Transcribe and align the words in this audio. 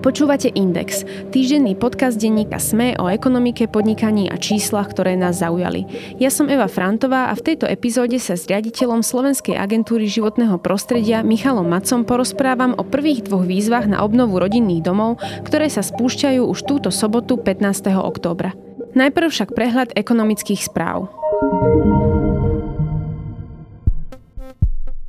Počúvate 0.00 0.48
Index, 0.56 1.04
týždenný 1.28 1.76
podcast 1.76 2.16
denníka 2.16 2.56
SME 2.56 2.96
o 2.96 3.12
ekonomike, 3.12 3.68
podnikaní 3.68 4.32
a 4.32 4.40
číslach, 4.40 4.88
ktoré 4.88 5.12
nás 5.12 5.44
zaujali. 5.44 5.84
Ja 6.16 6.32
som 6.32 6.48
Eva 6.48 6.72
Frantová 6.72 7.28
a 7.28 7.36
v 7.36 7.52
tejto 7.52 7.68
epizóde 7.68 8.16
sa 8.16 8.32
s 8.32 8.48
riaditeľom 8.48 9.04
Slovenskej 9.04 9.60
agentúry 9.60 10.08
životného 10.08 10.56
prostredia 10.56 11.20
Michalom 11.20 11.68
Macom 11.68 12.08
porozprávam 12.08 12.72
o 12.80 12.82
prvých 12.82 13.28
dvoch 13.28 13.44
výzvach 13.44 13.84
na 13.92 14.00
obnovu 14.00 14.40
rodinných 14.40 14.88
domov, 14.88 15.20
ktoré 15.44 15.68
sa 15.68 15.84
spúšťajú 15.84 16.48
už 16.48 16.58
túto 16.64 16.88
sobotu 16.88 17.36
15. 17.36 17.92
októbra. 18.00 18.56
Najprv 18.96 19.28
však 19.28 19.52
prehľad 19.52 19.92
ekonomických 20.00 20.64
správ. 20.64 21.12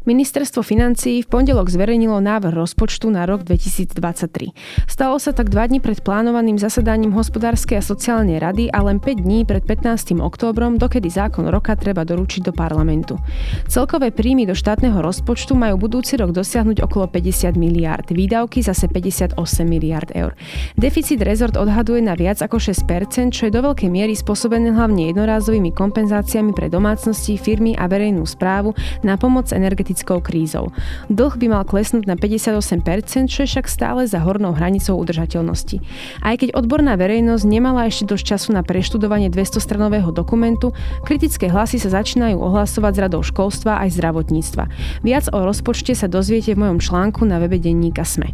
Ministerstvo 0.02 0.66
financií 0.66 1.22
v 1.22 1.30
pondelok 1.30 1.70
zverejnilo 1.70 2.26
návrh 2.26 2.58
rozpočtu 2.58 3.14
na 3.14 3.30
rok 3.30 3.46
2023. 3.46 4.50
Stalo 4.90 5.22
sa 5.22 5.30
tak 5.30 5.54
dva 5.54 5.70
dní 5.70 5.77
pred 5.77 6.02
plánovaným 6.02 6.58
zasadaním 6.58 7.14
hospodárskej 7.14 7.77
a 7.77 7.86
sociálnej 7.86 8.41
rady 8.41 8.74
a 8.74 8.82
len 8.82 8.98
5 8.98 9.22
dní 9.22 9.46
pred 9.46 9.62
15. 9.62 10.18
októbrom, 10.18 10.82
dokedy 10.82 11.05
zákon 11.05 11.46
roka 11.54 11.77
treba 11.77 12.02
doručiť 12.02 12.41
do 12.41 12.50
parlamentu. 12.50 13.22
Celkové 13.70 14.10
príjmy 14.10 14.50
do 14.50 14.58
štátneho 14.58 15.05
rozpočtu 15.05 15.54
majú 15.54 15.77
budúci 15.77 16.18
rok 16.18 16.34
dosiahnuť 16.34 16.82
okolo 16.82 17.05
50 17.05 17.54
miliárd, 17.54 18.10
výdavky 18.10 18.66
zase 18.66 18.90
58 18.90 19.38
miliárd 19.70 20.18
eur. 20.18 20.34
Deficit 20.82 21.22
rezort 21.22 21.54
odhaduje 21.54 22.02
na 22.02 22.18
viac 22.18 22.41
ako 22.41 22.58
6%, 22.58 23.38
čo 23.38 23.46
je 23.46 23.54
do 23.54 23.62
veľkej 23.62 23.94
miery 23.94 24.18
spôsobené 24.18 24.74
hlavne 24.74 25.13
jednorázovými 25.13 25.70
kompenzáciami 25.77 26.58
pre 26.58 26.74
domácnosti, 26.74 27.38
firmy 27.38 27.77
a 27.77 27.86
verejnú 27.86 28.26
správu 28.26 28.74
na 29.05 29.13
pomoc 29.13 29.54
energetickým 29.54 29.91
energetickou 30.02 30.18
krízou. 30.26 30.74
Dlh 31.13 31.38
by 31.38 31.46
mal 31.48 31.63
klesnúť 31.63 32.10
na 32.10 32.18
58%, 32.18 33.30
čo 33.30 33.46
je 33.46 33.48
však 33.48 33.70
stále 33.70 34.10
za 34.10 34.20
hornou 34.20 34.58
hranicou 34.58 34.98
udržateľnosti. 34.98 35.77
Aj 36.26 36.35
keď 36.35 36.58
odborná 36.58 36.98
verejnosť 36.98 37.46
nemala 37.46 37.85
ešte 37.85 38.10
dosť 38.10 38.26
času 38.26 38.49
na 38.58 38.66
preštudovanie 38.66 39.30
200-stranového 39.30 40.10
dokumentu, 40.10 40.74
kritické 41.05 41.48
hlasy 41.48 41.77
sa 41.77 42.02
začínajú 42.02 42.41
ohlasovať 42.41 42.91
z 42.98 43.02
radou 43.05 43.21
školstva 43.21 43.77
aj 43.85 43.93
zdravotníctva. 44.02 44.63
Viac 45.05 45.30
o 45.32 45.40
rozpočte 45.46 45.93
sa 45.93 46.10
dozviete 46.10 46.58
v 46.58 46.65
mojom 46.65 46.80
článku 46.82 47.21
na 47.24 47.38
webe 47.38 47.62
denníka 47.62 48.02
SME. 48.02 48.34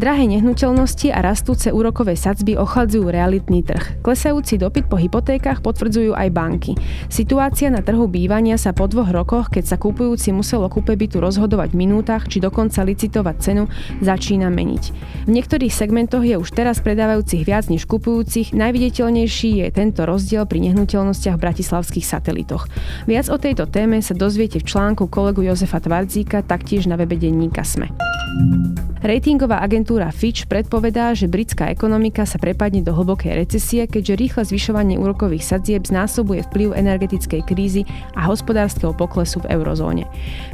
Drahé 0.00 0.32
nehnuteľnosti 0.32 1.12
a 1.12 1.20
rastúce 1.20 1.68
úrokové 1.68 2.16
sadzby 2.16 2.56
ochladzujú 2.56 3.12
realitný 3.12 3.60
trh. 3.60 4.00
Klesajúci 4.00 4.56
dopyt 4.56 4.88
po 4.88 4.96
hypotékach 4.96 5.60
potvrdzujú 5.60 6.16
aj 6.16 6.28
banky. 6.32 6.72
Situácia 7.12 7.68
na 7.68 7.84
trhu 7.84 8.08
bývania 8.08 8.56
sa 8.56 8.72
po 8.72 8.88
dvoch 8.88 9.12
rokoch, 9.12 9.52
keď 9.52 9.64
sa 9.68 9.76
kupujúci 9.76 10.32
musel 10.40 10.64
o 10.64 10.72
kúpe 10.72 10.96
bytu 10.96 11.20
rozhodovať 11.20 11.76
v 11.76 11.80
minútach 11.84 12.24
či 12.24 12.40
dokonca 12.40 12.80
licitovať 12.80 13.36
cenu, 13.44 13.68
začína 14.00 14.48
meniť. 14.48 14.84
V 15.28 15.30
niektorých 15.30 15.68
segmentoch 15.68 16.24
je 16.24 16.40
už 16.40 16.48
teraz 16.56 16.80
predávajúcich 16.80 17.44
viac 17.44 17.68
než 17.68 17.84
kupujúcich, 17.84 18.56
najviditeľnejší 18.56 19.60
je 19.60 19.66
tento 19.68 20.08
rozdiel 20.08 20.48
pri 20.48 20.72
nehnuteľnostiach 20.72 21.36
v 21.36 21.44
bratislavských 21.44 22.08
satelitoch. 22.08 22.72
Viac 23.04 23.28
o 23.28 23.36
tejto 23.36 23.68
téme 23.68 24.00
sa 24.00 24.16
dozviete 24.16 24.64
v 24.64 24.68
článku 24.72 25.12
kolegu 25.12 25.44
Jozefa 25.44 25.84
Tvardzíka, 25.84 26.40
taktiež 26.48 26.88
na 26.88 26.96
webe 26.96 27.20
denníka 27.20 27.60
SME. 27.60 27.92
Ratingová 29.00 29.64
agentúra 29.64 30.12
Fitch 30.12 30.44
predpovedá, 30.44 31.16
že 31.16 31.24
britská 31.24 31.72
ekonomika 31.72 32.28
sa 32.28 32.36
prepadne 32.36 32.84
do 32.84 32.92
hlbokej 32.92 33.32
recesie, 33.32 33.88
keďže 33.88 34.14
rýchle 34.20 34.42
zvyšovanie 34.44 35.00
úrokových 35.00 35.40
sadzieb 35.40 35.88
znásobuje 35.88 36.44
vplyv 36.52 36.76
energetickej 36.76 37.42
krízy 37.48 37.82
a 38.12 38.28
hospodárskeho 38.28 38.92
poklesu 38.92 39.40
v 39.40 39.56
eurozóne. 39.56 40.04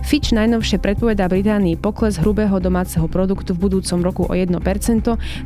Fitch 0.06 0.30
najnovšie 0.34 0.78
predpovedá 0.78 1.26
Británii 1.26 1.74
pokles 1.80 2.20
hrubého 2.22 2.60
domáceho 2.62 3.10
produktu 3.10 3.56
v 3.56 3.68
budúcom 3.68 3.98
roku 4.04 4.22
o 4.26 4.34
1% 4.34 4.52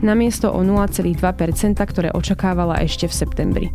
namiesto 0.04 0.52
o 0.52 0.60
0,2%, 0.60 1.16
ktoré 1.76 2.08
očakávala 2.12 2.80
ešte 2.84 3.08
v 3.08 3.14
septembri. 3.14 3.66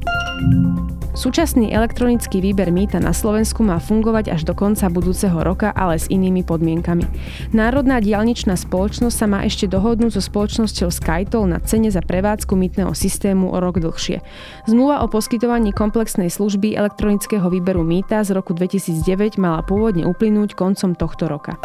Súčasný 1.16 1.72
elektronický 1.72 2.44
výber 2.44 2.76
mýta 2.76 3.00
na 3.00 3.16
Slovensku 3.16 3.64
má 3.64 3.80
fungovať 3.80 4.36
až 4.36 4.44
do 4.44 4.52
konca 4.52 4.92
budúceho 4.92 5.48
roka, 5.48 5.72
ale 5.72 5.96
s 5.96 6.12
inými 6.12 6.44
podmienkami. 6.44 7.08
Národná 7.56 8.04
dialničná 8.04 8.60
spoločnosť 8.60 9.16
sa 9.16 9.24
má 9.24 9.48
ešte 9.48 9.72
dohodnúť 9.72 10.20
so 10.20 10.22
spoločnosťou 10.22 10.92
Skytol 10.92 11.48
na 11.48 11.64
cene 11.64 11.88
za 11.88 12.04
prevádzku 12.04 12.60
mýtneho 12.60 12.92
systému 12.92 13.48
o 13.48 13.58
rok 13.64 13.80
dlhšie. 13.80 14.20
Zmluva 14.68 15.02
o 15.02 15.10
poskytovaní 15.10 15.72
komplexnej 15.72 16.28
služby 16.28 16.76
elektronického 16.76 17.48
výberu 17.48 17.88
mýta 17.88 18.20
z 18.28 18.36
roku 18.36 18.52
2009 18.52 19.40
mala 19.40 19.64
pôvodne 19.64 20.04
uplynúť 20.04 20.45
koncom 20.54 20.94
tohto 20.94 21.26
roka. 21.26 21.58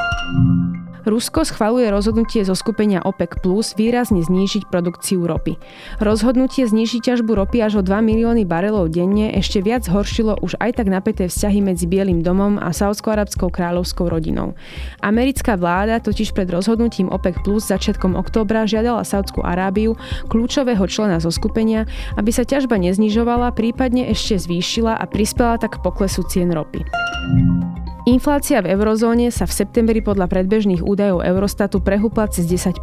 Rusko 1.04 1.48
schvaluje 1.48 1.88
rozhodnutie 1.88 2.44
zo 2.44 2.52
skupenia 2.52 3.00
OPEC 3.00 3.40
Plus 3.40 3.72
výrazne 3.72 4.20
znížiť 4.20 4.68
produkciu 4.68 5.24
ropy. 5.24 5.56
Rozhodnutie 5.96 6.68
znížiť 6.68 7.00
ťažbu 7.12 7.40
ropy 7.40 7.64
až 7.64 7.80
o 7.80 7.82
2 7.82 8.04
milióny 8.04 8.44
barelov 8.44 8.92
denne 8.92 9.32
ešte 9.32 9.64
viac 9.64 9.88
zhoršilo 9.88 10.36
už 10.44 10.60
aj 10.60 10.76
tak 10.76 10.92
napäté 10.92 11.32
vzťahy 11.32 11.64
medzi 11.64 11.88
Bielým 11.88 12.20
domom 12.20 12.60
a 12.60 12.68
saudsko-arabskou 12.76 13.48
kráľovskou 13.48 14.12
rodinou. 14.12 14.52
Americká 15.00 15.56
vláda 15.56 16.04
totiž 16.04 16.36
pred 16.36 16.52
rozhodnutím 16.52 17.08
OPEC 17.08 17.40
Plus 17.40 17.64
začiatkom 17.64 18.12
októbra 18.20 18.68
žiadala 18.68 19.00
Saudskú 19.00 19.40
Arábiu, 19.40 19.96
kľúčového 20.28 20.84
člena 20.84 21.16
zo 21.16 21.32
skupenia, 21.32 21.88
aby 22.20 22.28
sa 22.28 22.44
ťažba 22.44 22.76
neznižovala, 22.76 23.56
prípadne 23.56 24.12
ešte 24.12 24.36
zvýšila 24.36 25.00
a 25.00 25.04
prispela 25.08 25.56
tak 25.56 25.80
k 25.80 25.82
poklesu 25.82 26.20
cien 26.28 26.52
ropy. 26.52 26.84
Inflácia 28.10 28.58
v 28.58 28.74
eurozóne 28.74 29.30
sa 29.30 29.46
v 29.46 29.54
septembri 29.54 30.02
podľa 30.02 30.26
predbežných 30.26 30.82
údajov 30.82 31.22
Eurostatu 31.22 31.78
prehúpla 31.78 32.26
cez 32.26 32.42
10% 32.50 32.82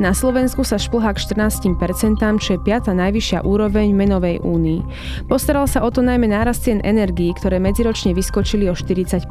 Na 0.00 0.16
Slovensku 0.16 0.64
sa 0.64 0.80
šplhá 0.80 1.12
k 1.12 1.20
14% 1.20 1.76
čo 2.40 2.56
je 2.56 2.60
piata 2.64 2.96
najvyššia 2.96 3.44
úroveň 3.44 3.92
menovej 3.92 4.40
únii. 4.40 4.80
Postaral 5.28 5.68
sa 5.68 5.84
o 5.84 5.92
to 5.92 6.00
najmä 6.00 6.24
nárast 6.24 6.64
cien 6.64 6.80
energií, 6.80 7.36
ktoré 7.36 7.60
medziročne 7.60 8.16
vyskočili 8.16 8.64
o 8.72 8.72
40% 8.72 9.28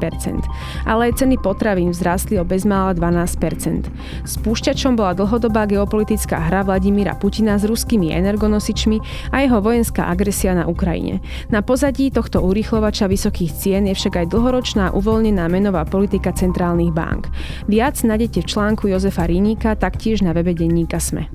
Ale 0.86 1.10
aj 1.10 1.26
ceny 1.26 1.42
potravín 1.42 1.90
vzrástli 1.90 2.38
o 2.38 2.46
bezmála 2.46 2.94
12% 2.94 3.90
Spúšťačom 4.30 4.94
bola 4.94 5.18
dlhodobá 5.18 5.66
geopolitická 5.66 6.38
hra 6.38 6.62
Vladimíra 6.62 7.18
Putina 7.18 7.58
s 7.58 7.66
ruskými 7.66 8.14
energonosičmi 8.14 9.02
a 9.34 9.42
jeho 9.42 9.58
vojenská 9.58 10.06
agresia 10.06 10.54
na 10.54 10.70
Ukrajine. 10.70 11.18
Na 11.50 11.66
pozadí 11.66 12.14
tohto 12.14 12.46
urýchlovača 12.46 13.10
vysokých 13.10 13.50
cien 13.58 13.90
je 13.90 13.98
však 13.98 14.22
aj 14.22 14.26
dlhoročná 14.30 14.99
uvoľnená 15.00 15.48
menová 15.48 15.88
politika 15.88 16.36
centrálnych 16.36 16.92
bank. 16.92 17.32
Viac 17.66 17.96
nájdete 18.04 18.44
v 18.44 18.50
článku 18.52 18.92
Jozefa 18.92 19.24
Rínika, 19.24 19.72
taktiež 19.74 20.20
na 20.20 20.36
webe 20.36 20.52
denníka 20.52 21.00
SME. 21.00 21.32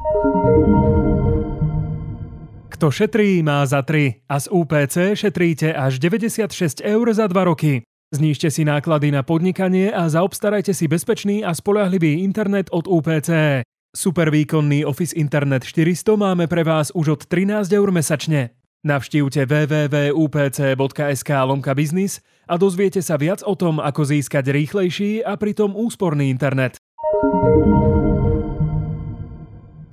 Kto 2.69 2.91
šetrí, 2.91 3.41
má 3.41 3.65
za 3.65 3.81
3 3.81 4.27
a 4.29 4.35
z 4.35 4.45
UPC 4.51 4.95
šetríte 5.15 5.71
až 5.73 5.97
96 5.97 6.83
eur 6.83 7.05
za 7.15 7.25
2 7.25 7.49
roky. 7.49 7.81
Znížte 8.13 8.51
si 8.53 8.67
náklady 8.67 9.09
na 9.15 9.23
podnikanie 9.23 9.89
a 9.89 10.05
zaobstarajte 10.11 10.75
si 10.75 10.85
bezpečný 10.85 11.41
a 11.41 11.55
spolahlivý 11.55 12.21
internet 12.21 12.69
od 12.69 12.85
UPC. 12.85 13.63
Super 13.95 14.27
výkonný 14.27 14.83
Office 14.83 15.15
Internet 15.15 15.63
400 15.63 16.19
máme 16.19 16.45
pre 16.51 16.67
vás 16.67 16.91
už 16.91 17.15
od 17.15 17.21
13 17.25 17.71
eur 17.71 17.89
mesačne. 17.95 18.51
Navštívte 18.85 19.49
www.upc.sk 19.49 21.29
lomka 21.49 21.73
biznis 21.73 22.21
a 22.45 22.53
dozviete 22.53 23.01
sa 23.01 23.17
viac 23.17 23.41
o 23.41 23.57
tom, 23.57 23.81
ako 23.81 24.05
získať 24.05 24.53
rýchlejší 24.53 25.25
a 25.25 25.33
pritom 25.41 25.73
úsporný 25.73 26.29
internet. 26.29 26.77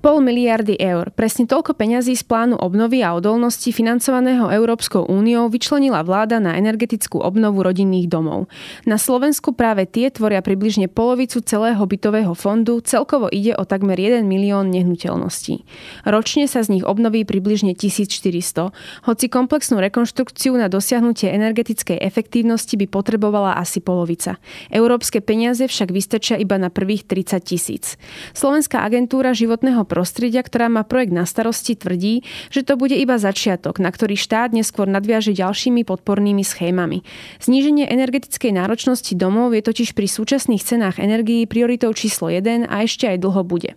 Pol 0.03 0.19
miliardy 0.19 0.83
eur. 0.83 1.15
Presne 1.15 1.47
toľko 1.47 1.79
peňazí 1.79 2.19
z 2.19 2.27
plánu 2.27 2.59
obnovy 2.59 3.07
a 3.07 3.15
odolnosti 3.15 3.71
financovaného 3.71 4.51
Európskou 4.51 5.07
úniou 5.07 5.47
vyčlenila 5.47 6.03
vláda 6.03 6.43
na 6.43 6.59
energetickú 6.59 7.23
obnovu 7.23 7.63
rodinných 7.63 8.11
domov. 8.11 8.51
Na 8.83 8.99
Slovensku 8.99 9.55
práve 9.55 9.87
tie 9.87 10.11
tvoria 10.11 10.43
približne 10.43 10.91
polovicu 10.91 11.39
celého 11.47 11.79
bytového 11.79 12.35
fondu, 12.35 12.83
celkovo 12.83 13.31
ide 13.31 13.55
o 13.55 13.63
takmer 13.63 13.95
1 13.95 14.27
milión 14.27 14.75
nehnuteľností. 14.75 15.63
Ročne 16.03 16.51
sa 16.51 16.67
z 16.67 16.75
nich 16.75 16.83
obnoví 16.83 17.23
približne 17.23 17.79
1400, 17.79 18.75
hoci 19.07 19.27
komplexnú 19.31 19.79
rekonštrukciu 19.79 20.59
na 20.59 20.67
dosiahnutie 20.67 21.31
energetickej 21.31 22.03
efektívnosti 22.03 22.75
by 22.75 22.91
potrebovala 22.91 23.55
asi 23.55 23.79
polovica. 23.79 24.43
Európske 24.67 25.23
peniaze 25.23 25.63
však 25.71 25.95
vystačia 25.95 26.43
iba 26.43 26.59
na 26.59 26.75
prvých 26.75 27.07
30 27.07 27.39
tisíc. 27.47 27.95
Slovenská 28.35 28.83
agentúra 28.83 29.31
životného 29.31 29.92
prostredia, 29.93 30.41
ktorá 30.41 30.73
má 30.73 30.89
projekt 30.89 31.13
na 31.13 31.29
starosti, 31.29 31.77
tvrdí, 31.77 32.25
že 32.49 32.65
to 32.65 32.81
bude 32.81 32.97
iba 32.97 33.21
začiatok, 33.21 33.77
na 33.77 33.93
ktorý 33.93 34.17
štát 34.17 34.57
neskôr 34.57 34.89
nadviaže 34.89 35.37
ďalšími 35.37 35.85
podpornými 35.85 36.41
schémami. 36.41 37.05
Zníženie 37.45 37.85
energetickej 37.93 38.57
náročnosti 38.57 39.13
domov 39.13 39.53
je 39.53 39.61
totiž 39.61 39.93
pri 39.93 40.09
súčasných 40.09 40.65
cenách 40.65 40.97
energií 40.97 41.45
prioritou 41.45 41.93
číslo 41.93 42.33
1 42.33 42.73
a 42.73 42.89
ešte 42.89 43.05
aj 43.05 43.21
dlho 43.21 43.45
bude. 43.45 43.77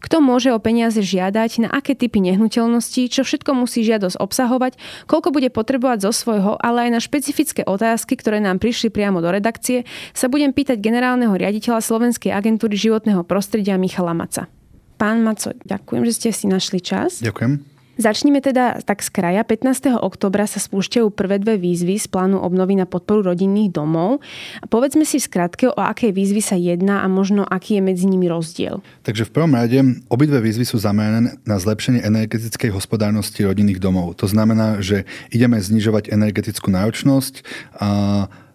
Kto 0.00 0.24
môže 0.24 0.48
o 0.56 0.62
peniaze 0.62 1.04
žiadať, 1.04 1.50
na 1.60 1.68
aké 1.68 1.92
typy 1.92 2.24
nehnuteľností, 2.24 3.12
čo 3.12 3.20
všetko 3.20 3.52
musí 3.52 3.84
žiadosť 3.84 4.16
obsahovať, 4.16 4.80
koľko 5.04 5.28
bude 5.36 5.52
potrebovať 5.52 6.08
zo 6.08 6.12
svojho, 6.16 6.56
ale 6.56 6.88
aj 6.88 6.90
na 6.96 7.00
špecifické 7.04 7.68
otázky, 7.68 8.16
ktoré 8.16 8.40
nám 8.40 8.56
prišli 8.56 8.88
priamo 8.88 9.20
do 9.20 9.28
redakcie, 9.28 9.84
sa 10.16 10.32
budem 10.32 10.56
pýtať 10.56 10.80
generálneho 10.80 11.36
riaditeľa 11.36 11.84
Slovenskej 11.84 12.32
agentúry 12.32 12.80
životného 12.80 13.20
prostredia 13.28 13.76
Michala 13.76 14.16
Maca. 14.16 14.59
Pán 15.00 15.24
Maco, 15.24 15.56
ďakujem, 15.64 16.04
že 16.04 16.12
ste 16.12 16.28
si 16.28 16.44
našli 16.44 16.84
čas. 16.84 17.24
Ďakujem. 17.24 17.64
Začneme 18.00 18.40
teda 18.40 18.80
tak 18.84 19.04
z 19.04 19.12
kraja. 19.12 19.44
15. 19.44 19.96
oktobra 19.96 20.48
sa 20.48 20.56
spúšťajú 20.56 21.12
prvé 21.12 21.36
dve 21.36 21.60
výzvy 21.60 22.00
z 22.00 22.08
plánu 22.08 22.40
obnovy 22.40 22.76
na 22.76 22.88
podporu 22.88 23.32
rodinných 23.32 23.72
domov. 23.72 24.24
Povedzme 24.72 25.04
si 25.04 25.20
skrátke, 25.20 25.68
o 25.68 25.76
aké 25.76 26.08
výzvy 26.08 26.40
sa 26.40 26.56
jedná 26.56 27.04
a 27.04 27.08
možno 27.12 27.44
aký 27.44 27.76
je 27.76 27.82
medzi 27.84 28.08
nimi 28.08 28.24
rozdiel. 28.28 28.80
Takže 29.04 29.28
v 29.28 29.32
prvom 29.36 29.52
rade 29.52 29.80
obidve 30.08 30.40
výzvy 30.40 30.64
sú 30.64 30.80
zamerané 30.80 31.36
na 31.44 31.56
zlepšenie 31.60 32.00
energetickej 32.00 32.72
hospodárnosti 32.72 33.44
rodinných 33.44 33.80
domov. 33.80 34.16
To 34.20 34.28
znamená, 34.28 34.80
že 34.80 35.04
ideme 35.28 35.60
znižovať 35.60 36.08
energetickú 36.08 36.72
náročnosť 36.72 37.44
a 37.76 37.88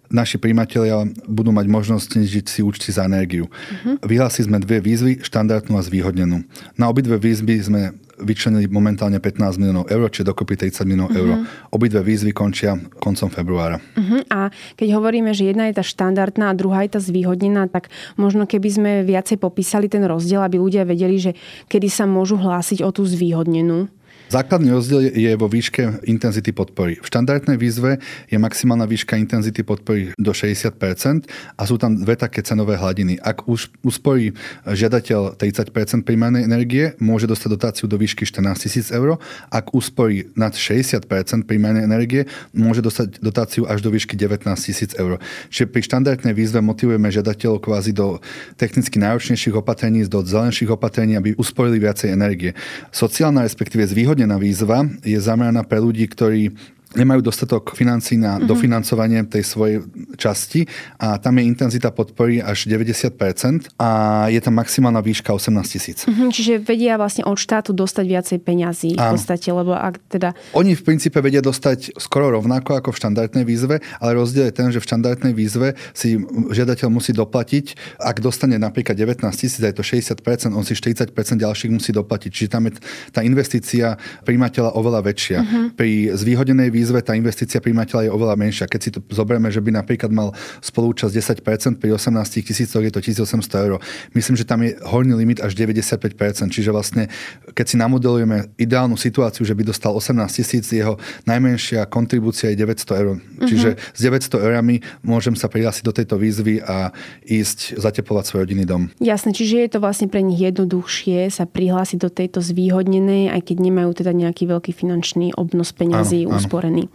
naši 0.09 0.37
príjmatelia 0.37 1.05
budú 1.25 1.49
mať 1.51 1.65
možnosť 1.69 2.05
znižiť 2.17 2.45
si 2.45 2.59
účty 2.61 2.89
za 2.93 3.05
energiu. 3.05 3.49
Uh-huh. 3.49 3.97
Vyhlásili 4.05 4.47
sme 4.49 4.57
dve 4.61 4.81
výzvy, 4.81 5.21
štandardnú 5.21 5.77
a 5.77 5.83
zvýhodnenú. 5.85 6.45
Na 6.77 6.89
obidve 6.89 7.17
výzvy 7.17 7.55
sme 7.61 7.81
vyčlenili 8.15 8.71
momentálne 8.71 9.19
15 9.19 9.59
miliónov 9.59 9.91
eur, 9.91 10.07
čiže 10.07 10.31
dokopy 10.31 10.55
30 10.55 10.87
miliónov 10.87 11.11
uh-huh. 11.11 11.19
eur. 11.19 11.29
Obidve 11.75 11.99
výzvy 11.99 12.31
končia 12.31 12.79
koncom 13.03 13.27
februára. 13.27 13.83
Uh-huh. 13.97 14.23
A 14.31 14.55
keď 14.79 14.95
hovoríme, 14.95 15.35
že 15.35 15.51
jedna 15.51 15.67
je 15.67 15.77
tá 15.79 15.83
štandardná 15.83 16.51
a 16.51 16.57
druhá 16.57 16.87
je 16.87 16.95
tá 16.95 17.01
zvýhodnená, 17.03 17.67
tak 17.67 17.91
možno 18.15 18.47
keby 18.47 18.69
sme 18.71 18.91
viacej 19.03 19.35
popísali 19.41 19.91
ten 19.91 20.07
rozdiel, 20.07 20.39
aby 20.39 20.55
ľudia 20.55 20.87
vedeli, 20.87 21.19
že 21.19 21.31
kedy 21.67 21.91
sa 21.91 22.07
môžu 22.07 22.39
hlásiť 22.39 22.85
o 22.87 22.89
tú 22.95 23.03
zvýhodnenú. 23.03 23.91
Základný 24.25 24.73
rozdiel 24.73 25.13
je 25.13 25.37
vo 25.37 25.45
výške 25.45 26.01
intenzity 26.09 26.49
podpory. 26.49 26.97
V 26.97 27.05
štandardnej 27.05 27.61
výzve 27.61 28.01
je 28.25 28.41
maximálna 28.41 28.89
výška 28.89 29.21
intenzity 29.21 29.61
podpory 29.61 30.17
do 30.17 30.33
60% 30.33 31.29
a 31.53 31.61
sú 31.61 31.77
tam 31.77 31.93
dve 31.93 32.17
také 32.17 32.41
cenové 32.41 32.73
hladiny. 32.73 33.21
Ak 33.21 33.45
už 33.45 33.69
usporí 33.85 34.33
žiadateľ 34.65 35.37
30% 35.37 36.01
primárnej 36.01 36.41
energie, 36.41 36.97
môže 36.97 37.29
dostať 37.29 37.49
dotáciu 37.53 37.85
do 37.85 38.01
výšky 38.01 38.25
14 38.25 38.89
000 38.89 38.97
eur. 38.97 39.21
Ak 39.53 39.77
usporí 39.77 40.33
nad 40.33 40.57
60% 40.57 41.05
primárnej 41.45 41.85
energie, 41.85 42.25
môže 42.49 42.81
dostať 42.81 43.21
dotáciu 43.21 43.69
až 43.69 43.85
do 43.85 43.93
výšky 43.93 44.17
19 44.17 44.41
000 44.49 45.05
eur. 45.05 45.21
Čiže 45.53 45.69
pri 45.69 45.81
štandardnej 45.85 46.33
výzve 46.33 46.65
motivujeme 46.65 47.13
žiadateľov 47.13 47.61
kvázi 47.61 47.93
do 47.93 48.17
technicky 48.57 48.97
náročnejších 48.97 49.53
opatrení, 49.53 50.01
do 50.09 50.25
zelenších 50.25 50.73
opatrení, 50.73 51.13
aby 51.13 51.37
usporili 51.37 51.77
viacej 51.77 52.09
energie. 52.09 52.57
Sociálna, 52.89 53.45
respektíve 53.45 53.85
zvýhodná 53.85 54.14
zvýhodnená 54.15 54.39
výzva 54.39 54.87
je 55.03 55.19
zameraná 55.19 55.67
pre 55.67 55.83
ľudí, 55.83 56.07
ktorí 56.07 56.55
nemajú 56.95 57.21
dostatok 57.21 57.75
financí 57.75 58.15
na 58.15 58.39
uh-huh. 58.39 58.47
dofinancovanie 58.47 59.27
tej 59.27 59.43
svojej 59.43 59.77
časti 60.15 60.65
a 60.97 61.19
tam 61.19 61.37
je 61.37 61.43
intenzita 61.43 61.91
podpory 61.91 62.39
až 62.39 62.71
90% 62.71 63.75
a 63.77 63.89
je 64.31 64.39
tam 64.39 64.55
maximálna 64.55 65.03
výška 65.03 65.35
18 65.35 65.51
tisíc. 65.67 66.07
Uh-huh, 66.07 66.31
čiže 66.31 66.63
vedia 66.63 66.95
vlastne 66.95 67.27
od 67.27 67.35
štátu 67.35 67.75
dostať 67.75 68.05
viacej 68.07 68.37
peňazí 68.41 68.95
v 68.95 69.05
podstate, 69.15 69.51
lebo 69.51 69.75
ak 69.75 69.99
teda... 70.07 70.31
Oni 70.55 70.73
v 70.73 70.81
princípe 70.81 71.19
vedia 71.19 71.43
dostať 71.43 71.99
skoro 71.99 72.31
rovnako 72.31 72.79
ako 72.79 72.89
v 72.95 72.97
štandardnej 72.97 73.43
výzve, 73.43 73.83
ale 73.99 74.11
rozdiel 74.15 74.49
je 74.49 74.55
ten, 74.55 74.69
že 74.71 74.79
v 74.79 74.87
štandardnej 74.87 75.33
výzve 75.35 75.75
si 75.91 76.15
žiadateľ 76.51 76.87
musí 76.87 77.11
doplatiť, 77.11 77.99
ak 77.99 78.23
dostane 78.23 78.55
napríklad 78.55 78.95
19 78.95 79.27
tisíc, 79.35 79.59
je 79.59 79.75
to 79.75 79.83
60%, 79.83 80.55
on 80.55 80.63
si 80.63 80.73
40% 80.73 81.11
ďalších 81.41 81.71
musí 81.71 81.91
doplatiť. 81.91 82.31
Čiže 82.31 82.49
tam 82.49 82.69
je 82.69 82.79
tá 83.11 83.25
investícia 83.25 83.99
príjmateľa 84.23 84.77
oveľa 84.77 85.01
väčšia. 85.03 85.39
Uh-huh. 85.41 85.65
Pri 85.73 86.13
zvýhodenej 86.13 86.69
výzve 86.69 86.84
výzve 86.85 87.01
tá 87.01 87.17
investícia 87.17 87.57
príjmateľa 87.57 88.05
je 88.05 88.11
oveľa 88.13 88.37
menšia. 88.37 88.69
Keď 88.69 88.79
si 88.79 88.89
to 88.93 89.01
zoberieme, 89.09 89.49
že 89.49 89.57
by 89.57 89.73
napríklad 89.73 90.13
mal 90.13 90.37
spolúčasť 90.61 91.41
10%, 91.41 91.81
pri 91.81 91.97
18 91.97 92.45
tisícoch 92.45 92.85
je 92.85 92.93
to 92.93 93.01
1800 93.01 93.65
eur. 93.65 93.81
Myslím, 94.13 94.37
že 94.37 94.45
tam 94.45 94.61
je 94.61 94.77
horný 94.85 95.17
limit 95.17 95.41
až 95.41 95.57
95%. 95.57 96.53
Čiže 96.53 96.69
vlastne, 96.69 97.09
keď 97.57 97.65
si 97.65 97.75
namodelujeme 97.81 98.53
ideálnu 98.61 98.93
situáciu, 98.93 99.41
že 99.41 99.57
by 99.57 99.65
dostal 99.65 99.97
18 99.97 100.13
tisíc, 100.29 100.69
jeho 100.69 101.01
najmenšia 101.25 101.89
kontribúcia 101.89 102.53
je 102.53 102.61
900 102.61 103.01
eur. 103.01 103.17
Uh-huh. 103.17 103.47
Čiže 103.49 103.81
s 103.81 103.99
900 104.05 104.45
eurami 104.45 104.85
môžem 105.01 105.33
sa 105.33 105.49
prihlásiť 105.49 105.81
do 105.81 105.93
tejto 105.95 106.21
výzvy 106.21 106.61
a 106.61 106.93
ísť 107.25 107.81
zateplovať 107.81 108.23
svoj 108.29 108.39
rodinný 108.45 108.69
dom. 108.69 108.93
Jasné, 109.01 109.33
čiže 109.33 109.65
je 109.65 109.69
to 109.73 109.79
vlastne 109.81 110.05
pre 110.11 110.21
nich 110.21 110.37
jednoduchšie 110.37 111.33
sa 111.33 111.49
prihlásiť 111.49 111.97
do 111.97 112.13
tejto 112.13 112.43
zvýhodnenej, 112.43 113.33
aj 113.33 113.41
keď 113.49 113.57
nemajú 113.63 113.89
teda 113.95 114.11
nejaký 114.13 114.45
veľký 114.45 114.71
finančný 114.75 115.33
obnos 115.33 115.71
peňazí 115.71 116.27
úsporený 116.27 116.74
strany. 116.75 116.91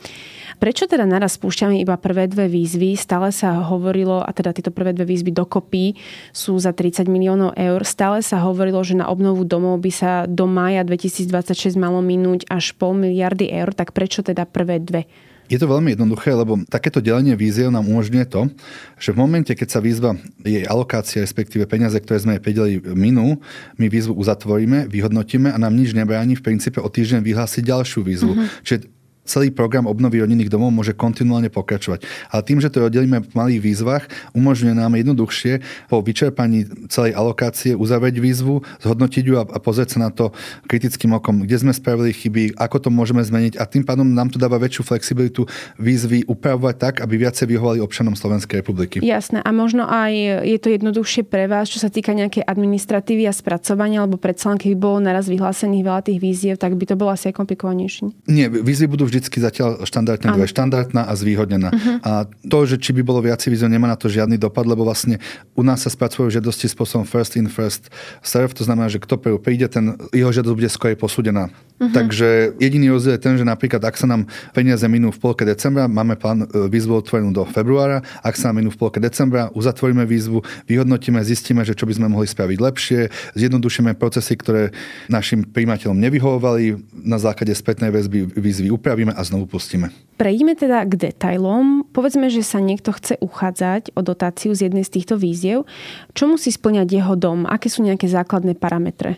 Prečo 0.60 0.84
teda 0.84 1.08
naraz 1.08 1.40
spúšťame 1.40 1.80
iba 1.80 1.96
prvé 1.96 2.28
dve 2.28 2.44
výzvy? 2.44 2.92
Stále 2.92 3.32
sa 3.32 3.64
hovorilo, 3.64 4.20
a 4.20 4.28
teda 4.28 4.52
tieto 4.52 4.68
prvé 4.68 4.92
dve 4.92 5.08
výzvy 5.08 5.32
dokopy 5.32 5.96
sú 6.36 6.60
za 6.60 6.76
30 6.76 7.08
miliónov 7.08 7.56
eur, 7.56 7.80
stále 7.88 8.20
sa 8.20 8.44
hovorilo, 8.44 8.84
že 8.84 8.92
na 8.92 9.08
obnovu 9.08 9.48
domov 9.48 9.80
by 9.80 9.88
sa 9.88 10.12
do 10.28 10.44
mája 10.44 10.84
2026 10.84 11.80
malo 11.80 12.04
minúť 12.04 12.44
až 12.52 12.76
pol 12.76 12.92
miliardy 12.92 13.48
eur, 13.48 13.72
tak 13.72 13.96
prečo 13.96 14.20
teda 14.20 14.44
prvé 14.44 14.84
dve? 14.84 15.08
Je 15.48 15.58
to 15.58 15.66
veľmi 15.66 15.96
jednoduché, 15.96 16.30
lebo 16.30 16.60
takéto 16.68 17.02
delenie 17.02 17.34
víziev 17.34 17.74
nám 17.74 17.88
umožňuje 17.88 18.26
to, 18.28 18.52
že 19.00 19.10
v 19.10 19.18
momente, 19.18 19.50
keď 19.50 19.66
sa 19.66 19.80
výzva, 19.82 20.14
jej 20.44 20.62
alokácia, 20.62 21.24
respektíve 21.24 21.66
peniaze, 21.66 21.98
ktoré 21.98 22.22
sme 22.22 22.36
jej 22.36 22.44
predeli, 22.44 22.72
minú, 22.94 23.40
my 23.80 23.86
výzvu 23.90 24.14
uzatvoríme, 24.14 24.86
vyhodnotíme 24.86 25.50
a 25.50 25.58
nám 25.58 25.74
nič 25.74 25.90
nebráni 25.96 26.38
v 26.38 26.44
princípe 26.44 26.78
o 26.78 26.86
týždeň 26.86 27.26
vyhlásiť 27.26 27.66
ďalšiu 27.66 28.00
výzvu. 28.06 28.32
Uh-huh. 28.36 28.46
Čiže 28.62 28.99
celý 29.24 29.52
program 29.52 29.86
obnovy 29.86 30.24
rodinných 30.24 30.50
domov 30.50 30.74
môže 30.74 30.96
kontinuálne 30.96 31.52
pokračovať. 31.52 32.02
Ale 32.32 32.42
tým, 32.42 32.58
že 32.58 32.72
to 32.72 32.86
oddelíme 32.86 33.22
v 33.22 33.32
malých 33.36 33.60
výzvach, 33.62 34.04
umožňuje 34.34 34.74
nám 34.74 34.96
jednoduchšie 34.96 35.62
po 35.86 36.02
vyčerpaní 36.02 36.66
celej 36.88 37.14
alokácie 37.14 37.76
uzavrieť 37.76 38.18
výzvu, 38.18 38.64
zhodnotiť 38.82 39.24
ju 39.24 39.34
a, 39.38 39.44
pozrieť 39.60 39.96
sa 39.96 40.08
na 40.08 40.10
to 40.10 40.32
kritickým 40.66 41.14
okom, 41.14 41.44
kde 41.44 41.56
sme 41.60 41.72
spravili 41.76 42.10
chyby, 42.10 42.56
ako 42.56 42.76
to 42.82 42.88
môžeme 42.88 43.20
zmeniť 43.20 43.60
a 43.60 43.68
tým 43.68 43.84
pádom 43.84 44.08
nám 44.08 44.32
to 44.32 44.40
dáva 44.40 44.56
väčšiu 44.56 44.82
flexibilitu 44.86 45.44
výzvy 45.76 46.24
upravovať 46.26 46.74
tak, 46.80 46.94
aby 47.04 47.20
viacej 47.26 47.46
vyhovali 47.50 47.78
občanom 47.84 48.16
Slovenskej 48.16 48.64
republiky. 48.64 49.02
Jasné. 49.04 49.44
A 49.44 49.50
možno 49.52 49.84
aj 49.86 50.12
je 50.46 50.58
to 50.58 50.72
jednoduchšie 50.72 51.28
pre 51.28 51.46
vás, 51.46 51.68
čo 51.68 51.78
sa 51.78 51.92
týka 51.92 52.16
nejakej 52.16 52.46
administratívy 52.46 53.28
a 53.28 53.34
spracovania, 53.34 54.02
alebo 54.02 54.16
predsa 54.16 54.50
len 54.50 54.58
keby 54.58 54.76
bolo 54.78 54.98
naraz 55.02 55.28
vyhlásených 55.28 55.84
veľa 55.84 56.00
tých 56.06 56.18
výziev, 56.18 56.54
tak 56.56 56.74
by 56.74 56.84
to 56.88 56.94
bolo 56.96 57.12
asi 57.12 57.30
aj 57.30 57.34
komplikovanejšie. 57.36 58.12
Nie, 58.30 58.48
výzvy 58.48 58.86
budú 58.90 59.09
vždycky 59.10 59.42
zatiaľ 59.42 59.82
štandardne 59.82 60.30
dve. 60.30 60.46
Štandardná 60.46 61.10
a 61.10 61.12
zvýhodnená. 61.18 61.74
Uh-huh. 61.74 61.98
A 62.06 62.12
to, 62.46 62.58
že 62.62 62.78
či 62.78 62.94
by 62.94 63.02
bolo 63.02 63.18
viac 63.18 63.42
víziov, 63.42 63.66
nemá 63.66 63.90
na 63.90 63.98
to 63.98 64.06
žiadny 64.06 64.38
dopad, 64.38 64.70
lebo 64.70 64.86
vlastne 64.86 65.18
u 65.58 65.66
nás 65.66 65.82
sa 65.82 65.90
spracujú 65.90 66.30
žiadosti 66.30 66.70
spôsobom 66.70 67.02
first 67.02 67.34
in, 67.34 67.50
first 67.50 67.90
serve. 68.22 68.54
To 68.54 68.62
znamená, 68.62 68.86
že 68.86 69.02
kto 69.02 69.18
prvý 69.18 69.38
príde, 69.42 69.66
ten 69.66 69.98
jeho 70.14 70.30
žiadosť 70.30 70.54
bude 70.54 70.70
skôr 70.70 70.94
posúdená. 70.94 71.50
Uh-huh. 71.80 71.90
Takže 71.90 72.54
jediný 72.60 72.92
rozdiel 72.92 73.16
je 73.16 73.24
ten, 73.24 73.34
že 73.40 73.42
napríklad 73.42 73.80
ak 73.80 73.96
sa 73.96 74.04
nám 74.04 74.28
peniaze 74.52 74.84
minú 74.84 75.08
v 75.08 75.18
polke 75.18 75.48
decembra, 75.48 75.88
máme 75.88 76.20
plán 76.20 76.44
e, 76.44 76.68
výzvu 76.68 77.00
otvorenú 77.00 77.32
do 77.32 77.42
februára, 77.48 78.04
ak 78.20 78.36
sa 78.36 78.52
nám 78.52 78.60
minú 78.60 78.70
v 78.70 78.76
polke 78.76 79.00
decembra, 79.00 79.48
uzatvoríme 79.56 80.04
výzvu, 80.04 80.44
vyhodnotíme, 80.68 81.16
zistíme, 81.24 81.64
že 81.64 81.72
čo 81.72 81.88
by 81.88 81.96
sme 81.96 82.06
mohli 82.12 82.28
spraviť 82.28 82.58
lepšie, 82.60 83.00
zjednodušíme 83.32 83.96
procesy, 83.96 84.36
ktoré 84.36 84.76
našim 85.08 85.40
príjimateľom 85.48 85.96
nevyhovovali, 85.96 86.76
na 87.00 87.16
základe 87.16 87.56
spätnej 87.56 87.88
väzby 87.88 88.28
výzvy 88.36 88.68
upravíme 88.68 88.99
a 89.08 89.24
znovu 89.24 89.56
pustíme. 89.56 89.88
Prejdeme 90.20 90.52
teda 90.52 90.84
k 90.84 91.08
detailom. 91.08 91.88
Povedzme, 91.96 92.28
že 92.28 92.44
sa 92.44 92.60
niekto 92.60 92.92
chce 92.92 93.16
uchádzať 93.24 93.96
o 93.96 94.04
dotáciu 94.04 94.52
z 94.52 94.68
jednej 94.68 94.84
z 94.84 95.00
týchto 95.00 95.16
víziev. 95.16 95.64
Čo 96.12 96.28
musí 96.28 96.52
splňať 96.52 96.92
jeho 96.92 97.16
dom? 97.16 97.48
Aké 97.48 97.72
sú 97.72 97.80
nejaké 97.80 98.04
základné 98.04 98.60
parametre? 98.60 99.16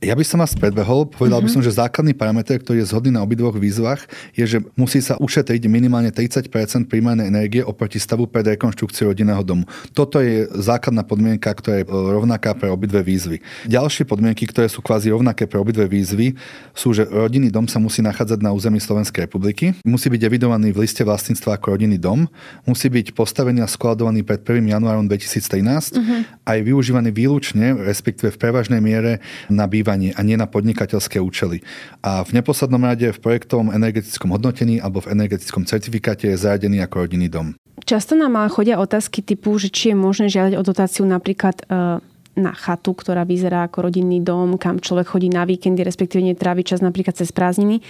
Ja 0.00 0.16
by 0.16 0.24
som 0.24 0.40
vás 0.40 0.56
predbehol, 0.56 1.12
povedal 1.12 1.44
uh-huh. 1.44 1.44
by 1.44 1.50
mhm. 1.52 1.56
som, 1.60 1.62
že 1.62 1.76
základný 1.76 2.16
parameter, 2.16 2.56
ktorý 2.56 2.80
je 2.80 2.88
zhodný 2.88 3.12
na 3.12 3.20
obidvoch 3.20 3.52
výzvach, 3.52 4.08
je, 4.32 4.48
že 4.48 4.58
musí 4.72 4.96
sa 5.04 5.20
ušetriť 5.20 5.68
minimálne 5.68 6.08
30% 6.08 6.48
primárnej 6.88 7.28
energie 7.28 7.60
oproti 7.60 8.00
stavu 8.00 8.24
pred 8.24 8.48
rekonštrukciou 8.56 9.12
rodinného 9.12 9.44
domu. 9.44 9.68
Toto 9.92 10.24
je 10.24 10.48
základná 10.56 11.04
podmienka, 11.04 11.52
ktorá 11.52 11.84
je 11.84 11.84
e, 11.84 11.92
rovnaká 11.92 12.56
pre 12.56 12.72
obidve 12.72 13.04
výzvy. 13.04 13.44
Ďalšie 13.68 14.08
podmienky, 14.08 14.48
ktoré 14.48 14.72
sú 14.72 14.80
kvázi 14.80 15.12
rovnaké 15.12 15.44
pre 15.44 15.60
obidve 15.60 15.84
výzvy, 15.84 16.32
sú, 16.72 16.96
že 16.96 17.04
rodinný 17.04 17.52
dom 17.52 17.68
sa 17.68 17.76
musí 17.76 18.00
nachádzať 18.00 18.40
na 18.40 18.56
území 18.56 18.80
Slovenskej 18.80 19.28
republiky, 19.28 19.76
musí 19.84 20.08
byť 20.08 20.22
evidovaný 20.24 20.72
v 20.72 20.88
liste 20.88 21.04
vlastníctva 21.04 21.60
ako 21.60 21.76
rodinný 21.76 22.00
dom, 22.00 22.24
musí 22.64 22.88
byť 22.88 23.12
postavený 23.12 23.60
a 23.60 23.68
skladovaný 23.68 24.24
pred 24.24 24.40
1. 24.40 24.64
januárom 24.64 25.04
2013 25.04 25.60
uh-huh. 25.92 26.24
a 26.48 26.50
je 26.56 26.60
využívaný 26.64 27.12
výlučne, 27.12 27.76
respektíve 27.84 28.32
v 28.32 28.40
prevažnej 28.40 28.80
miere 28.80 29.20
na 29.52 29.68
bývanie 29.68 29.89
bývanie 29.90 30.14
a 30.14 30.22
nie 30.22 30.38
na 30.38 30.46
podnikateľské 30.46 31.18
účely. 31.18 31.66
A 32.06 32.22
v 32.22 32.30
neposlednom 32.38 32.78
rade 32.78 33.10
v 33.10 33.18
projektovom 33.18 33.74
energetickom 33.74 34.30
hodnotení 34.30 34.78
alebo 34.78 35.02
v 35.02 35.10
energetickom 35.10 35.66
certifikáte 35.66 36.30
je 36.30 36.38
zaradený 36.38 36.78
ako 36.86 37.06
rodinný 37.06 37.26
dom. 37.26 37.58
Často 37.82 38.14
nám 38.14 38.38
chodia 38.52 38.78
otázky 38.78 39.24
typu, 39.24 39.58
že 39.58 39.72
či 39.72 39.90
je 39.90 39.96
možné 39.98 40.30
žiadať 40.30 40.54
o 40.54 40.62
dotáciu 40.62 41.02
napríklad 41.08 41.64
e, 41.64 41.98
na 42.38 42.54
chatu, 42.54 42.94
ktorá 42.94 43.26
vyzerá 43.26 43.66
ako 43.66 43.90
rodinný 43.90 44.22
dom, 44.22 44.54
kam 44.56 44.78
človek 44.78 45.14
chodí 45.14 45.28
na 45.28 45.42
víkendy, 45.42 45.82
respektíve 45.82 46.22
netrávi 46.22 46.62
čas 46.62 46.78
napríklad 46.78 47.18
cez 47.18 47.34
prázdniny, 47.34 47.82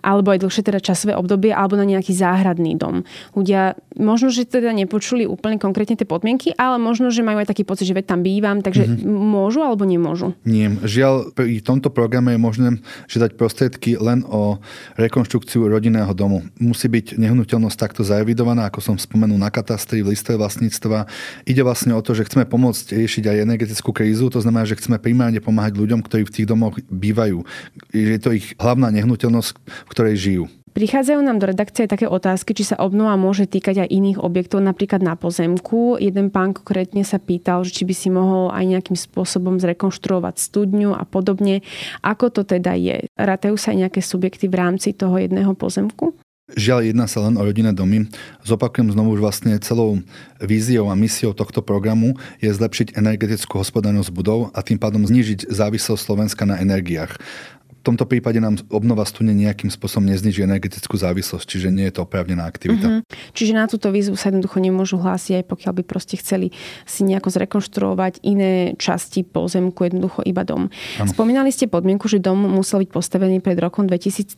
alebo 0.00 0.30
aj 0.30 0.46
dlhšie 0.46 0.62
teda 0.62 0.80
časové 0.80 1.18
obdobie, 1.18 1.50
alebo 1.50 1.74
na 1.74 1.84
nejaký 1.84 2.14
záhradný 2.14 2.78
dom. 2.78 3.02
Ľudia 3.34 3.74
možno, 3.98 4.30
že 4.30 4.46
teda 4.46 4.70
nepočuli 4.70 5.26
úplne 5.26 5.58
konkrétne 5.58 5.98
tie 5.98 6.06
podmienky, 6.06 6.54
ale 6.54 6.78
možno, 6.78 7.10
že 7.10 7.26
majú 7.26 7.42
aj 7.42 7.50
taký 7.50 7.66
pocit, 7.66 7.90
že 7.90 7.96
veď 7.96 8.14
tam 8.16 8.20
bývam, 8.22 8.62
takže 8.62 8.86
mm-hmm. 8.86 9.10
môžu 9.10 9.60
alebo 9.66 9.82
nemôžu? 9.82 10.32
Nie. 10.46 10.70
Žiaľ, 10.70 11.34
pri 11.34 11.60
tomto 11.60 11.90
programe 11.90 12.38
je 12.38 12.40
možné 12.40 12.68
žiadať 13.10 13.36
prostriedky 13.36 13.98
len 13.98 14.24
o 14.24 14.62
rekonštrukciu 14.96 15.66
rodinného 15.66 16.10
domu. 16.14 16.46
Musí 16.62 16.86
byť 16.86 17.18
nehnuteľnosť 17.18 17.76
takto 17.76 18.02
zaevidovaná, 18.06 18.70
ako 18.70 18.80
som 18.80 18.96
spomenul 18.96 19.36
na 19.36 19.50
katastri, 19.50 20.00
v 20.00 20.14
liste 20.14 20.32
vlastníctva. 20.32 21.10
Ide 21.44 21.62
vlastne 21.66 21.92
o 21.92 22.00
to, 22.00 22.14
že 22.16 22.30
chceme 22.30 22.46
pomôcť 22.46 22.96
riešiť 22.96 23.24
aj 23.26 23.36
energetickú 23.44 23.79
krízu, 23.88 24.28
to 24.28 24.44
znamená, 24.44 24.68
že 24.68 24.76
chceme 24.76 25.00
primárne 25.00 25.40
pomáhať 25.40 25.80
ľuďom, 25.80 26.04
ktorí 26.04 26.28
v 26.28 26.34
tých 26.36 26.46
domoch 26.46 26.76
bývajú. 26.92 27.40
Je 27.96 28.20
to 28.20 28.36
ich 28.36 28.52
hlavná 28.60 28.92
nehnuteľnosť, 28.92 29.50
v 29.56 29.90
ktorej 29.90 30.16
žijú. 30.20 30.44
Prichádzajú 30.70 31.20
nám 31.26 31.42
do 31.42 31.50
redakcie 31.50 31.90
také 31.90 32.06
otázky, 32.06 32.54
či 32.54 32.62
sa 32.62 32.78
obnova 32.78 33.18
môže 33.18 33.42
týkať 33.50 33.82
aj 33.82 33.88
iných 33.90 34.18
objektov, 34.22 34.62
napríklad 34.62 35.02
na 35.02 35.18
pozemku. 35.18 35.98
Jeden 35.98 36.30
pán 36.30 36.54
konkrétne 36.54 37.02
sa 37.02 37.18
pýtal, 37.18 37.66
či 37.66 37.82
by 37.82 37.94
si 37.94 38.06
mohol 38.06 38.54
aj 38.54 38.78
nejakým 38.78 38.94
spôsobom 38.94 39.58
zrekonštruovať 39.58 40.38
studňu 40.38 40.94
a 40.94 41.02
podobne. 41.02 41.66
Ako 42.06 42.30
to 42.30 42.46
teda 42.46 42.78
je? 42.78 43.10
Rátajú 43.18 43.58
sa 43.58 43.74
aj 43.74 43.88
nejaké 43.88 44.00
subjekty 44.00 44.46
v 44.46 44.62
rámci 44.62 44.94
toho 44.94 45.18
jedného 45.18 45.58
pozemku? 45.58 46.14
Žiaľ, 46.58 46.90
jedná 46.90 47.06
sa 47.06 47.22
len 47.22 47.38
o 47.38 47.42
rodinné 47.42 47.70
domy. 47.70 48.10
Zopakujem 48.42 48.90
znovu, 48.90 49.14
už 49.14 49.22
vlastne 49.22 49.54
celou 49.62 50.02
víziou 50.42 50.90
a 50.90 50.98
misiou 50.98 51.30
tohto 51.36 51.62
programu 51.62 52.18
je 52.42 52.50
zlepšiť 52.50 52.98
energetickú 52.98 53.60
hospodárnosť 53.60 54.10
budov 54.10 54.50
a 54.56 54.60
tým 54.64 54.80
pádom 54.80 55.06
znížiť 55.06 55.46
závislosť 55.46 56.02
Slovenska 56.02 56.42
na 56.48 56.58
energiách 56.58 57.20
v 57.80 57.82
tomto 57.88 58.04
prípade 58.04 58.36
nám 58.44 58.60
obnova 58.68 59.08
studne 59.08 59.32
nejakým 59.32 59.72
spôsobom 59.72 60.04
nezniží 60.04 60.44
energetickú 60.44 61.00
závislosť, 61.00 61.48
čiže 61.48 61.72
nie 61.72 61.88
je 61.88 61.96
to 61.96 62.04
oprávnená 62.04 62.44
aktivita. 62.44 63.00
Mm-hmm. 63.00 63.32
Čiže 63.32 63.52
na 63.56 63.64
túto 63.64 63.88
výzvu 63.88 64.20
sa 64.20 64.28
jednoducho 64.28 64.60
nemôžu 64.60 65.00
hlásiť, 65.00 65.40
aj 65.40 65.44
pokiaľ 65.48 65.72
by 65.80 65.82
proste 65.88 66.20
chceli 66.20 66.52
si 66.84 67.08
nejako 67.08 67.32
zrekonštruovať 67.32 68.20
iné 68.20 68.76
časti 68.76 69.24
pozemku, 69.24 69.80
jednoducho 69.88 70.20
iba 70.28 70.44
dom. 70.44 70.68
Ano. 71.00 71.08
Spomínali 71.08 71.48
ste 71.48 71.72
podmienku, 71.72 72.04
že 72.04 72.20
dom 72.20 72.44
musel 72.44 72.84
byť 72.84 72.90
postavený 72.92 73.40
pred 73.40 73.56
rokom 73.56 73.88
2013. 73.88 74.36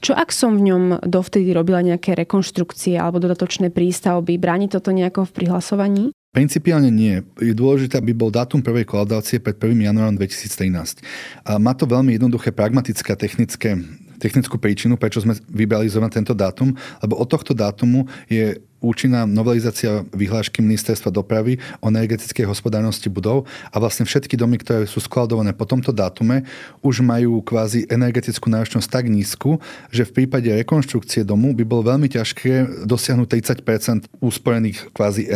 Čo 0.00 0.16
ak 0.16 0.32
som 0.32 0.56
v 0.56 0.72
ňom 0.72 1.04
dovtedy 1.04 1.52
robila 1.52 1.84
nejaké 1.84 2.16
rekonštrukcie 2.16 2.96
alebo 2.96 3.20
dodatočné 3.20 3.68
prístavby? 3.68 4.40
Bráni 4.40 4.72
toto 4.72 4.88
nejako 4.88 5.28
v 5.28 5.32
prihlasovaní? 5.36 6.04
Principiálne 6.32 6.88
nie. 6.88 7.20
Je 7.44 7.52
dôležité, 7.52 8.00
aby 8.00 8.16
bol 8.16 8.32
dátum 8.32 8.64
prvej 8.64 8.88
kolaudácie 8.88 9.36
pred 9.36 9.52
1. 9.52 9.84
januárom 9.84 10.16
2013. 10.16 11.04
A 11.44 11.60
má 11.60 11.76
to 11.76 11.84
veľmi 11.84 12.16
jednoduché 12.16 12.56
pragmatické 12.56 13.12
a 13.12 13.20
technické 13.20 13.76
technickú 14.22 14.54
príčinu, 14.54 14.94
prečo 14.94 15.18
sme 15.18 15.34
vybrali 15.50 15.90
zrovna 15.90 16.06
tento 16.06 16.30
dátum, 16.30 16.70
lebo 17.02 17.18
od 17.18 17.26
tohto 17.26 17.58
dátumu 17.58 18.06
je 18.30 18.62
účinná 18.82 19.26
novelizácia 19.26 20.02
vyhlášky 20.10 20.58
Ministerstva 20.58 21.14
dopravy 21.14 21.58
o 21.78 21.86
energetickej 21.86 22.50
hospodárnosti 22.50 23.06
budov 23.06 23.46
a 23.70 23.78
vlastne 23.78 24.02
všetky 24.02 24.34
domy, 24.34 24.58
ktoré 24.58 24.90
sú 24.90 24.98
skladované 24.98 25.54
po 25.54 25.66
tomto 25.66 25.94
dátume, 25.94 26.42
už 26.82 27.02
majú 27.06 27.38
kvázi 27.46 27.86
energetickú 27.86 28.50
náročnosť 28.50 28.88
tak 28.90 29.06
nízku, 29.06 29.62
že 29.94 30.02
v 30.02 30.22
prípade 30.22 30.50
rekonštrukcie 30.50 31.22
domu 31.22 31.54
by 31.54 31.62
bolo 31.62 31.94
veľmi 31.94 32.10
ťažké 32.10 32.82
dosiahnuť 32.82 33.26
30% 33.62 34.10
úsporených 34.18 34.90
kvázi 34.90 35.30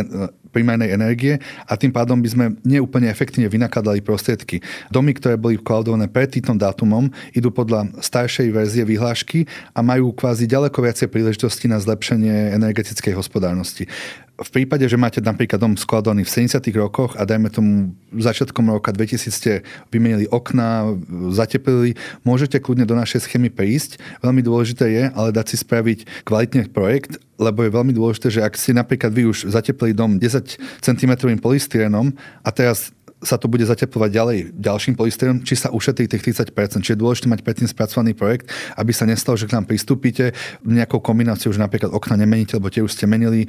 primárnej 0.49 0.93
energie 0.93 1.39
a 1.67 1.73
tým 1.75 1.91
pádom 1.91 2.19
by 2.19 2.29
sme 2.29 2.45
neúplne 2.63 3.07
efektívne 3.11 3.47
vynakladali 3.51 4.03
prostriedky. 4.03 4.63
Domy, 4.89 5.15
ktoré 5.15 5.35
boli 5.35 5.59
klaudované 5.59 6.07
pred 6.09 6.31
týmto 6.31 6.55
dátumom, 6.55 7.09
idú 7.35 7.51
podľa 7.53 7.91
staršej 7.99 8.47
verzie 8.51 8.83
vyhlášky 8.83 9.45
a 9.75 9.79
majú 9.83 10.11
kvázi 10.11 10.47
ďaleko 10.49 10.79
viacej 10.79 11.07
príležitosti 11.11 11.65
na 11.69 11.79
zlepšenie 11.79 12.55
energetickej 12.55 13.13
hospodárnosti 13.15 13.89
v 14.37 14.49
prípade, 14.53 14.85
že 14.85 15.01
máte 15.01 15.17
napríklad 15.17 15.57
dom 15.57 15.73
skladovaný 15.73 16.21
v 16.21 16.45
70. 16.45 16.61
rokoch 16.77 17.17
a 17.17 17.25
dajme 17.25 17.49
tomu 17.49 17.97
začiatkom 18.13 18.69
roka 18.69 18.93
2000 18.93 19.33
ste 19.33 19.65
vymenili 19.89 20.29
okná, 20.29 20.93
zateplili, 21.33 21.97
môžete 22.21 22.61
kľudne 22.61 22.85
do 22.85 22.93
našej 22.93 23.25
schémy 23.25 23.49
prísť. 23.49 23.97
Veľmi 24.21 24.45
dôležité 24.45 24.85
je 24.93 25.03
ale 25.09 25.33
dať 25.33 25.45
si 25.49 25.57
spraviť 25.65 26.21
kvalitný 26.21 26.69
projekt, 26.69 27.17
lebo 27.41 27.65
je 27.65 27.73
veľmi 27.73 27.93
dôležité, 27.97 28.29
že 28.29 28.45
ak 28.45 28.53
si 28.57 28.77
napríklad 28.77 29.09
vy 29.09 29.29
už 29.29 29.49
zateplili 29.49 29.97
dom 29.97 30.21
10 30.21 30.57
cm 30.85 31.11
polystyrenom 31.41 32.13
a 32.45 32.49
teraz 32.53 32.93
sa 33.17 33.41
to 33.41 33.49
bude 33.49 33.65
zateplovať 33.65 34.09
ďalej 34.13 34.37
ďalším 34.53 34.93
polystyrenom, 34.93 35.41
či 35.41 35.57
sa 35.57 35.73
ušetrí 35.73 36.05
tých 36.05 36.21
30%. 36.21 36.85
Čiže 36.85 36.93
je 36.93 37.01
dôležité 37.01 37.25
mať 37.25 37.41
predtým 37.41 37.65
spracovaný 37.65 38.13
projekt, 38.13 38.53
aby 38.77 38.93
sa 38.93 39.09
nestalo, 39.09 39.33
že 39.33 39.49
k 39.49 39.57
nám 39.57 39.65
pristúpite 39.65 40.37
nejakou 40.61 41.01
kombináciou, 41.01 41.49
že 41.49 41.57
napríklad 41.57 41.89
okna 41.89 42.13
nemeníte, 42.13 42.53
lebo 42.61 42.69
tie 42.69 42.85
už 42.85 42.93
ste 42.93 43.09
menili, 43.09 43.45
e, 43.45 43.47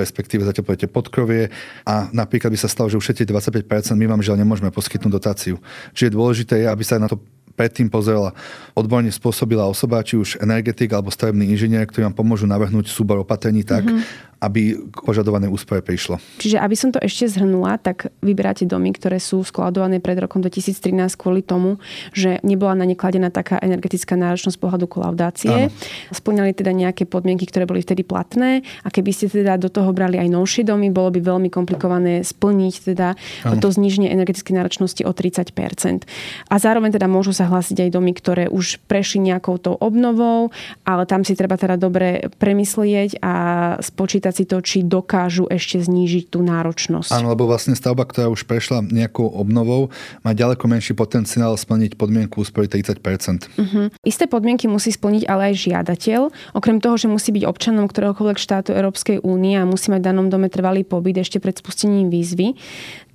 respektíve 0.00 0.40
zateplujete 0.48 0.88
podkrovie 0.88 1.52
a 1.84 2.08
napríklad 2.16 2.48
by 2.48 2.58
sa 2.58 2.72
stalo, 2.72 2.88
že 2.88 2.96
ušetríte 2.96 3.28
25%, 3.28 4.00
my 4.00 4.08
vám 4.08 4.24
žiaľ 4.24 4.40
nemôžeme 4.40 4.72
poskytnúť 4.72 5.12
dotáciu. 5.12 5.60
Čiže 5.92 6.16
dôležité 6.16 6.64
je, 6.64 6.66
aby 6.72 6.80
sa 6.80 6.96
na 6.96 7.12
to 7.12 7.20
predtým 7.60 7.92
pozrela 7.92 8.32
odborne 8.72 9.12
spôsobila 9.12 9.68
osoba, 9.68 10.00
či 10.00 10.16
už 10.16 10.40
energetik 10.40 10.96
alebo 10.96 11.12
stavebný 11.12 11.52
inžinier, 11.52 11.84
ktorí 11.84 12.08
vám 12.08 12.16
pomôžu 12.16 12.48
navrhnúť 12.48 12.88
súbor 12.88 13.20
opatrení 13.20 13.68
tak, 13.68 13.84
mm-hmm 13.84 14.29
aby 14.40 14.76
k 14.88 14.98
požadovanej 15.04 15.52
úspore 15.52 15.84
prišlo. 15.84 16.16
Čiže 16.40 16.56
aby 16.58 16.72
som 16.72 16.88
to 16.90 16.98
ešte 16.98 17.28
zhrnula, 17.28 17.76
tak 17.76 18.08
vyberáte 18.24 18.64
domy, 18.64 18.96
ktoré 18.96 19.20
sú 19.20 19.44
skladované 19.44 20.00
pred 20.00 20.16
rokom 20.16 20.40
2013 20.40 20.96
kvôli 21.14 21.44
tomu, 21.44 21.76
že 22.16 22.40
nebola 22.40 22.72
na 22.72 22.88
ne 22.88 22.96
kladená 22.96 23.28
taká 23.28 23.60
energetická 23.60 24.16
náročnosť 24.16 24.56
pohľadu 24.56 24.88
kolaudácie. 24.88 25.68
Splňali 26.08 26.56
teda 26.56 26.72
nejaké 26.72 27.04
podmienky, 27.04 27.44
ktoré 27.44 27.68
boli 27.68 27.84
vtedy 27.84 28.00
platné 28.00 28.64
a 28.80 28.88
keby 28.88 29.12
ste 29.12 29.28
teda 29.28 29.60
do 29.60 29.68
toho 29.68 29.92
brali 29.92 30.16
aj 30.16 30.32
novšie 30.32 30.64
domy, 30.64 30.88
bolo 30.88 31.12
by 31.12 31.20
veľmi 31.20 31.52
komplikované 31.52 32.24
splniť 32.24 32.74
teda 32.96 33.08
ano. 33.44 33.60
to 33.60 33.68
zniženie 33.68 34.08
energetickej 34.08 34.56
náročnosti 34.56 35.02
o 35.04 35.12
30% 35.12 36.08
A 36.48 36.54
zároveň 36.56 36.96
teda 36.96 37.04
môžu 37.04 37.36
sa 37.36 37.44
hlásiť 37.44 37.86
aj 37.86 37.90
domy, 37.92 38.16
ktoré 38.16 38.48
už 38.48 38.80
prešli 38.88 39.20
nejakou 39.20 39.60
tou 39.60 39.76
obnovou, 39.76 40.48
ale 40.88 41.04
tam 41.04 41.22
si 41.28 41.36
treba 41.36 41.60
teda 41.60 41.76
dobre 41.76 42.32
premyslieť 42.40 43.20
a 43.20 43.34
spočítať 43.82 44.29
spýtať 44.30 44.34
si 44.38 44.44
to, 44.46 44.58
či 44.62 44.78
dokážu 44.86 45.50
ešte 45.50 45.82
znížiť 45.82 46.30
tú 46.30 46.46
náročnosť. 46.46 47.10
Áno, 47.10 47.34
lebo 47.34 47.50
vlastne 47.50 47.74
stavba, 47.74 48.06
ktorá 48.06 48.30
už 48.30 48.46
prešla 48.46 48.86
nejakou 48.86 49.26
obnovou, 49.26 49.90
má 50.22 50.30
ďaleko 50.30 50.70
menší 50.70 50.94
potenciál 50.94 51.58
splniť 51.58 51.98
podmienku 51.98 52.38
úspory 52.38 52.70
30 52.70 53.02
uh-huh. 53.02 53.90
Isté 54.06 54.24
podmienky 54.30 54.70
musí 54.70 54.94
splniť 54.94 55.26
ale 55.26 55.50
aj 55.52 55.54
žiadateľ. 55.66 56.20
Okrem 56.54 56.78
toho, 56.78 56.94
že 56.94 57.10
musí 57.10 57.34
byť 57.34 57.44
občanom 57.44 57.90
ktoréhokoľvek 57.90 58.38
štátu 58.38 58.70
Európskej 58.70 59.26
únie 59.26 59.58
a 59.58 59.66
musí 59.66 59.90
mať 59.90 60.00
v 60.00 60.08
danom 60.14 60.26
dome 60.30 60.46
trvalý 60.46 60.86
pobyt 60.86 61.18
ešte 61.18 61.42
pred 61.42 61.58
spustením 61.58 62.08
výzvy, 62.08 62.54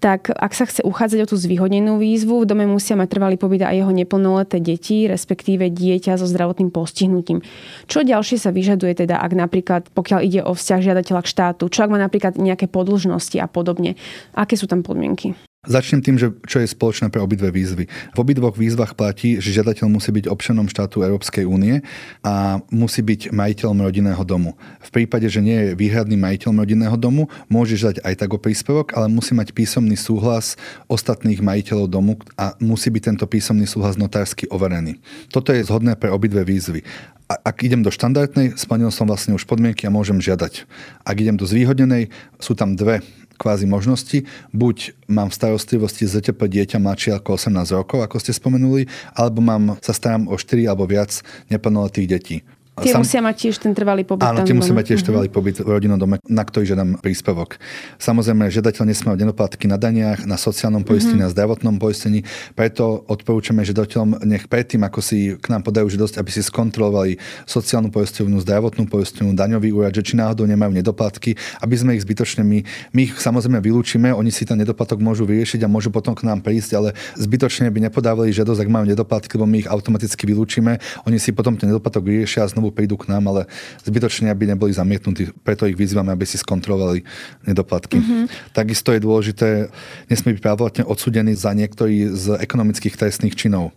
tak 0.06 0.30
ak 0.30 0.54
sa 0.54 0.70
chce 0.70 0.86
uchádzať 0.86 1.26
o 1.26 1.30
tú 1.34 1.36
zvýhodnenú 1.40 1.98
výzvu, 1.98 2.44
v 2.44 2.46
dome 2.46 2.66
musia 2.70 2.94
mať 2.94 3.10
trvalý 3.10 3.42
pobyt 3.42 3.66
aj 3.66 3.74
jeho 3.82 3.90
neplnoleté 3.90 4.62
deti, 4.62 5.10
respektíve 5.10 5.72
dieťa 5.74 6.22
so 6.22 6.30
zdravotným 6.30 6.70
postihnutím. 6.70 7.42
Čo 7.90 8.06
ďalšie 8.06 8.38
sa 8.38 8.54
vyžaduje 8.54 9.02
teda, 9.02 9.18
ak 9.18 9.32
napríklad, 9.34 9.90
pokiaľ 9.98 10.20
ide 10.22 10.46
o 10.46 10.54
vzťah 10.54 10.80
žiadateľa 10.86 11.05
k 11.06 11.30
štátu, 11.30 11.70
čo 11.70 11.86
ak 11.86 11.92
má 11.94 12.02
napríklad 12.02 12.40
nejaké 12.40 12.66
podlžnosti 12.66 13.38
a 13.38 13.46
podobne, 13.46 13.94
aké 14.34 14.58
sú 14.58 14.66
tam 14.66 14.82
podmienky? 14.82 15.38
Začnem 15.66 16.02
tým, 16.02 16.16
že 16.22 16.30
čo 16.46 16.62
je 16.62 16.70
spoločné 16.70 17.10
pre 17.10 17.22
obidve 17.22 17.50
výzvy. 17.50 17.90
V 18.14 18.18
obidvoch 18.18 18.54
výzvach 18.54 18.94
platí, 18.94 19.42
že 19.42 19.54
žiadateľ 19.54 19.90
musí 19.90 20.14
byť 20.14 20.26
občanom 20.30 20.70
štátu 20.70 21.02
Európskej 21.02 21.46
únie 21.46 21.82
a 22.22 22.62
musí 22.70 23.02
byť 23.02 23.34
majiteľom 23.34 23.82
rodinného 23.86 24.24
domu. 24.24 24.54
V 24.82 24.90
prípade, 24.94 25.26
že 25.26 25.42
nie 25.42 25.58
je 25.58 25.70
výhradným 25.74 26.22
majiteľom 26.22 26.62
rodinného 26.62 26.98
domu, 26.98 27.28
môže 27.50 27.76
žiadať 27.76 28.06
aj 28.06 28.14
tak 28.16 28.30
o 28.32 28.40
príspevok, 28.40 28.94
ale 28.94 29.10
musí 29.10 29.34
mať 29.34 29.52
písomný 29.52 29.98
súhlas 29.98 30.56
ostatných 30.86 31.42
majiteľov 31.42 31.88
domu 31.90 32.14
a 32.38 32.54
musí 32.62 32.94
byť 32.94 33.04
tento 33.14 33.26
písomný 33.26 33.66
súhlas 33.66 33.98
notársky 33.98 34.46
overený. 34.54 35.02
Toto 35.34 35.50
je 35.52 35.66
zhodné 35.66 35.98
pre 35.98 36.14
obidve 36.14 36.46
výzvy 36.46 36.86
ak 37.26 37.66
idem 37.66 37.82
do 37.82 37.90
štandardnej, 37.90 38.54
splnil 38.54 38.94
som 38.94 39.10
vlastne 39.10 39.34
už 39.34 39.50
podmienky 39.50 39.90
a 39.90 39.94
môžem 39.94 40.22
žiadať. 40.22 40.70
Ak 41.02 41.18
idem 41.18 41.34
do 41.34 41.50
zvýhodnenej, 41.50 42.14
sú 42.38 42.54
tam 42.54 42.78
dve 42.78 43.02
kvázi 43.36 43.68
možnosti. 43.68 44.24
Buď 44.56 44.96
mám 45.12 45.30
v 45.30 45.38
starostlivosti 45.38 46.08
ZTP 46.08 46.48
dieťa 46.48 46.80
mladšie 46.80 47.12
ako 47.20 47.38
18 47.38 47.78
rokov, 47.78 48.00
ako 48.02 48.18
ste 48.24 48.32
spomenuli, 48.34 48.88
alebo 49.14 49.44
mám, 49.44 49.78
sa 49.84 49.92
starám 49.92 50.32
o 50.32 50.36
4 50.40 50.66
alebo 50.72 50.88
viac 50.88 51.22
neplnoletých 51.52 52.08
detí. 52.08 52.38
Tie 52.76 52.92
Sam... 52.92 53.08
musia 53.08 53.24
mať 53.24 53.36
tiež 53.40 53.56
ten 53.64 53.72
trvalý 53.72 54.04
pobyt. 54.04 54.28
Áno, 54.28 54.44
tie 54.44 54.52
musia 54.52 54.76
mať 54.76 54.92
tiež 54.92 55.00
uh-huh. 55.00 55.08
trvalý 55.16 55.30
pobyt 55.32 55.64
v 55.64 55.70
rodinnom 55.72 55.96
dome, 55.96 56.20
na 56.28 56.44
ktorý 56.44 56.76
žiadam 56.76 57.00
príspevok. 57.00 57.56
Samozrejme, 58.04 58.52
žiadateľ 58.52 58.84
nesmie 58.84 59.16
mať 59.16 59.20
nedoplatky 59.24 59.72
na 59.72 59.80
daniach, 59.80 60.28
na 60.28 60.36
sociálnom 60.36 60.84
poistení, 60.84 61.24
uh-huh. 61.24 61.32
na 61.32 61.34
zdravotnom 61.34 61.80
poistení. 61.80 62.28
Preto 62.52 63.08
odporúčame 63.08 63.64
žiadateľom, 63.64 64.28
nech 64.28 64.52
predtým, 64.52 64.84
ako 64.84 65.00
si 65.00 65.40
k 65.40 65.48
nám 65.48 65.64
podajú 65.64 65.88
žiadosť, 65.88 66.20
aby 66.20 66.30
si 66.36 66.44
skontrolovali 66.44 67.16
sociálnu 67.48 67.96
poistovnú, 67.96 68.44
zdravotnú 68.44 68.92
poistovnú, 68.92 69.32
daňový 69.32 69.72
úrad, 69.72 69.96
že 69.96 70.04
či 70.04 70.20
náhodou 70.20 70.44
nemajú 70.44 70.76
nedoplatky, 70.76 71.40
aby 71.64 71.76
sme 71.80 71.96
ich 71.96 72.04
zbytočne 72.04 72.44
my, 72.44 72.60
my 72.92 73.02
ich 73.08 73.16
samozrejme 73.16 73.64
vylúčime, 73.64 74.12
oni 74.12 74.36
si 74.36 74.44
ten 74.44 74.60
nedoplatok 74.60 75.00
môžu 75.00 75.24
vyriešiť 75.24 75.64
a 75.64 75.72
môžu 75.72 75.96
potom 75.96 76.12
k 76.12 76.28
nám 76.28 76.44
prísť, 76.44 76.72
ale 76.76 76.90
zbytočne 77.16 77.72
by 77.72 77.88
nepodávali 77.88 78.36
žiadosť, 78.36 78.68
ak 78.68 78.70
majú 78.70 78.84
nedoplatky, 78.84 79.40
lebo 79.40 79.48
my 79.48 79.64
ich 79.64 79.70
automaticky 79.72 80.28
vylúčime. 80.28 80.84
Oni 81.08 81.18
si 81.24 81.32
potom 81.32 81.56
ten 81.56 81.72
nedoplatok 81.72 82.04
vyriešia 82.04 82.44
a 82.44 82.52
znovu 82.52 82.65
znovu 82.66 82.74
prídu 82.74 82.98
k 82.98 83.14
nám, 83.14 83.30
ale 83.30 83.42
zbytočne, 83.86 84.34
aby 84.34 84.50
neboli 84.50 84.74
zamietnutí. 84.74 85.30
Preto 85.46 85.70
ich 85.70 85.78
vyzývame, 85.78 86.10
aby 86.10 86.26
si 86.26 86.42
skontrolovali 86.42 87.06
nedoplatky. 87.46 88.02
Mm-hmm. 88.02 88.26
Takisto 88.58 88.90
je 88.90 89.06
dôležité, 89.06 89.70
nesmie 90.10 90.34
byť 90.34 90.42
právoplatne 90.42 90.84
odsudený 90.90 91.38
za 91.38 91.54
niektorý 91.54 92.10
z 92.10 92.42
ekonomických 92.42 92.98
trestných 92.98 93.38
činov 93.38 93.70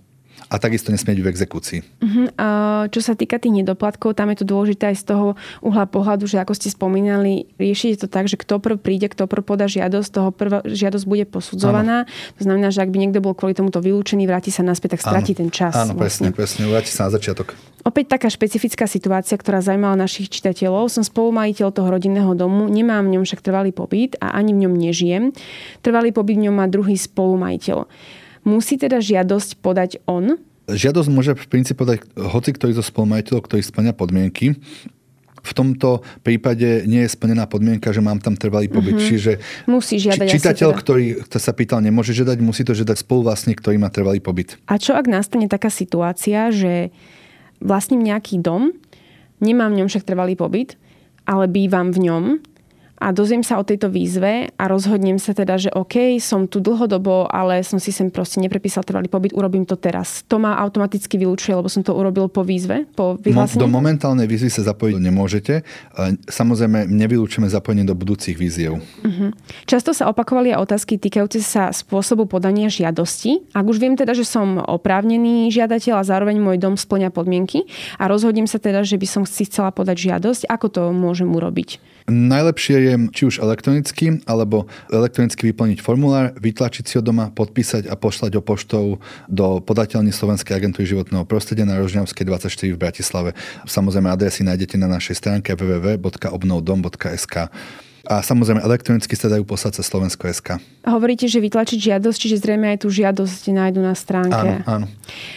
a 0.47 0.55
takisto 0.63 0.95
nesmie 0.95 1.19
byť 1.19 1.25
v 1.27 1.31
exekúcii. 1.35 1.79
Uh-huh. 1.83 2.27
Čo 2.89 3.01
sa 3.03 3.19
týka 3.19 3.43
tých 3.43 3.53
nedoplatkov, 3.53 4.15
tam 4.15 4.31
je 4.31 4.41
to 4.41 4.47
dôležité 4.47 4.95
aj 4.95 4.97
z 5.03 5.05
toho 5.11 5.27
uhla 5.61 5.85
pohľadu, 5.91 6.31
že 6.31 6.39
ako 6.39 6.55
ste 6.55 6.71
spomínali, 6.71 7.51
riešite 7.59 8.07
to 8.07 8.09
tak, 8.09 8.31
že 8.31 8.39
kto 8.39 8.63
prv 8.63 8.79
príde, 8.79 9.11
kto 9.11 9.27
prv 9.27 9.43
podá 9.45 9.67
žiadosť, 9.67 10.09
toho 10.09 10.31
prvá 10.31 10.63
žiadosť 10.65 11.05
bude 11.05 11.25
posudzovaná. 11.29 12.07
Áno. 12.07 12.37
To 12.39 12.43
znamená, 12.47 12.69
že 12.71 12.87
ak 12.87 12.91
by 12.95 12.99
niekto 13.03 13.21
bol 13.21 13.35
kvôli 13.35 13.53
tomuto 13.53 13.83
vylúčený, 13.83 14.25
vráti 14.25 14.55
sa 14.55 14.63
naspäť, 14.63 14.97
tak 14.97 15.05
stratí 15.05 15.35
ten 15.35 15.51
čas. 15.53 15.75
Áno, 15.75 15.99
vlastne. 15.99 16.33
presne, 16.33 16.63
presne, 16.63 16.63
vráti 16.71 16.91
sa 16.95 17.11
na 17.11 17.19
začiatok. 17.19 17.59
Opäť 17.87 18.19
taká 18.19 18.29
špecifická 18.29 18.85
situácia, 18.85 19.39
ktorá 19.39 19.65
zaujímala 19.65 19.97
našich 19.97 20.29
čitateľov. 20.29 20.93
Som 20.93 21.07
spolumajiteľ 21.07 21.73
toho 21.73 21.89
rodinného 21.89 22.37
domu, 22.37 22.69
nemám 22.69 23.07
v 23.07 23.17
ňom 23.17 23.25
však 23.25 23.41
trvalý 23.41 23.73
pobyt 23.73 24.19
a 24.21 24.37
ani 24.37 24.53
v 24.53 24.69
ňom 24.69 24.75
nežijem. 24.77 25.33
Trvalý 25.81 26.13
pobyt 26.13 26.37
v 26.37 26.51
ňom 26.51 26.57
má 26.59 26.67
druhý 26.69 27.01
spolumajiteľ. 27.01 27.89
Musí 28.49 28.81
teda 28.81 29.05
žiadosť 29.05 29.61
podať 29.61 30.01
on? 30.09 30.41
Žiadosť 30.73 31.09
môže 31.13 31.33
v 31.37 31.47
princípe 31.49 31.85
podať 31.85 32.09
hoci 32.17 32.57
ktorý 32.57 32.73
zo 32.73 32.85
spolumajiteľov, 32.85 33.45
ktorý 33.45 33.61
splňa 33.61 33.93
podmienky. 33.93 34.57
V 35.39 35.53
tomto 35.57 36.05
prípade 36.25 36.85
nie 36.85 37.05
je 37.05 37.13
splnená 37.13 37.49
podmienka, 37.49 37.93
že 37.93 38.05
mám 38.05 38.21
tam 38.21 38.37
trvalý 38.37 38.69
pobyt. 38.69 39.01
Mm-hmm. 39.01 39.09
Čiže 39.09 39.33
musí 39.71 39.97
žiadať 39.97 40.27
či, 40.29 40.37
čitateľ, 40.41 40.71
teda. 40.73 40.81
ktorý 40.81 41.05
kto 41.25 41.39
sa 41.41 41.53
pýtal, 41.57 41.81
nemôže 41.81 42.13
žiadať, 42.13 42.37
musí 42.43 42.65
to 42.65 42.77
žiadať 42.77 43.01
spoluvlastník, 43.01 43.61
ktorý 43.61 43.81
má 43.81 43.89
trvalý 43.89 44.21
pobyt. 44.21 44.61
A 44.69 44.77
čo 44.77 44.93
ak 44.93 45.09
nastane 45.09 45.49
taká 45.49 45.73
situácia, 45.73 46.53
že 46.53 46.93
vlastním 47.63 48.03
nejaký 48.03 48.43
dom, 48.43 48.77
nemám 49.41 49.73
v 49.73 49.85
ňom 49.85 49.89
však 49.89 50.05
trvalý 50.05 50.35
pobyt, 50.37 50.75
ale 51.29 51.45
bývam 51.49 51.93
v 51.93 52.09
ňom 52.09 52.25
a 52.99 53.15
dozviem 53.15 53.47
sa 53.47 53.59
o 53.59 53.65
tejto 53.65 53.89
výzve 53.89 54.51
a 54.59 54.65
rozhodnem 54.67 55.23
sa 55.23 55.31
teda, 55.31 55.55
že 55.55 55.71
OK, 55.71 56.19
som 56.19 56.51
tu 56.51 56.59
dlhodobo, 56.59 57.31
ale 57.31 57.63
som 57.63 57.79
si 57.79 57.95
sem 57.95 58.11
proste 58.11 58.43
neprepísal 58.43 58.83
trvalý 58.83 59.07
pobyt, 59.07 59.33
urobím 59.35 59.63
to 59.63 59.79
teraz. 59.79 60.27
To 60.27 60.43
ma 60.43 60.59
automaticky 60.59 61.15
vylúčuje, 61.15 61.55
lebo 61.55 61.71
som 61.71 61.87
to 61.87 61.95
urobil 61.95 62.27
po 62.27 62.43
výzve, 62.43 62.91
po 62.99 63.15
vyhlásení? 63.23 63.63
Do 63.63 63.71
momentálnej 63.71 64.27
výzvy 64.27 64.51
sa 64.51 64.67
zapojiť 64.67 64.99
nemôžete. 64.99 65.63
Samozrejme, 66.27 66.91
nevylúčime 66.91 67.47
zapojenie 67.47 67.87
do 67.87 67.95
budúcich 67.95 68.35
výziev. 68.35 68.83
Uh-huh. 68.83 69.31
Často 69.65 69.95
sa 69.95 70.11
opakovali 70.11 70.51
aj 70.53 70.67
otázky 70.67 70.99
týkajúce 70.99 71.39
sa 71.39 71.71
spôsobu 71.71 72.27
podania 72.27 72.67
žiadosti. 72.67 73.47
Ak 73.55 73.65
už 73.65 73.79
viem 73.79 73.95
teda, 73.95 74.13
že 74.13 74.27
som 74.27 74.59
oprávnený 74.59 75.55
žiadateľ 75.55 76.03
a 76.03 76.09
zároveň 76.09 76.43
môj 76.43 76.59
dom 76.59 76.75
splňa 76.75 77.15
podmienky 77.15 77.65
a 77.97 78.11
rozhodnem 78.11 78.51
sa 78.51 78.59
teda, 78.59 78.83
že 78.83 78.99
by 78.99 79.07
som 79.07 79.23
si 79.23 79.47
chcela 79.47 79.71
podať 79.71 80.11
žiadosť, 80.11 80.51
ako 80.51 80.67
to 80.67 80.83
môžem 80.91 81.31
urobiť? 81.31 81.98
Najlepšie 82.09 82.77
je 82.81 82.95
či 83.13 83.23
už 83.29 83.45
elektronicky, 83.45 84.25
alebo 84.25 84.65
elektronicky 84.89 85.53
vyplniť 85.53 85.85
formulár, 85.85 86.33
vytlačiť 86.41 86.85
si 86.89 86.97
ho 86.97 87.05
doma, 87.05 87.29
podpísať 87.37 87.85
a 87.85 88.01
pošlať 88.01 88.41
ho 88.41 88.43
poštou 88.43 88.97
do 89.29 89.61
podateľní 89.61 90.09
Slovenskej 90.09 90.57
agentúry 90.57 90.89
životného 90.89 91.29
prostredia 91.29 91.69
na 91.69 91.77
Rožňavskej 91.77 92.25
24 92.25 92.73
v 92.73 92.81
Bratislave. 92.81 93.31
Samozrejme 93.69 94.09
adresy 94.09 94.41
nájdete 94.41 94.81
na 94.81 94.89
našej 94.89 95.21
stránke 95.21 95.53
www.obnovdom.sk 95.53 97.53
a 98.09 98.25
samozrejme 98.25 98.65
elektronicky 98.65 99.13
sa 99.13 99.29
dajú 99.29 99.45
poslať 99.45 99.79
cez 99.79 99.85
Slovensko.sk. 99.93 100.57
Hovoríte, 100.89 101.29
že 101.29 101.45
vytlačiť 101.45 101.77
žiadosť, 101.93 102.17
čiže 102.17 102.41
zrejme 102.41 102.73
aj 102.73 102.79
tú 102.81 102.89
žiadosť 102.89 103.53
nájdu 103.53 103.81
na 103.85 103.93
stránke. 103.93 104.65
Áno, 104.65 104.65
áno. 104.65 104.87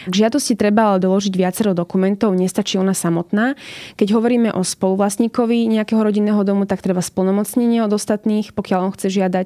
K 0.08 0.13
žiadosti 0.24 0.56
treba 0.56 0.96
ale 0.96 1.04
doložiť 1.04 1.36
viacero 1.36 1.75
dokumentov, 1.75 2.32
nestačí 2.32 2.80
ona 2.80 2.96
samotná. 2.96 3.60
Keď 4.00 4.16
hovoríme 4.16 4.56
o 4.56 4.63
spoluvlastníkovi 4.63 5.68
nejakého 5.68 6.00
rodinného 6.00 6.40
domu, 6.48 6.63
tak 6.63 6.80
treba 6.80 7.04
splnomocnenie 7.04 7.84
od 7.84 7.91
ostatných, 7.91 8.56
pokiaľ 8.56 8.80
on 8.88 8.91
chce 8.95 9.12
žiadať. 9.12 9.45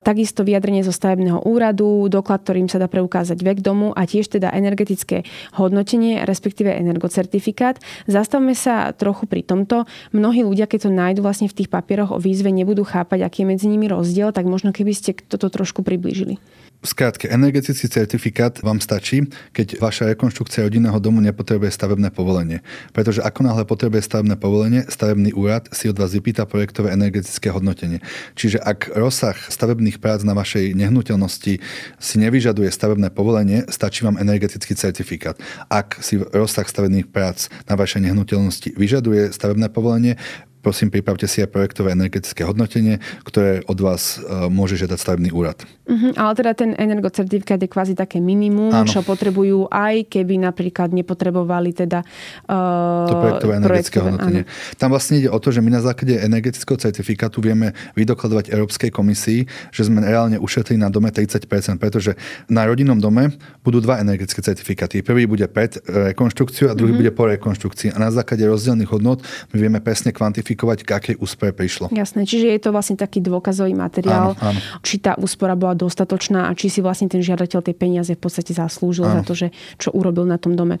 Takisto 0.00 0.40
vyjadrenie 0.40 0.80
zo 0.80 0.96
stavebného 0.96 1.44
úradu, 1.44 2.08
doklad, 2.08 2.40
ktorým 2.48 2.72
sa 2.72 2.80
dá 2.80 2.88
preukázať 2.88 3.36
vek 3.36 3.60
domu 3.60 3.92
a 3.92 4.08
tiež 4.08 4.32
teda 4.32 4.48
energetické 4.56 5.28
hodnotenie, 5.60 6.24
respektíve 6.24 6.72
energocertifikát. 6.72 7.76
Zastavme 8.08 8.56
sa 8.56 8.96
trochu 8.96 9.28
pri 9.28 9.44
tomto. 9.44 9.84
Mnohí 10.16 10.40
ľudia, 10.40 10.64
keď 10.64 10.88
to 10.88 10.90
nájdu 10.90 11.20
vlastne 11.20 11.52
v 11.52 11.56
tých 11.60 11.68
papieroch 11.68 12.16
o 12.16 12.18
výzve, 12.22 12.48
nebudú 12.62 12.86
chápať, 12.86 13.26
aký 13.26 13.42
je 13.42 13.50
medzi 13.50 13.66
nimi 13.66 13.90
rozdiel, 13.90 14.30
tak 14.30 14.46
možno 14.46 14.70
keby 14.70 14.94
ste 14.94 15.18
toto 15.18 15.50
trošku 15.50 15.82
priblížili. 15.82 16.38
Skrátke, 16.82 17.30
energetický 17.30 17.86
certifikát 17.86 18.58
vám 18.58 18.82
stačí, 18.82 19.30
keď 19.54 19.78
vaša 19.78 20.10
rekonštrukcia 20.18 20.66
rodinného 20.66 20.98
domu 20.98 21.22
nepotrebuje 21.22 21.70
stavebné 21.70 22.10
povolenie. 22.10 22.58
Pretože 22.90 23.22
ako 23.22 23.46
náhle 23.46 23.62
potrebuje 23.62 24.02
stavebné 24.02 24.34
povolenie, 24.34 24.82
stavebný 24.90 25.30
úrad 25.30 25.70
si 25.70 25.86
od 25.86 25.94
vás 25.94 26.10
vypýta 26.10 26.42
projektové 26.42 26.90
energetické 26.90 27.54
hodnotenie. 27.54 28.02
Čiže 28.34 28.58
ak 28.58 28.98
rozsah 28.98 29.38
stavebných 29.46 30.02
prác 30.02 30.26
na 30.26 30.34
vašej 30.34 30.74
nehnuteľnosti 30.74 31.62
si 32.02 32.14
nevyžaduje 32.18 32.66
stavebné 32.66 33.14
povolenie, 33.14 33.62
stačí 33.70 34.02
vám 34.02 34.18
energetický 34.18 34.74
certifikát. 34.74 35.38
Ak 35.70 36.02
si 36.02 36.18
rozsah 36.18 36.66
stavebných 36.66 37.14
prác 37.14 37.46
na 37.70 37.78
vašej 37.78 38.10
nehnuteľnosti 38.10 38.74
vyžaduje 38.74 39.30
stavebné 39.30 39.70
povolenie, 39.70 40.18
prosím, 40.62 40.88
pripravte 40.94 41.26
si 41.26 41.42
aj 41.42 41.50
projektové 41.50 41.92
energetické 41.92 42.46
hodnotenie, 42.46 43.02
ktoré 43.26 43.66
od 43.66 43.78
vás 43.82 44.22
e, 44.22 44.48
môže 44.48 44.78
žiadať 44.78 44.98
stavebný 44.98 45.30
úrad. 45.34 45.58
Uh-huh, 45.82 46.14
ale 46.14 46.32
teda 46.38 46.54
ten 46.54 46.78
energocertifikát 46.78 47.58
je 47.58 47.66
kvázi 47.66 47.98
také 47.98 48.22
minimum, 48.22 48.70
Áno. 48.70 48.86
čo 48.86 49.02
potrebujú 49.02 49.66
aj 49.66 50.06
keby 50.06 50.38
napríklad 50.38 50.94
nepotrebovali 50.94 51.74
teda 51.74 52.06
uh, 52.46 53.10
to 53.10 53.14
projektové 53.18 53.52
energetické 53.58 53.98
hodnotenie. 53.98 54.42
Áno. 54.46 54.78
Tam 54.78 54.88
vlastne 54.94 55.18
ide 55.18 55.26
o 55.26 55.38
to, 55.42 55.50
že 55.50 55.58
my 55.58 55.74
na 55.74 55.82
základe 55.82 56.14
energetického 56.22 56.78
certifikátu 56.78 57.42
vieme 57.42 57.74
vydokladovať 57.98 58.54
Európskej 58.54 58.94
komisii, 58.94 59.42
že 59.74 59.82
sme 59.82 60.06
reálne 60.06 60.38
ušetrili 60.38 60.78
na 60.78 60.86
dome 60.86 61.10
30%, 61.10 61.50
pretože 61.82 62.14
na 62.46 62.62
rodinnom 62.62 63.02
dome 63.02 63.34
budú 63.66 63.82
dva 63.82 63.98
energetické 63.98 64.38
certifikáty. 64.38 65.02
Prvý 65.02 65.26
bude 65.26 65.50
pred 65.50 65.82
rekonštrukciou 65.82 66.70
a 66.70 66.78
druhý 66.78 66.94
uh-huh. 66.94 67.02
bude 67.02 67.10
po 67.10 67.26
rekonštrukcii. 67.26 67.90
A 67.90 67.98
na 67.98 68.14
základe 68.14 68.46
rozdielných 68.46 68.86
hodnot 68.86 69.26
my 69.50 69.56
vieme 69.58 69.82
presne 69.82 70.14
kvantifikovať 70.14 70.78
k 70.86 70.90
akej 70.94 71.14
úspore 71.18 71.50
prišlo. 71.50 71.90
Jasné, 71.90 72.22
čiže 72.22 72.54
je 72.54 72.60
to 72.62 72.70
vlastne 72.70 72.94
taký 72.94 73.18
dôkazový 73.18 73.74
materiál, 73.74 74.38
áno, 74.38 74.54
áno. 74.54 74.60
či 74.86 75.02
tá 75.02 75.18
úspora 75.18 75.58
bola 75.58 75.74
dostatočná 75.82 76.46
a 76.46 76.54
či 76.54 76.70
si 76.70 76.78
vlastne 76.78 77.10
ten 77.10 77.18
žiadateľ 77.18 77.58
tej 77.58 77.74
peniaze 77.74 78.14
v 78.14 78.22
podstate 78.22 78.54
zaslúžil 78.54 79.02
áno. 79.02 79.14
za 79.18 79.22
to, 79.26 79.34
že 79.34 79.48
čo 79.82 79.90
urobil 79.90 80.22
na 80.22 80.38
tom 80.38 80.54
dome. 80.54 80.78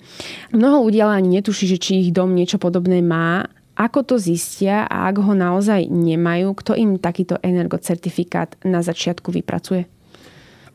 Mnoho 0.54 0.86
ľudí 0.86 1.02
ale 1.02 1.18
ani 1.18 1.42
netuší, 1.42 1.66
že 1.66 1.82
či 1.82 2.06
ich 2.06 2.10
dom 2.14 2.30
niečo 2.30 2.62
podobné 2.62 3.02
má 3.02 3.50
ako 3.72 4.04
to 4.04 4.14
zistia 4.20 4.84
a 4.84 5.08
ak 5.08 5.16
ho 5.24 5.32
naozaj 5.32 5.88
nemajú, 5.88 6.52
kto 6.52 6.76
im 6.76 7.00
takýto 7.00 7.40
energocertifikát 7.40 8.60
na 8.68 8.84
začiatku 8.84 9.32
vypracuje? 9.32 9.88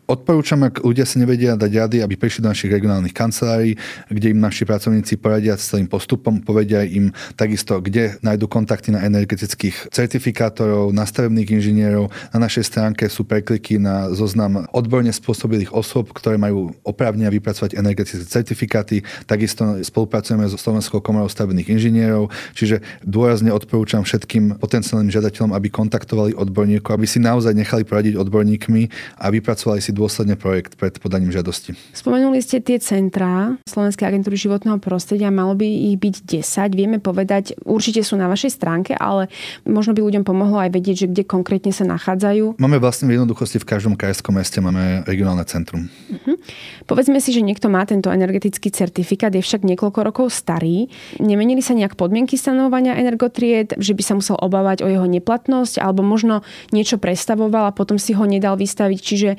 Odporúčam, 0.08 0.64
ak 0.64 0.88
ľudia 0.88 1.04
si 1.04 1.20
nevedia 1.20 1.60
dať 1.60 1.68
rady, 1.68 1.98
aby 2.00 2.16
prišli 2.16 2.40
do 2.40 2.48
našich 2.48 2.72
regionálnych 2.72 3.12
kancelárií, 3.12 3.76
kde 4.08 4.32
im 4.32 4.40
naši 4.40 4.64
pracovníci 4.64 5.20
poradia 5.20 5.60
s 5.60 5.68
celým 5.68 5.92
postupom, 5.92 6.40
povedia 6.40 6.88
im 6.88 7.12
takisto, 7.36 7.84
kde 7.84 8.16
nájdu 8.24 8.48
kontakty 8.48 8.96
na 8.96 9.04
energetických 9.04 9.92
certifikátorov, 9.92 10.96
na 10.96 11.04
stavebných 11.04 11.60
inžinierov. 11.60 12.08
Na 12.32 12.40
našej 12.48 12.72
stránke 12.72 13.12
sú 13.12 13.28
prekliky 13.28 13.84
na 13.84 14.08
zoznam 14.16 14.64
odborne 14.72 15.12
spôsobilých 15.12 15.76
osôb, 15.76 16.16
ktoré 16.16 16.40
majú 16.40 16.72
oprávnenia 16.88 17.28
vypracovať 17.28 17.76
energetické 17.76 18.24
certifikáty. 18.24 19.04
Takisto 19.28 19.76
spolupracujeme 19.84 20.48
so 20.48 20.56
Slovenskou 20.56 21.04
komorou 21.04 21.28
stavebných 21.28 21.68
inžinierov, 21.68 22.32
čiže 22.56 22.80
dôrazne 23.04 23.52
odporúčam 23.52 24.08
všetkým 24.08 24.56
potenciálnym 24.56 25.12
žiadateľom, 25.12 25.52
aby 25.52 25.68
kontaktovali 25.68 26.32
odborníkov, 26.32 26.96
aby 26.96 27.04
si 27.04 27.20
naozaj 27.20 27.52
nechali 27.52 27.84
poradiť 27.84 28.16
odborníkmi 28.16 28.88
a 29.20 29.28
vypracovali 29.36 29.84
si 29.84 29.97
dôsledne 29.98 30.38
projekt 30.38 30.78
pred 30.78 30.94
podaním 31.02 31.34
žiadosti. 31.34 31.74
Spomenuli 31.98 32.38
ste 32.46 32.62
tie 32.62 32.78
centrá 32.78 33.58
Slovenskej 33.66 34.06
agentúry 34.06 34.38
životného 34.38 34.78
prostredia, 34.78 35.34
malo 35.34 35.58
by 35.58 35.66
ich 35.66 35.98
byť 35.98 36.16
10. 36.46 36.78
Vieme 36.78 36.98
povedať, 37.02 37.58
určite 37.66 38.06
sú 38.06 38.14
na 38.14 38.30
vašej 38.30 38.54
stránke, 38.54 38.94
ale 38.94 39.34
možno 39.66 39.98
by 39.98 40.06
ľuďom 40.06 40.24
pomohlo 40.24 40.62
aj 40.62 40.70
vedieť, 40.70 40.96
že 41.04 41.08
kde 41.10 41.24
konkrétne 41.26 41.74
sa 41.74 41.84
nachádzajú. 41.90 42.62
Máme 42.62 42.78
vlastne 42.78 43.10
v 43.10 43.18
jednoduchosti 43.18 43.58
v 43.58 43.66
každom 43.66 43.98
krajskom 43.98 44.38
meste 44.38 44.62
máme 44.62 45.02
regionálne 45.10 45.42
centrum. 45.50 45.90
Uh-huh. 45.90 46.38
Povedzme 46.86 47.18
si, 47.18 47.34
že 47.34 47.42
niekto 47.42 47.72
má 47.72 47.82
tento 47.88 48.14
energetický 48.14 48.70
certifikát, 48.70 49.34
je 49.34 49.42
však 49.42 49.66
niekoľko 49.66 50.00
rokov 50.06 50.26
starý. 50.30 50.92
Nemenili 51.18 51.66
sa 51.66 51.74
nejak 51.74 51.98
podmienky 51.98 52.38
stanovania 52.38 52.94
energotried, 53.00 53.74
že 53.80 53.98
by 53.98 54.04
sa 54.04 54.14
musel 54.14 54.36
obávať 54.38 54.84
o 54.84 54.88
jeho 54.92 55.08
neplatnosť, 55.08 55.82
alebo 55.82 56.06
možno 56.06 56.46
niečo 56.70 57.02
prestavoval 57.02 57.72
a 57.72 57.76
potom 57.76 57.98
si 57.98 58.14
ho 58.14 58.24
nedal 58.28 58.60
vystaviť. 58.60 59.00
Čiže 59.00 59.30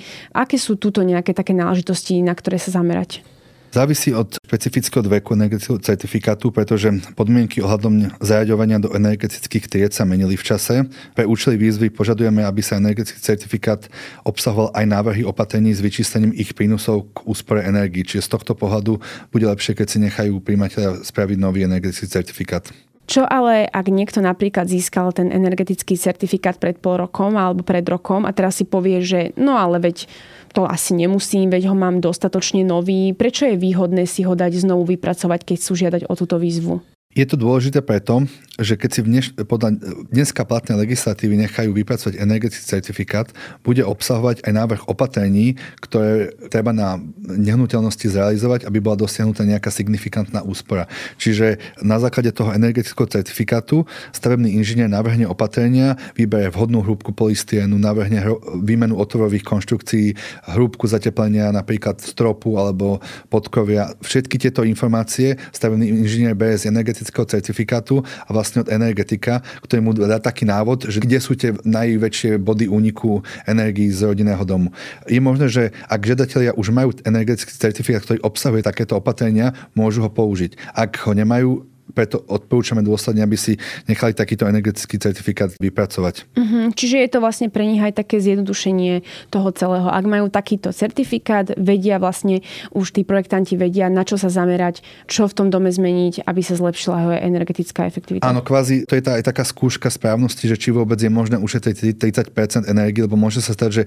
aké 0.49 0.57
sú 0.57 0.81
túto 0.81 1.05
nejaké 1.05 1.37
také 1.37 1.53
náležitosti, 1.53 2.25
na 2.25 2.33
ktoré 2.33 2.57
sa 2.57 2.73
zamerať? 2.73 3.21
Závisí 3.69 4.17
od 4.17 4.41
špecifického 4.41 5.05
veku 5.05 5.37
energetického 5.37 5.77
certifikátu, 5.77 6.49
pretože 6.49 6.89
podmienky 7.13 7.61
ohľadom 7.61 8.17
zaraďovania 8.17 8.81
do 8.81 8.89
energetických 8.97 9.69
tried 9.69 9.93
sa 9.93 10.09
menili 10.09 10.41
v 10.41 10.47
čase. 10.49 10.89
Pre 10.89 11.29
účely 11.29 11.61
výzvy 11.61 11.93
požadujeme, 11.93 12.41
aby 12.49 12.65
sa 12.65 12.81
energetický 12.81 13.21
certifikát 13.21 13.85
obsahoval 14.25 14.73
aj 14.73 14.89
návrhy 14.89 15.21
opatrení 15.21 15.77
s 15.77 15.85
vyčíslením 15.85 16.33
ich 16.33 16.57
prínosov 16.57 17.13
k 17.13 17.29
úspore 17.29 17.61
energii. 17.61 18.09
Čiže 18.09 18.25
z 18.25 18.33
tohto 18.41 18.57
pohľadu 18.57 19.05
bude 19.29 19.45
lepšie, 19.45 19.77
keď 19.77 19.87
si 19.93 19.99
nechajú 20.01 20.41
príjmateľa 20.41 21.05
spraviť 21.05 21.37
nový 21.37 21.69
energetický 21.69 22.09
certifikát. 22.09 22.65
Čo 23.09 23.25
ale, 23.25 23.65
ak 23.65 23.89
niekto 23.89 24.21
napríklad 24.21 24.69
získal 24.69 25.17
ten 25.17 25.33
energetický 25.33 25.97
certifikát 25.97 26.61
pred 26.61 26.77
pol 26.77 27.01
rokom 27.01 27.41
alebo 27.41 27.65
pred 27.65 27.81
rokom 27.89 28.29
a 28.29 28.37
teraz 28.37 28.61
si 28.61 28.69
povie, 28.69 29.01
že 29.01 29.33
no 29.41 29.57
ale 29.57 29.81
veď 29.81 30.05
to 30.51 30.67
asi 30.67 30.97
nemusím, 30.97 31.51
veď 31.53 31.71
ho 31.71 31.77
mám 31.77 32.01
dostatočne 32.01 32.67
nový. 32.67 33.15
Prečo 33.15 33.47
je 33.47 33.61
výhodné 33.61 34.09
si 34.09 34.27
ho 34.27 34.35
dať 34.35 34.65
znovu 34.65 34.97
vypracovať, 34.97 35.45
keď 35.45 35.57
chcú 35.61 35.73
žiadať 35.77 36.03
o 36.09 36.15
túto 36.19 36.37
výzvu? 36.41 36.81
Je 37.19 37.27
to 37.27 37.35
dôležité 37.35 37.83
preto, 37.83 38.31
že 38.63 38.79
keď 38.79 38.91
si 38.95 39.01
dneš, 39.03 39.27
podľa 39.35 39.75
dneska 40.15 40.47
platné 40.47 40.79
legislatívy 40.79 41.35
nechajú 41.47 41.75
vypracovať 41.75 42.15
energetický 42.15 42.79
certifikát, 42.79 43.27
bude 43.67 43.83
obsahovať 43.83 44.47
aj 44.47 44.53
návrh 44.55 44.83
opatrení, 44.87 45.59
ktoré 45.83 46.31
treba 46.47 46.71
na 46.71 47.03
nehnuteľnosti 47.27 48.07
zrealizovať, 48.07 48.71
aby 48.71 48.79
bola 48.79 49.03
dosiahnutá 49.03 49.43
nejaká 49.43 49.75
signifikantná 49.75 50.47
úspora. 50.47 50.87
Čiže 51.19 51.59
na 51.83 51.99
základe 51.99 52.31
toho 52.31 52.55
energetického 52.55 53.11
certifikátu 53.11 53.83
stavebný 54.15 54.55
inžinier 54.55 54.87
navrhne 54.87 55.27
opatrenia, 55.27 55.99
vyberie 56.15 56.55
vhodnú 56.55 56.87
hrúbku 56.87 57.11
polystienu, 57.11 57.83
navrhne 57.83 58.23
výmenu 58.63 58.95
otvorových 58.95 59.43
konštrukcií, 59.43 60.15
hrúbku 60.55 60.87
zateplenia 60.87 61.51
napríklad 61.51 61.99
stropu 61.99 62.55
alebo 62.59 63.03
podkovia. 63.27 63.99
Všetky 64.07 64.39
tieto 64.39 64.63
informácie 64.63 65.35
stavebný 65.51 65.91
inžinier 65.91 66.39
berie 66.39 66.59
z 66.59 66.71
energetického 66.71 67.08
certifikátu 67.13 68.03
a 68.05 68.31
vlastne 68.31 68.65
od 68.65 68.69
energetika, 68.69 69.41
ktorý 69.65 69.81
mu 69.81 69.91
dá 69.95 70.21
taký 70.21 70.45
návod, 70.45 70.91
že 70.91 71.01
kde 71.01 71.19
sú 71.19 71.33
tie 71.39 71.55
najväčšie 71.65 72.41
body 72.41 72.69
úniku 72.69 73.25
energii 73.49 73.89
z 73.93 74.09
rodinného 74.09 74.45
domu. 74.45 74.69
Je 75.09 75.21
možné, 75.23 75.47
že 75.49 75.71
ak 75.89 76.01
žiadatelia 76.05 76.53
už 76.57 76.69
majú 76.75 76.93
energetický 77.05 77.53
certifikát, 77.55 78.05
ktorý 78.05 78.21
obsahuje 78.21 78.63
takéto 78.65 78.99
opatrenia, 78.99 79.55
môžu 79.73 80.05
ho 80.05 80.11
použiť. 80.11 80.57
Ak 80.75 81.01
ho 81.07 81.13
nemajú, 81.15 81.78
preto 81.99 82.23
odporúčame 82.31 82.87
dôsledne, 82.87 83.27
aby 83.27 83.35
si 83.35 83.59
nechali 83.91 84.15
takýto 84.15 84.47
energetický 84.47 85.03
certifikát 85.03 85.51
vypracovať. 85.59 86.31
Uh-huh. 86.39 86.71
Čiže 86.71 87.03
je 87.03 87.09
to 87.11 87.19
vlastne 87.19 87.51
pre 87.51 87.67
nich 87.67 87.83
aj 87.83 87.99
také 87.99 88.23
zjednodušenie 88.23 89.03
toho 89.35 89.51
celého. 89.51 89.91
Ak 89.91 90.07
majú 90.07 90.31
takýto 90.31 90.71
certifikát, 90.71 91.51
vedia 91.59 91.99
vlastne, 91.99 92.47
už 92.71 92.95
tí 92.95 93.03
projektanti 93.03 93.59
vedia, 93.59 93.91
na 93.91 94.07
čo 94.07 94.15
sa 94.15 94.31
zamerať, 94.31 94.87
čo 95.11 95.27
v 95.27 95.35
tom 95.35 95.49
dome 95.51 95.75
zmeniť, 95.75 96.23
aby 96.23 96.41
sa 96.47 96.55
zlepšila 96.55 96.97
jeho 97.03 97.13
energetická 97.19 97.91
efektivita. 97.91 98.23
Áno, 98.23 98.47
kvázi 98.47 98.87
to 98.87 98.95
je 98.95 99.03
tá, 99.03 99.19
aj 99.19 99.27
taká 99.27 99.43
skúška 99.43 99.91
správnosti, 99.91 100.47
že 100.47 100.55
či 100.55 100.71
vôbec 100.71 101.03
je 101.03 101.11
možné 101.11 101.43
ušetriť 101.43 101.99
30% 101.99 102.71
energie, 102.71 103.03
lebo 103.03 103.19
môže 103.19 103.43
sa 103.43 103.51
stať, 103.51 103.71
že 103.75 103.83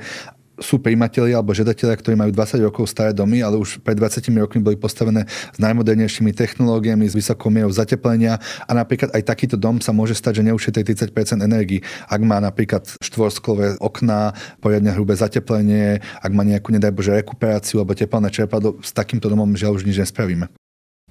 sú 0.62 0.78
príjimatelia 0.80 1.41
alebo 1.41 1.52
žiadatelia, 1.52 1.97
ktorí 1.97 2.15
majú 2.15 2.32
20 2.32 2.62
rokov 2.63 2.88
staré 2.88 3.12
domy, 3.12 3.41
ale 3.41 3.58
už 3.58 3.82
pred 3.82 3.97
20 3.97 4.21
rokmi 4.39 4.62
boli 4.62 4.78
postavené 4.78 5.26
s 5.28 5.58
najmodernejšími 5.58 6.32
technológiami, 6.32 7.10
s 7.10 7.17
vysokou 7.17 7.50
mierou 7.50 7.74
zateplenia 7.74 8.38
a 8.69 8.71
napríklad 8.71 9.12
aj 9.12 9.26
takýto 9.26 9.58
dom 9.58 9.82
sa 9.82 9.91
môže 9.91 10.13
stať, 10.13 10.39
že 10.39 10.47
neušetrí 10.54 10.86
30% 10.86 11.41
energii. 11.41 11.82
Ak 12.08 12.21
má 12.21 12.38
napríklad 12.38 12.86
štvorsklové 13.02 13.82
okná, 13.82 14.38
poriadne 14.62 14.93
hrubé 14.93 15.17
zateplenie, 15.17 16.00
ak 16.21 16.32
má 16.32 16.45
nejakú, 16.45 16.69
nedaj 16.71 16.93
Bože, 16.93 17.12
rekuperáciu 17.17 17.82
alebo 17.82 17.97
teplné 17.97 18.30
čerpadlo, 18.30 18.78
s 18.86 18.93
takýmto 18.93 19.28
domom 19.28 19.58
žiaľ 19.58 19.82
už 19.82 19.89
nič 19.89 19.97
nespravíme. 19.97 20.61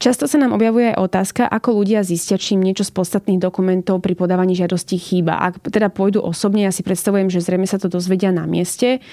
Často 0.01 0.25
sa 0.25 0.41
nám 0.41 0.57
objavuje 0.57 0.97
aj 0.97 1.13
otázka, 1.13 1.45
ako 1.45 1.85
ľudia 1.85 2.01
zistia, 2.01 2.41
či 2.41 2.57
im 2.57 2.65
niečo 2.65 2.89
z 2.89 2.93
podstatných 2.97 3.37
dokumentov 3.37 4.01
pri 4.01 4.17
podávaní 4.17 4.57
žiadosti 4.57 4.97
chýba. 4.97 5.37
Ak 5.37 5.61
teda 5.61 5.93
pôjdu 5.93 6.25
osobne, 6.25 6.65
ja 6.65 6.73
si 6.73 6.81
predstavujem, 6.81 7.29
že 7.29 7.45
zrejme 7.45 7.69
sa 7.69 7.77
to 7.77 7.93
dozvedia 7.93 8.33
na 8.33 8.49
mieste, 8.49 9.05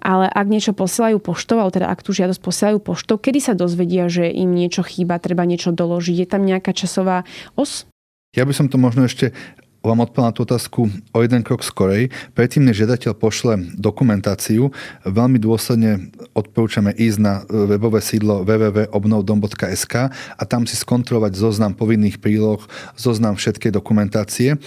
ale 0.00 0.32
ak 0.32 0.46
niečo 0.48 0.72
posielajú 0.72 1.20
poštou, 1.20 1.60
alebo 1.60 1.76
teda 1.76 1.92
ak 1.92 2.00
tú 2.00 2.16
žiadosť 2.16 2.40
posielajú 2.40 2.80
poštou, 2.80 3.20
kedy 3.20 3.36
sa 3.36 3.52
dozvedia, 3.52 4.08
že 4.08 4.32
im 4.32 4.56
niečo 4.56 4.80
chýba, 4.80 5.20
treba 5.20 5.44
niečo 5.44 5.76
doložiť? 5.76 6.24
Je 6.24 6.28
tam 6.32 6.48
nejaká 6.48 6.72
časová 6.72 7.28
os? 7.52 7.84
Ja 8.32 8.48
by 8.48 8.56
som 8.56 8.72
to 8.72 8.80
možno 8.80 9.04
ešte 9.04 9.36
vám 9.80 10.04
odpovedal 10.04 10.28
na 10.28 10.36
tú 10.36 10.44
otázku 10.44 10.80
o 10.92 11.18
jeden 11.24 11.40
krok 11.40 11.64
skorej. 11.64 12.12
Predtým, 12.36 12.68
než 12.68 12.84
žiadateľ 12.84 13.16
pošle 13.16 13.76
dokumentáciu, 13.80 14.68
veľmi 15.08 15.40
dôsledne 15.40 16.12
odporúčame 16.36 16.92
ísť 16.92 17.18
na 17.20 17.34
webové 17.48 18.04
sídlo 18.04 18.44
www.obnovdom.sk 18.44 19.94
a 20.12 20.42
tam 20.44 20.68
si 20.68 20.76
skontrolovať 20.76 21.32
zoznam 21.32 21.72
povinných 21.72 22.20
príloh, 22.20 22.60
zoznam 22.92 23.40
všetkej 23.40 23.72
dokumentácie. 23.72 24.60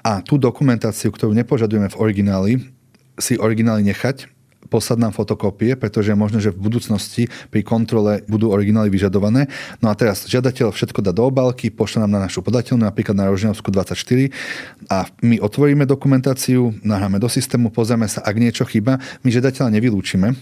A 0.00 0.24
tú 0.24 0.40
dokumentáciu, 0.40 1.12
ktorú 1.12 1.36
nepožadujeme 1.36 1.92
v 1.92 2.00
origináli, 2.00 2.52
si 3.20 3.36
originály 3.36 3.84
nechať 3.84 4.39
poslať 4.70 4.98
nám 5.02 5.12
fotokópie, 5.12 5.74
pretože 5.74 6.14
je 6.14 6.16
možné, 6.16 6.38
že 6.38 6.54
v 6.54 6.62
budúcnosti 6.62 7.26
pri 7.50 7.66
kontrole 7.66 8.22
budú 8.30 8.54
originály 8.54 8.86
vyžadované. 8.86 9.50
No 9.82 9.90
a 9.90 9.98
teraz 9.98 10.24
žiadateľ 10.30 10.70
všetko 10.70 11.02
dá 11.02 11.10
do 11.10 11.26
obálky, 11.26 11.74
pošle 11.74 12.06
nám 12.06 12.14
na 12.14 12.20
našu 12.30 12.46
podateľnú, 12.46 12.86
napríklad 12.86 13.18
na 13.18 13.26
Rožinovsku 13.26 13.66
24 13.74 14.30
a 14.86 15.10
my 15.26 15.42
otvoríme 15.42 15.82
dokumentáciu, 15.84 16.70
nahráme 16.86 17.18
do 17.18 17.26
systému, 17.26 17.74
pozrieme 17.74 18.06
sa, 18.06 18.22
ak 18.22 18.36
niečo 18.38 18.62
chyba, 18.62 19.02
my 19.26 19.28
žiadateľa 19.34 19.74
nevylúčime, 19.74 20.38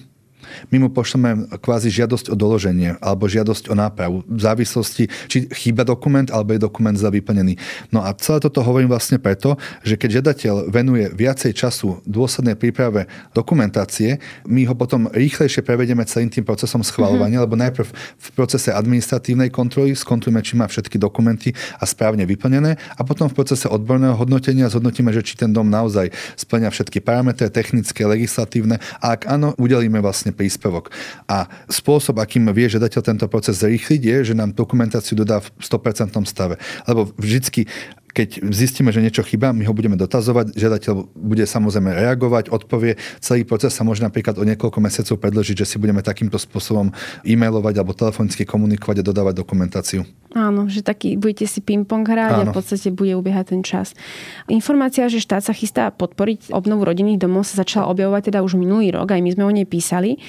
my 0.70 0.87
mu 0.87 0.88
pošleme 0.92 1.48
kvázi 1.61 1.88
žiadosť 1.92 2.32
o 2.32 2.37
doloženie 2.37 2.96
alebo 3.00 3.28
žiadosť 3.28 3.70
o 3.70 3.74
nápravu 3.74 4.24
v 4.26 4.40
závislosti, 4.40 5.04
či 5.30 5.48
chýba 5.52 5.84
dokument 5.84 6.26
alebo 6.30 6.56
je 6.56 6.61
dokument 6.61 6.94
za 6.94 7.08
vyplnený. 7.12 7.56
No 7.92 8.04
a 8.04 8.12
celé 8.16 8.40
toto 8.42 8.61
hovorím 8.64 8.90
vlastne 8.92 9.20
preto, 9.20 9.56
že 9.82 9.94
keď 9.94 10.20
žiadateľ 10.20 10.54
venuje 10.70 11.08
viacej 11.12 11.52
času 11.54 12.00
dôslednej 12.04 12.54
príprave 12.58 13.06
dokumentácie, 13.32 14.18
my 14.46 14.64
ho 14.68 14.74
potom 14.74 15.08
rýchlejšie 15.12 15.64
prevedieme 15.64 16.04
celým 16.04 16.30
tým 16.32 16.44
procesom 16.44 16.80
schvalovania, 16.84 17.42
mm-hmm. 17.42 17.46
lebo 17.48 17.54
najprv 17.58 17.88
v 17.94 18.28
procese 18.34 18.70
administratívnej 18.72 19.52
kontroly 19.52 19.94
skontrolujeme, 19.94 20.44
či 20.44 20.54
má 20.56 20.66
všetky 20.68 20.96
dokumenty 20.96 21.52
a 21.78 21.84
správne 21.84 22.24
vyplnené 22.24 22.76
a 22.96 23.00
potom 23.02 23.26
v 23.28 23.37
procese 23.37 23.66
odborného 23.68 24.14
hodnotenia 24.16 24.70
zhodnotíme, 24.70 25.11
že 25.12 25.24
či 25.24 25.34
ten 25.37 25.50
dom 25.50 25.68
naozaj 25.68 26.11
splňa 26.37 26.68
všetky 26.70 27.02
parametre 27.02 27.50
technické, 27.50 28.06
legislatívne 28.06 28.80
a 29.02 29.18
ak 29.18 29.28
áno, 29.28 29.54
udelíme 29.58 29.98
vlastne 29.98 30.30
príspevok. 30.38 30.94
A 31.27 31.51
spôsob, 31.66 32.22
akým 32.22 32.46
vie 32.55 32.70
žiadateľ 32.70 33.03
tento 33.03 33.27
proces 33.27 33.59
zrýchliť, 33.59 34.01
je, 34.01 34.16
že 34.31 34.38
nám 34.38 34.55
dokumentáciu 34.55 35.18
dodá 35.18 35.42
v 35.42 35.51
100% 35.59 36.14
stave. 36.31 36.62
Lebo 36.87 37.11
vždycky 37.18 37.66
keď 38.12 38.42
zistíme, 38.51 38.90
že 38.90 39.05
niečo 39.05 39.23
chýba, 39.23 39.53
my 39.53 39.64
ho 39.68 39.77
budeme 39.77 39.94
dotazovať, 39.94 40.57
žiadateľ 40.57 40.94
bude 41.14 41.44
samozrejme 41.44 41.92
reagovať, 41.92 42.51
odpovie. 42.51 42.97
Celý 43.21 43.44
proces 43.44 43.75
sa 43.75 43.87
môže 43.87 44.03
napríklad 44.03 44.40
o 44.40 44.44
niekoľko 44.44 44.79
mesiacov 44.81 45.16
predložiť, 45.21 45.62
že 45.62 45.68
si 45.68 45.77
budeme 45.77 46.03
takýmto 46.03 46.40
spôsobom 46.40 46.90
e-mailovať 47.23 47.75
alebo 47.79 47.94
telefonicky 47.94 48.49
komunikovať 48.49 49.03
a 49.03 49.07
dodávať 49.07 49.35
dokumentáciu. 49.38 50.03
Áno, 50.37 50.68
že 50.68 50.85
taký 50.85 51.16
budete 51.16 51.49
si 51.49 51.64
ping-pong 51.64 52.05
hrať 52.05 52.33
Áno. 52.37 52.40
a 52.44 52.53
v 52.53 52.57
podstate 52.61 52.92
bude 52.92 53.16
ubiehať 53.16 53.57
ten 53.57 53.62
čas. 53.64 53.97
Informácia, 54.53 55.09
že 55.09 55.25
štát 55.25 55.40
sa 55.40 55.57
chystá 55.57 55.88
podporiť 55.88 56.53
obnovu 56.53 56.85
rodinných 56.85 57.16
domov 57.16 57.49
sa 57.49 57.64
začala 57.64 57.88
objavovať 57.88 58.29
teda 58.29 58.44
už 58.44 58.61
minulý 58.61 58.92
rok, 58.92 59.09
aj 59.09 59.25
my 59.25 59.31
sme 59.33 59.44
o 59.49 59.53
nej 59.53 59.64
písali. 59.64 60.21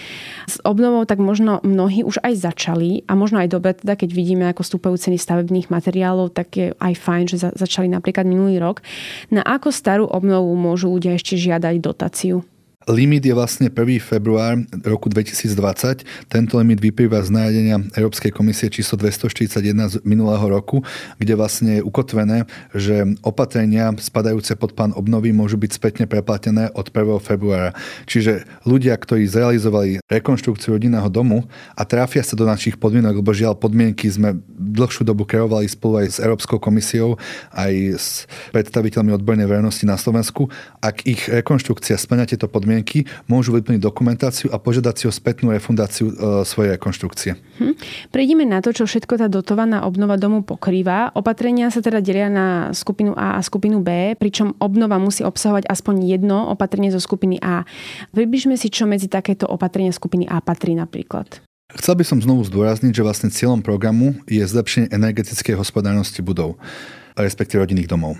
S 0.47 0.55
obnovou 0.63 1.03
tak 1.03 1.19
možno 1.19 1.59
mnohí 1.67 2.07
už 2.07 2.23
aj 2.23 2.31
začali 2.47 3.03
a 3.11 3.13
možno 3.19 3.43
aj 3.43 3.51
dobre 3.51 3.75
teda, 3.75 3.99
keď 3.99 4.09
vidíme, 4.15 4.47
ako 4.47 4.63
stúpajú 4.63 4.95
ceny 4.95 5.19
stavebných 5.19 5.67
materiálov, 5.67 6.31
tak 6.31 6.47
je 6.55 6.71
aj 6.79 6.93
fajn, 6.95 7.23
že 7.27 7.37
za, 7.43 7.49
začali 7.69 7.85
napríklad 7.93 8.25
minulý 8.25 8.57
rok. 8.57 8.81
Na 9.29 9.45
ako 9.45 9.69
starú 9.69 10.09
obnovu 10.09 10.57
môžu 10.57 10.89
ľudia 10.89 11.13
ešte 11.13 11.37
žiadať 11.37 11.77
dotáciu? 11.77 12.41
Limit 12.89 13.21
je 13.21 13.35
vlastne 13.37 13.67
1. 13.69 13.75
február 13.99 14.65
roku 14.81 15.13
2020. 15.13 16.07
Tento 16.25 16.57
limit 16.57 16.81
vyplýva 16.81 17.21
z 17.21 17.29
nariadenia 17.29 17.77
Európskej 17.93 18.33
komisie 18.33 18.71
číslo 18.71 18.97
241 18.97 19.61
z 19.93 19.95
minulého 20.01 20.41
roku, 20.49 20.81
kde 21.21 21.37
vlastne 21.37 21.77
je 21.77 21.85
ukotvené, 21.85 22.49
že 22.71 23.03
opatrenia 23.21 23.93
spadajúce 23.93 24.57
pod 24.57 24.73
plán 24.73 24.97
obnovy 24.97 25.29
môžu 25.29 25.61
byť 25.61 25.71
spätne 25.75 26.05
preplatené 26.09 26.73
od 26.73 26.89
1. 26.89 27.19
februára. 27.21 27.77
Čiže 28.09 28.49
ľudia, 28.65 28.97
ktorí 28.97 29.29
zrealizovali 29.29 30.01
rekonštrukciu 30.09 30.79
rodinného 30.79 31.11
domu 31.13 31.45
a 31.77 31.85
trafia 31.85 32.25
sa 32.25 32.33
do 32.33 32.49
našich 32.49 32.79
podmienok, 32.81 33.21
lebo 33.21 33.35
žiaľ 33.37 33.59
podmienky 33.59 34.09
sme 34.09 34.39
dlhšiu 34.55 35.05
dobu 35.05 35.29
kreovali 35.29 35.69
spolu 35.69 36.07
aj 36.07 36.07
s 36.15 36.17
Európskou 36.23 36.57
komisiou, 36.57 37.21
aj 37.53 37.73
s 37.99 38.07
predstaviteľmi 38.55 39.13
odbornej 39.13 39.45
verejnosti 39.45 39.85
na 39.85 39.99
Slovensku, 39.99 40.49
ak 40.81 41.05
ich 41.05 41.29
rekonštrukcia 41.29 41.99
splňa 41.99 42.33
tieto 42.33 42.49
podmienky, 42.49 42.68
podmienky, 42.69 43.09
môžu 43.25 43.57
vyplniť 43.57 43.81
dokumentáciu 43.81 44.53
a 44.53 44.61
požiadať 44.61 44.93
si 44.93 45.05
o 45.09 45.13
spätnú 45.13 45.49
refundáciu 45.49 46.13
e, 46.13 46.45
svojej 46.45 46.77
rekonštrukcie. 46.77 47.33
Hm. 47.57 47.73
Prejdeme 48.13 48.45
na 48.45 48.61
to, 48.61 48.69
čo 48.69 48.85
všetko 48.85 49.17
tá 49.17 49.25
dotovaná 49.25 49.89
obnova 49.89 50.21
domu 50.21 50.45
pokrýva. 50.45 51.09
Opatrenia 51.17 51.73
sa 51.73 51.81
teda 51.81 51.97
delia 51.97 52.29
na 52.29 52.69
skupinu 52.77 53.17
A 53.17 53.35
a 53.35 53.39
skupinu 53.41 53.81
B, 53.81 54.13
pričom 54.13 54.53
obnova 54.61 55.01
musí 55.01 55.25
obsahovať 55.25 55.65
aspoň 55.65 56.05
jedno 56.05 56.53
opatrenie 56.53 56.93
zo 56.93 57.01
skupiny 57.01 57.41
A. 57.41 57.65
Približme 58.13 58.53
si, 58.53 58.69
čo 58.69 58.85
medzi 58.85 59.09
takéto 59.09 59.49
opatrenia 59.49 59.89
skupiny 59.89 60.29
A 60.29 60.37
patrí 60.45 60.77
napríklad. 60.77 61.41
Chcel 61.73 61.97
by 61.97 62.05
som 62.05 62.21
znovu 62.21 62.45
zdôrazniť, 62.45 62.93
že 62.93 63.05
vlastne 63.05 63.29
cieľom 63.29 63.61
programu 63.61 64.17
je 64.25 64.41
zlepšenie 64.41 64.89
energetickej 64.89 65.53
hospodárnosti 65.57 66.21
budov, 66.21 66.57
respektíve 67.13 67.61
rodinných 67.61 67.89
domov. 67.89 68.17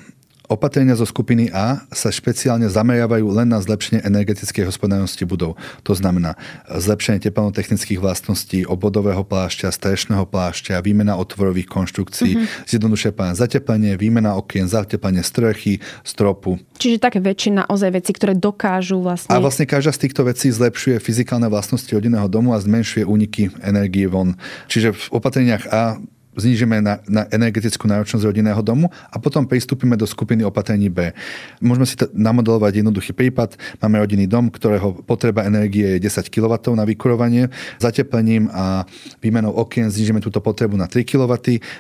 Opatrenia 0.49 0.97
zo 0.97 1.05
skupiny 1.05 1.53
A 1.53 1.85
sa 1.93 2.09
špeciálne 2.09 2.65
zameriavajú 2.65 3.21
len 3.38 3.53
na 3.53 3.62
zlepšenie 3.62 4.01
energetickej 4.01 4.65
hospodárnosti 4.65 5.21
budov. 5.21 5.62
To 5.85 5.93
znamená 5.93 6.33
zlepšenie 6.65 7.21
teplnotechnických 7.21 8.01
vlastností 8.01 8.65
obvodového 8.65 9.21
plášťa, 9.21 9.69
strešného 9.69 10.25
plášťa, 10.25 10.81
výmena 10.81 11.21
otvorových 11.21 11.69
konštrukcií, 11.69 12.33
mm-hmm. 12.33 12.65
zjednodušenie 12.65 13.38
zateplenie, 13.38 13.93
výmena 13.93 14.33
okien, 14.41 14.65
zateplenie 14.65 15.21
strechy, 15.21 15.85
stropu. 16.01 16.57
Čiže 16.81 16.97
také 16.97 17.21
väčšina 17.21 17.69
ozaj 17.69 18.01
veci, 18.01 18.12
ktoré 18.17 18.33
dokážu 18.33 19.05
vlastne... 19.05 19.29
A 19.29 19.38
vlastne 19.38 19.69
každá 19.69 19.93
z 19.93 20.09
týchto 20.09 20.25
vecí 20.25 20.49
zlepšuje 20.49 20.97
fyzikálne 20.97 21.45
vlastnosti 21.45 21.93
rodinného 21.93 22.25
domu 22.25 22.57
a 22.57 22.59
zmenšuje 22.59 23.05
úniky 23.05 23.53
energie 23.62 24.09
von. 24.09 24.33
Čiže 24.65 24.97
v 24.97 25.03
opatreniach 25.13 25.69
A 25.69 26.01
znížime 26.38 26.78
na, 26.80 27.02
na 27.10 27.26
energetickú 27.34 27.89
náročnosť 27.89 28.22
rodinného 28.22 28.62
domu 28.62 28.88
a 29.10 29.18
potom 29.18 29.50
pristúpime 29.50 29.98
do 29.98 30.06
skupiny 30.06 30.46
opatrení 30.46 30.88
B. 30.88 31.12
Môžeme 31.58 31.86
si 31.89 31.98
to 31.98 32.06
namodelovať 32.13 32.86
jednoduchý 32.86 33.18
prípad. 33.18 33.58
Máme 33.82 33.98
rodinný 33.98 34.30
dom, 34.30 34.54
ktorého 34.54 35.02
potreba 35.04 35.46
energie 35.50 35.98
je 35.98 36.06
10 36.06 36.30
kW 36.30 36.54
na 36.78 36.86
vykurovanie. 36.86 37.50
Zateplením 37.82 38.48
a 38.54 38.86
výmenou 39.20 39.58
okien 39.58 39.89
znížime 39.89 40.22
túto 40.22 40.38
potrebu 40.38 40.78
na 40.78 40.86
3 40.86 41.02
kW. 41.02 41.34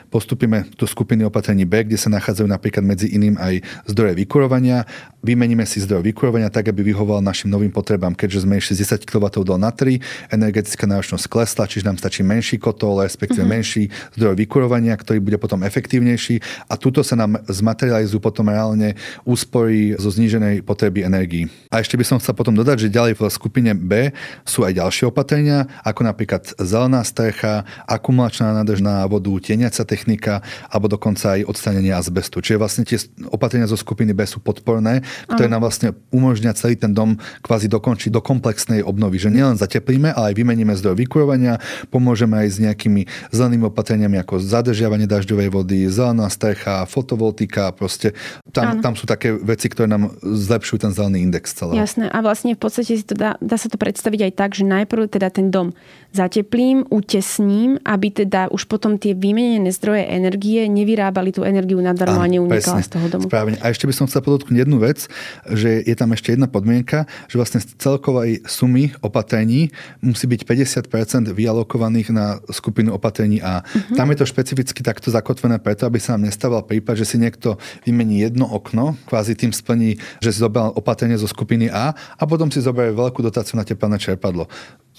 Postupíme 0.09 0.65
do 0.73 0.85
skupiny 0.89 1.23
opatrení 1.29 1.69
B, 1.69 1.85
kde 1.85 2.01
sa 2.01 2.09
nachádzajú 2.09 2.47
napríklad 2.49 2.81
medzi 2.81 3.05
iným 3.13 3.37
aj 3.37 3.61
zdroje 3.85 4.17
vykurovania. 4.25 4.89
Vymeníme 5.21 5.67
si 5.67 5.83
zdroj 5.83 6.01
vykurovania 6.09 6.49
tak, 6.49 6.71
aby 6.71 6.81
vyhovoval 6.89 7.21
našim 7.21 7.51
novým 7.51 7.69
potrebám, 7.69 8.15
keďže 8.15 8.47
sme 8.47 8.57
išli 8.57 8.79
z 8.79 9.03
10 9.03 9.03
kW 9.03 9.43
do 9.43 9.59
na 9.59 9.69
3, 9.69 9.99
energetická 10.31 10.87
náročnosť 10.87 11.25
klesla, 11.27 11.67
čiže 11.67 11.85
nám 11.85 11.99
stačí 11.99 12.23
menší 12.23 12.55
kotol, 12.55 13.03
respektíve 13.03 13.43
uh-huh. 13.43 13.55
menší 13.59 13.83
zdroj 14.15 14.38
vykurovania, 14.39 14.95
ktorý 14.95 15.19
bude 15.19 15.35
potom 15.35 15.67
efektívnejší 15.67 16.39
a 16.71 16.79
tuto 16.79 17.03
sa 17.03 17.19
nám 17.19 17.43
zmaterializujú 17.51 18.23
potom 18.23 18.47
reálne 18.47 18.95
úspory 19.27 19.99
zo 19.99 20.07
zníženej 20.07 20.63
potreby 20.63 21.03
energii. 21.03 21.51
A 21.73 21.83
ešte 21.83 21.99
by 21.99 22.05
som 22.07 22.17
chcel 22.21 22.37
potom 22.37 22.55
dodať, 22.55 22.87
že 22.87 22.93
ďalej 22.93 23.19
v 23.19 23.21
skupine 23.27 23.71
B 23.75 24.15
sú 24.47 24.63
aj 24.63 24.77
ďalšie 24.77 25.09
opatrenia, 25.09 25.67
ako 25.83 26.05
napríklad 26.05 26.55
zelená 26.61 27.01
strecha, 27.01 27.65
akumulačná 27.89 28.53
nádrž 28.53 28.79
na 28.85 29.03
vodu, 29.09 29.31
tieniaca 29.41 29.81
technika 29.83 30.45
alebo 30.69 30.85
dokonca 30.85 31.39
aj 31.39 31.49
odstranenie 31.49 31.91
azbestu. 31.91 32.39
Čiže 32.45 32.61
vlastne 32.61 32.83
tie 32.85 33.01
opatrenia 33.33 33.65
zo 33.65 33.75
skupiny 33.75 34.13
B 34.13 34.23
sú 34.29 34.37
podporné, 34.37 35.01
ktoré 35.25 35.49
nám 35.49 35.65
vlastne 35.65 35.97
umožňa 36.13 36.53
celý 36.53 36.77
ten 36.77 36.93
dom 36.93 37.17
kvázi 37.41 37.65
dokončiť 37.65 38.13
do 38.13 38.21
komplexnej 38.21 38.85
obnovy. 38.85 39.17
Že 39.17 39.33
nielen 39.33 39.57
zateplíme, 39.57 40.13
ale 40.13 40.33
aj 40.33 40.35
vymeníme 40.37 40.73
zdroj 40.77 41.01
vykurovania, 41.01 41.57
pomôžeme 41.89 42.37
aj 42.45 42.47
s 42.53 42.57
nejakými 42.61 43.01
zelenými 43.33 43.65
opatreniami 43.73 44.21
ako 44.21 44.28
zadržiavanie 44.37 45.09
dažďovej 45.09 45.49
vody, 45.49 45.89
zelená 45.89 46.29
strecha, 46.29 46.85
fotovoltika, 46.85 47.73
proste 47.73 48.13
tam, 48.53 48.77
tam 48.85 48.93
sú 48.93 49.09
také 49.09 49.33
veci, 49.33 49.65
ktoré 49.65 49.89
nám 49.89 50.13
zlepšujú 50.21 50.85
ten 50.85 50.91
zelený 50.93 51.25
index 51.25 51.57
celého. 51.57 51.81
Jasné. 51.81 52.13
A 52.13 52.21
vlastne 52.21 52.53
v 52.53 52.61
podstate 52.61 52.93
si 52.93 53.05
to 53.07 53.17
dá, 53.17 53.39
dá 53.41 53.57
sa 53.57 53.65
to 53.71 53.81
predstaviť 53.81 54.29
aj 54.29 54.31
tak, 54.37 54.51
že 54.53 54.67
najprv 54.69 55.09
teda 55.09 55.33
ten 55.33 55.49
dom 55.49 55.73
zateplím, 56.09 56.89
utesním, 56.89 57.77
aby 57.85 58.09
teda 58.09 58.49
už 58.49 58.65
potom 58.65 58.97
tie 58.97 59.13
vymenené 59.13 59.69
zdroje 59.69 60.09
energie 60.09 60.65
nevyrábali 60.65 61.29
tú 61.29 61.45
energiu 61.45 61.77
nadarmo 61.79 62.21
a 62.21 62.27
neunikala 62.27 62.81
z 62.81 62.89
toho 62.89 63.05
domu. 63.07 63.29
Správne. 63.29 63.61
A 63.61 63.69
ešte 63.69 63.85
by 63.85 63.93
som 63.93 64.05
chcel 64.09 64.25
podotknúť 64.25 64.57
jednu 64.65 64.81
vec, 64.81 65.05
že 65.45 65.85
je 65.85 65.95
tam 65.95 66.09
ešte 66.13 66.33
jedna 66.33 66.49
podmienka, 66.49 67.05
že 67.29 67.37
vlastne 67.37 67.61
z 67.61 67.77
celkovej 67.77 68.41
sumy 68.49 68.89
opatrení 69.05 69.69
musí 70.01 70.25
byť 70.25 70.41
50% 70.49 71.29
vyalokovaných 71.29 72.09
na 72.09 72.41
skupinu 72.49 72.97
opatrení 72.97 73.37
A. 73.45 73.61
Uh-huh. 73.61 73.95
Tam 73.95 74.09
je 74.09 74.17
to 74.17 74.25
špecificky 74.25 74.81
takto 74.81 75.13
zakotvené 75.13 75.61
preto, 75.61 75.85
aby 75.85 76.01
sa 76.01 76.17
nám 76.17 76.25
nestával 76.25 76.65
prípad, 76.65 76.97
že 76.97 77.05
si 77.05 77.17
niekto 77.21 77.61
vymení 77.85 78.25
jedno 78.25 78.49
okno, 78.49 78.97
kvázi 79.05 79.37
tým 79.37 79.53
splní, 79.53 80.01
že 80.19 80.33
si 80.33 80.41
zobral 80.41 80.73
opatrenie 80.73 81.15
zo 81.21 81.29
skupiny 81.29 81.69
A 81.69 81.93
a 81.93 82.23
potom 82.25 82.49
si 82.49 82.59
zoberie 82.59 82.97
veľkú 82.97 83.21
dotáciu 83.21 83.61
na 83.61 83.65
teplné 83.67 84.01
čerpadlo. 84.01 84.49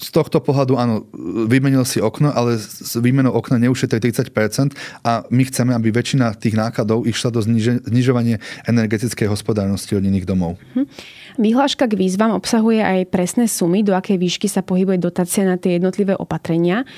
Z 0.00 0.16
tohto 0.16 0.40
pohľadu 0.40 0.80
áno, 0.80 1.04
vymenil 1.44 1.84
si 1.84 2.00
okno, 2.00 2.32
ale 2.32 2.56
s 2.56 2.96
výmenou 2.96 3.36
okna 3.36 3.60
neušetrí 3.60 4.00
30% 4.00 4.72
a 5.04 5.28
my 5.28 5.42
chceme, 5.44 5.76
aby 5.76 5.92
väčšina 5.92 6.40
tých 6.40 6.56
nákladov 6.56 7.04
išla 7.04 7.28
do 7.28 7.44
znižovania 7.84 8.40
energetickej 8.64 9.28
hospodárnosti 9.28 9.92
rodinných 9.92 10.24
domov. 10.24 10.56
Hm. 10.72 10.88
Vyhláška 11.36 11.84
k 11.84 12.00
výzvam 12.00 12.32
obsahuje 12.32 12.80
aj 12.80 13.12
presné 13.12 13.44
sumy, 13.44 13.84
do 13.84 13.92
akej 13.92 14.16
výšky 14.16 14.48
sa 14.48 14.64
pohybuje 14.64 14.96
dotácia 15.04 15.44
na 15.44 15.60
tie 15.60 15.76
jednotlivé 15.76 16.16
opatrenia. 16.16 16.88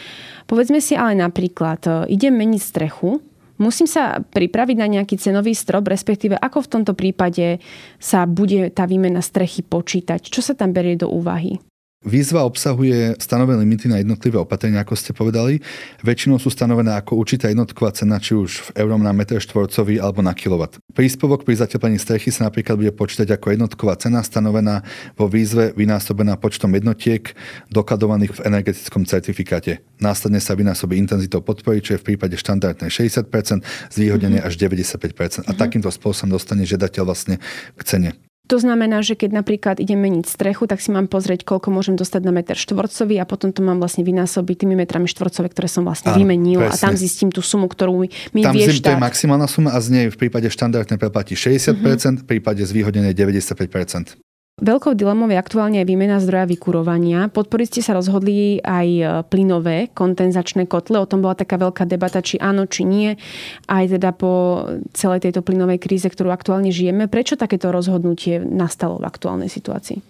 Povedzme 0.46 0.78
si 0.78 0.94
ale 0.94 1.18
napríklad, 1.18 1.82
e, 1.86 1.90
idem 2.14 2.38
meniť 2.38 2.62
strechu, 2.62 3.18
musím 3.58 3.90
sa 3.90 4.22
pripraviť 4.22 4.76
na 4.78 4.86
nejaký 4.86 5.18
cenový 5.18 5.58
strop, 5.58 5.90
respektíve 5.90 6.38
ako 6.38 6.66
v 6.66 6.70
tomto 6.70 6.92
prípade 6.94 7.58
sa 7.98 8.30
bude 8.30 8.70
tá 8.70 8.86
výmena 8.86 9.22
strechy 9.22 9.66
počítať, 9.66 10.22
čo 10.22 10.38
sa 10.38 10.54
tam 10.54 10.70
berie 10.70 10.94
do 10.94 11.10
úvahy? 11.10 11.58
Výzva 12.02 12.42
obsahuje 12.42 13.14
stanovené 13.22 13.62
limity 13.62 13.86
na 13.86 14.02
jednotlivé 14.02 14.34
opatrenia, 14.34 14.82
ako 14.82 14.98
ste 14.98 15.14
povedali. 15.14 15.62
Väčšinou 16.02 16.42
sú 16.42 16.50
stanovené 16.50 16.98
ako 16.98 17.14
určitá 17.14 17.46
jednotková 17.46 17.94
cena, 17.94 18.18
či 18.18 18.34
už 18.34 18.74
v 18.74 18.82
eurom 18.82 19.06
na 19.06 19.14
meter 19.14 19.38
štvorcový 19.38 20.02
alebo 20.02 20.18
na 20.18 20.34
kilowatt. 20.34 20.82
Príspevok 20.98 21.46
pri 21.46 21.62
zateplení 21.62 22.02
strechy 22.02 22.34
sa 22.34 22.50
napríklad 22.50 22.74
bude 22.74 22.90
počítať 22.90 23.30
ako 23.38 23.54
jednotková 23.54 23.94
cena 24.02 24.18
stanovená 24.26 24.82
vo 25.14 25.30
výzve 25.30 25.70
vynásobená 25.78 26.34
počtom 26.42 26.74
jednotiek 26.74 27.38
dokladovaných 27.70 28.34
v 28.34 28.50
energetickom 28.50 29.06
certifikáte. 29.06 29.78
Následne 30.02 30.42
sa 30.42 30.58
vynásobí 30.58 30.98
intenzitou 30.98 31.38
podpory, 31.38 31.86
čo 31.86 31.94
je 31.94 32.02
v 32.02 32.14
prípade 32.14 32.34
štandardnej 32.34 32.90
60%, 32.90 33.62
zvýhodnené 33.94 34.42
mm-hmm. 34.42 34.50
až 34.50 34.58
95%. 34.58 35.46
A 35.46 35.54
mm-hmm. 35.54 35.54
takýmto 35.54 35.94
spôsobom 35.94 36.34
dostane 36.34 36.66
žiadateľ 36.66 37.02
vlastne 37.06 37.38
k 37.78 37.82
cene. 37.86 38.31
To 38.50 38.58
znamená, 38.58 39.06
že 39.06 39.14
keď 39.14 39.38
napríklad 39.38 39.78
idem 39.78 40.02
meniť 40.02 40.26
strechu, 40.26 40.66
tak 40.66 40.82
si 40.82 40.90
mám 40.90 41.06
pozrieť, 41.06 41.46
koľko 41.46 41.70
môžem 41.70 41.94
dostať 41.94 42.22
na 42.26 42.34
meter 42.34 42.58
štvorcový 42.58 43.22
a 43.22 43.24
potom 43.24 43.54
to 43.54 43.62
mám 43.62 43.78
vlastne 43.78 44.02
vynásobiť 44.02 44.66
tými 44.66 44.74
metrami 44.74 45.06
štvorcové, 45.06 45.46
ktoré 45.54 45.70
som 45.70 45.86
vlastne 45.86 46.10
Áno, 46.10 46.18
vymenil 46.18 46.58
presne. 46.58 46.74
a 46.74 46.82
tam 46.82 46.94
zistím 46.98 47.30
tú 47.30 47.38
sumu, 47.38 47.70
ktorú 47.70 48.02
mi, 48.02 48.08
mi 48.34 48.42
tam 48.42 48.52
vie 48.52 48.66
štát. 48.66 48.92
To 48.92 48.94
je 48.98 49.06
maximálna 49.06 49.46
suma 49.46 49.70
a 49.72 49.78
z 49.78 49.88
nej 49.94 50.04
v 50.10 50.16
prípade 50.18 50.50
štandardnej 50.50 50.98
preplatí 50.98 51.38
60%, 51.38 51.78
mm-hmm. 51.78 52.14
v 52.22 52.24
prípade 52.26 52.62
zvýhodnenej 52.66 53.14
95%. 53.14 54.18
Veľkou 54.60 54.92
dilemou 54.92 55.32
je 55.32 55.40
aktuálne 55.40 55.80
aj 55.80 55.88
výmena 55.88 56.20
zdroja 56.20 56.44
vykurovania. 56.44 57.32
Podpori 57.32 57.64
ste 57.64 57.80
sa 57.80 57.96
rozhodli 57.96 58.60
aj 58.60 58.88
e, 59.00 59.02
plynové 59.24 59.88
kondenzačné 59.96 60.68
kotle. 60.68 61.00
O 61.00 61.08
tom 61.08 61.24
bola 61.24 61.32
taká 61.32 61.56
veľká 61.56 61.88
debata, 61.88 62.20
či 62.20 62.36
áno, 62.36 62.68
či 62.68 62.84
nie. 62.84 63.16
Aj 63.64 63.84
teda 63.88 64.12
po 64.12 64.60
celej 64.92 65.24
tejto 65.24 65.40
plynovej 65.40 65.80
kríze, 65.80 66.04
ktorú 66.04 66.28
aktuálne 66.28 66.68
žijeme. 66.68 67.08
Prečo 67.08 67.40
takéto 67.40 67.72
rozhodnutie 67.72 68.44
nastalo 68.44 69.00
v 69.00 69.08
aktuálnej 69.08 69.48
situácii? 69.48 70.04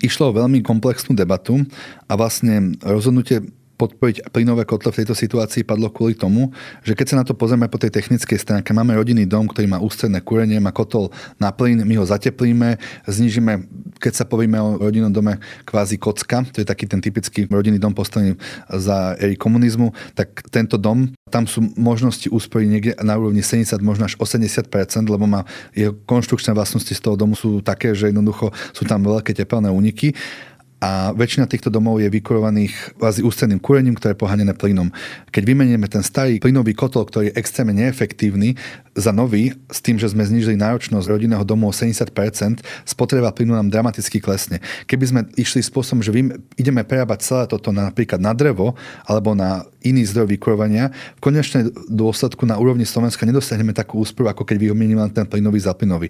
Išlo 0.00 0.32
o 0.32 0.36
veľmi 0.40 0.64
komplexnú 0.64 1.12
debatu 1.12 1.60
a 2.08 2.12
vlastne 2.16 2.80
rozhodnutie 2.80 3.44
podporiť 3.74 4.30
plynové 4.30 4.62
kotle 4.64 4.94
v 4.94 5.02
tejto 5.02 5.14
situácii 5.18 5.66
padlo 5.66 5.90
kvôli 5.90 6.14
tomu, 6.14 6.54
že 6.86 6.94
keď 6.94 7.06
sa 7.10 7.16
na 7.20 7.24
to 7.26 7.34
pozrieme 7.34 7.66
po 7.66 7.78
tej 7.78 7.90
technickej 7.90 8.38
stránke, 8.38 8.70
máme 8.70 8.94
rodinný 8.94 9.26
dom, 9.26 9.50
ktorý 9.50 9.66
má 9.66 9.78
ústredné 9.82 10.22
kúrenie, 10.22 10.62
má 10.62 10.70
kotol 10.70 11.10
na 11.42 11.50
plyn, 11.50 11.82
my 11.82 11.94
ho 11.98 12.06
zateplíme, 12.06 12.78
znižíme, 13.10 13.52
keď 13.98 14.12
sa 14.14 14.24
povieme 14.24 14.58
o 14.62 14.78
rodinnom 14.78 15.10
dome 15.10 15.42
kvázi 15.66 15.98
kocka, 15.98 16.46
to 16.54 16.62
je 16.62 16.66
taký 16.66 16.86
ten 16.86 17.02
typický 17.02 17.50
rodinný 17.50 17.82
dom 17.82 17.90
postavený 17.90 18.38
za 18.70 19.18
éry 19.18 19.34
komunizmu, 19.34 19.90
tak 20.14 20.46
tento 20.54 20.78
dom, 20.78 21.10
tam 21.34 21.50
sú 21.50 21.66
možnosti 21.74 22.30
úspory 22.30 22.70
niekde 22.70 22.94
na 23.02 23.18
úrovni 23.18 23.42
70, 23.42 23.82
možno 23.82 24.06
až 24.06 24.14
80%, 24.22 24.70
lebo 25.10 25.26
má 25.26 25.42
jeho 25.74 25.98
konštrukčné 26.06 26.54
vlastnosti 26.54 26.94
z 26.94 27.00
toho 27.02 27.18
domu 27.18 27.34
sú 27.34 27.58
také, 27.58 27.90
že 27.90 28.14
jednoducho 28.14 28.54
sú 28.70 28.86
tam 28.86 29.02
veľké 29.02 29.34
tepelné 29.34 29.66
úniky 29.66 30.14
a 30.84 31.16
väčšina 31.16 31.48
týchto 31.48 31.72
domov 31.72 32.04
je 32.04 32.12
vykurovaných 32.12 33.00
kvázi 33.00 33.24
ústredným 33.24 33.56
kúrením, 33.56 33.96
ktoré 33.96 34.12
je 34.12 34.20
pohánené 34.20 34.52
plynom. 34.52 34.92
Keď 35.32 35.42
vymenieme 35.48 35.88
ten 35.88 36.04
starý 36.04 36.36
plynový 36.36 36.76
kotol, 36.76 37.08
ktorý 37.08 37.32
je 37.32 37.38
extrémne 37.40 37.72
neefektívny, 37.72 38.52
za 38.94 39.10
nový, 39.10 39.52
s 39.66 39.82
tým, 39.82 39.98
že 39.98 40.10
sme 40.10 40.22
znižili 40.22 40.54
náročnosť 40.54 41.10
rodinného 41.10 41.42
domu 41.42 41.66
o 41.68 41.74
70%, 41.74 42.62
spotreba 42.86 43.34
plynu 43.34 43.58
nám 43.58 43.68
dramaticky 43.68 44.22
klesne. 44.22 44.62
Keby 44.86 45.04
sme 45.04 45.20
išli 45.34 45.60
spôsobom, 45.60 46.00
že 46.00 46.14
ideme 46.54 46.86
prerábať 46.86 47.18
celé 47.26 47.44
toto 47.50 47.74
na, 47.74 47.90
napríklad 47.90 48.22
na 48.22 48.30
drevo 48.30 48.78
alebo 49.04 49.34
na 49.34 49.66
iný 49.84 50.06
zdroj 50.08 50.32
vykurovania, 50.32 50.94
v 51.18 51.20
konečnej 51.20 51.68
dôsledku 51.92 52.48
na 52.48 52.56
úrovni 52.56 52.88
Slovenska 52.88 53.28
nedosiahneme 53.28 53.76
takú 53.76 54.00
úsporu, 54.00 54.32
ako 54.32 54.46
keď 54.48 54.72
vymeníme 54.72 55.04
len 55.04 55.12
ten 55.12 55.28
plynový 55.28 55.60
za 55.60 55.76
plynový. 55.76 56.08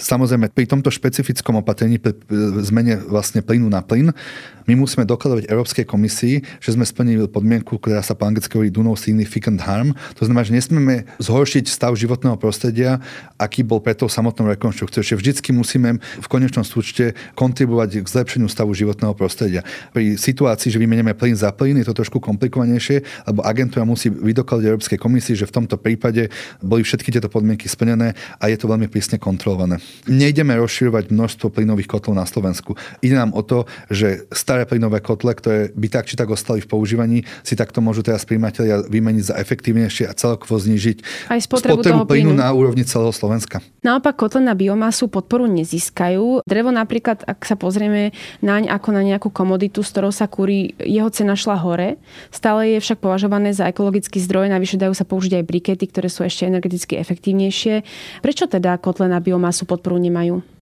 Samozrejme, 0.00 0.48
pri 0.48 0.64
tomto 0.64 0.88
špecifickom 0.88 1.60
opatrení, 1.60 2.00
pri 2.00 2.16
zmene 2.64 2.96
vlastne 3.04 3.44
plynu 3.44 3.68
na 3.68 3.84
plyn, 3.84 4.16
my 4.64 4.78
musíme 4.78 5.02
dokladovať 5.02 5.50
Európskej 5.50 5.84
komisii, 5.84 6.46
že 6.62 6.78
sme 6.78 6.86
splnili 6.86 7.26
podmienku, 7.26 7.76
ktorá 7.76 8.00
sa 8.06 8.14
po 8.14 8.24
anglicky 8.24 8.54
hovorí 8.54 8.70
do 8.70 8.86
no 8.86 8.94
significant 8.94 9.58
harm. 9.66 9.92
To 10.14 10.22
znamená, 10.22 10.46
že 10.46 10.54
nesmieme 10.54 11.10
zhoršiť 11.18 11.66
stav 11.66 11.98
životného 12.20 12.36
prostredia, 12.36 13.00
aký 13.40 13.64
bol 13.64 13.80
pre 13.80 13.96
tou 13.96 14.04
samotnou 14.04 14.52
rekonštrukciou. 14.52 15.00
Čiže 15.00 15.16
vždycky 15.16 15.56
musíme 15.56 15.96
v 15.96 16.28
konečnom 16.28 16.60
súčte 16.60 17.16
kontribuovať 17.32 18.04
k 18.04 18.06
zlepšeniu 18.06 18.44
stavu 18.52 18.76
životného 18.76 19.16
prostredia. 19.16 19.64
Pri 19.96 20.20
situácii, 20.20 20.68
že 20.68 20.76
vymenieme 20.76 21.16
plyn 21.16 21.32
za 21.32 21.48
plyn, 21.48 21.80
je 21.80 21.88
to 21.88 21.96
trošku 21.96 22.20
komplikovanejšie, 22.20 23.00
lebo 23.24 23.40
agentúra 23.40 23.88
musí 23.88 24.12
vydokladať 24.12 24.68
Európskej 24.68 25.00
komisii, 25.00 25.32
že 25.32 25.48
v 25.48 25.64
tomto 25.64 25.80
prípade 25.80 26.28
boli 26.60 26.84
všetky 26.84 27.08
tieto 27.08 27.32
podmienky 27.32 27.64
splnené 27.64 28.12
a 28.36 28.44
je 28.52 28.60
to 28.60 28.68
veľmi 28.68 28.92
prísne 28.92 29.16
kontrolované. 29.16 29.80
Nejdeme 30.04 30.52
rozširovať 30.60 31.08
množstvo 31.08 31.48
plynových 31.48 31.88
kotlov 31.88 32.20
na 32.20 32.28
Slovensku. 32.28 32.76
Ide 33.00 33.16
nám 33.16 33.32
o 33.32 33.40
to, 33.40 33.64
že 33.88 34.28
staré 34.28 34.68
plynové 34.68 35.00
kotle, 35.00 35.32
ktoré 35.32 35.72
by 35.72 35.88
tak 35.88 36.04
či 36.04 36.20
tak 36.20 36.28
ostali 36.28 36.60
v 36.60 36.68
používaní, 36.68 37.24
si 37.40 37.56
takto 37.56 37.80
môžu 37.80 38.04
teraz 38.04 38.28
príjmatelia 38.28 38.84
vymeniť 38.84 39.32
za 39.32 39.34
efektívnejšie 39.40 40.04
a 40.04 40.12
celkovo 40.12 40.60
znižiť 40.60 41.30
Aj 41.30 41.38
spotrebu, 41.38 41.80
spotrebu 41.80 42.09
plynu 42.10 42.34
na 42.34 42.50
úrovni 42.50 42.82
celého 42.82 43.14
Slovenska. 43.14 43.62
Naopak 43.80 44.18
kotle 44.18 44.42
na 44.42 44.58
biomasu 44.58 45.08
podporu 45.08 45.46
nezískajú. 45.48 46.44
Drevo 46.44 46.74
napríklad, 46.74 47.22
ak 47.24 47.46
sa 47.46 47.54
pozrieme 47.56 48.12
naň 48.44 48.68
ako 48.68 48.88
na 48.92 49.02
nejakú 49.06 49.30
komoditu, 49.32 49.80
s 49.80 49.94
ktorou 49.94 50.12
sa 50.12 50.26
kúri, 50.26 50.74
jeho 50.82 51.08
cena 51.08 51.38
šla 51.38 51.56
hore. 51.62 51.96
Stále 52.28 52.76
je 52.76 52.78
však 52.82 53.00
považované 53.00 53.54
za 53.56 53.70
ekologický 53.70 54.20
zdroj, 54.20 54.52
navyše 54.52 54.76
dajú 54.76 54.92
sa 54.92 55.08
použiť 55.08 55.40
aj 55.40 55.48
brikety, 55.48 55.84
ktoré 55.88 56.12
sú 56.12 56.26
ešte 56.26 56.44
energeticky 56.44 57.00
efektívnejšie. 57.00 57.86
Prečo 58.20 58.44
teda 58.50 58.76
kotle 58.76 59.08
na 59.08 59.22
biomasu 59.22 59.64
podporu 59.64 59.96
nemajú? 59.96 60.59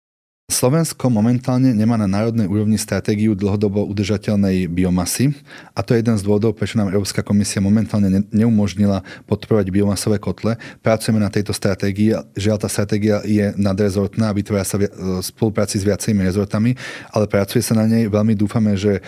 Slovensko 0.47 1.12
momentálne 1.12 1.75
nemá 1.75 1.99
na 1.99 2.07
národnej 2.07 2.47
úrovni 2.47 2.79
stratégiu 2.79 3.36
dlhodobo 3.36 3.83
udržateľnej 3.83 4.71
biomasy 4.71 5.36
a 5.75 5.83
to 5.83 5.91
je 5.91 5.99
jeden 5.99 6.15
z 6.15 6.23
dôvodov, 6.23 6.55
prečo 6.55 6.79
nám 6.79 6.88
Európska 6.88 7.19
komisia 7.19 7.60
momentálne 7.60 8.23
neumožnila 8.31 9.03
podporovať 9.27 9.67
biomasové 9.75 10.23
kotle. 10.23 10.55
Pracujeme 10.79 11.19
na 11.19 11.27
tejto 11.27 11.51
stratégii, 11.51 12.15
žiaľ 12.39 12.63
tá 12.63 12.71
stratégia 12.71 13.19
je 13.27 13.51
nadrezortná 13.60 14.31
vytvára 14.31 14.63
sa 14.63 14.79
v 14.79 14.88
spolupráci 15.19 15.77
s 15.77 15.86
viacerými 15.86 16.23
rezortami, 16.23 16.79
ale 17.12 17.27
pracuje 17.27 17.60
sa 17.60 17.75
na 17.75 17.83
nej. 17.83 18.07
Veľmi 18.07 18.31
dúfame, 18.31 18.79
že 18.79 19.03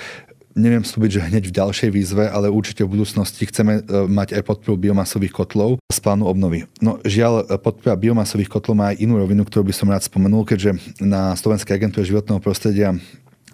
neviem 0.58 0.82
slúbiť, 0.82 1.12
že 1.20 1.26
hneď 1.30 1.44
v 1.50 1.56
ďalšej 1.56 1.90
výzve, 1.94 2.26
ale 2.26 2.50
určite 2.50 2.86
v 2.86 2.98
budúcnosti 2.98 3.46
chceme 3.46 3.80
e, 3.80 3.82
mať 4.10 4.40
aj 4.40 4.44
podporu 4.46 4.78
biomasových 4.78 5.34
kotlov 5.34 5.78
z 5.90 6.00
plánu 6.02 6.26
obnovy. 6.26 6.66
No 6.82 6.98
žiaľ, 7.06 7.46
podpora 7.62 7.98
biomasových 8.00 8.50
kotlov 8.50 8.76
má 8.78 8.86
aj 8.94 9.02
inú 9.02 9.22
rovinu, 9.22 9.46
ktorú 9.46 9.70
by 9.70 9.74
som 9.76 9.90
rád 9.90 10.06
spomenul, 10.06 10.46
keďže 10.46 10.78
na 11.02 11.38
Slovenskej 11.38 11.78
agentúre 11.78 12.06
životného 12.06 12.42
prostredia 12.42 12.98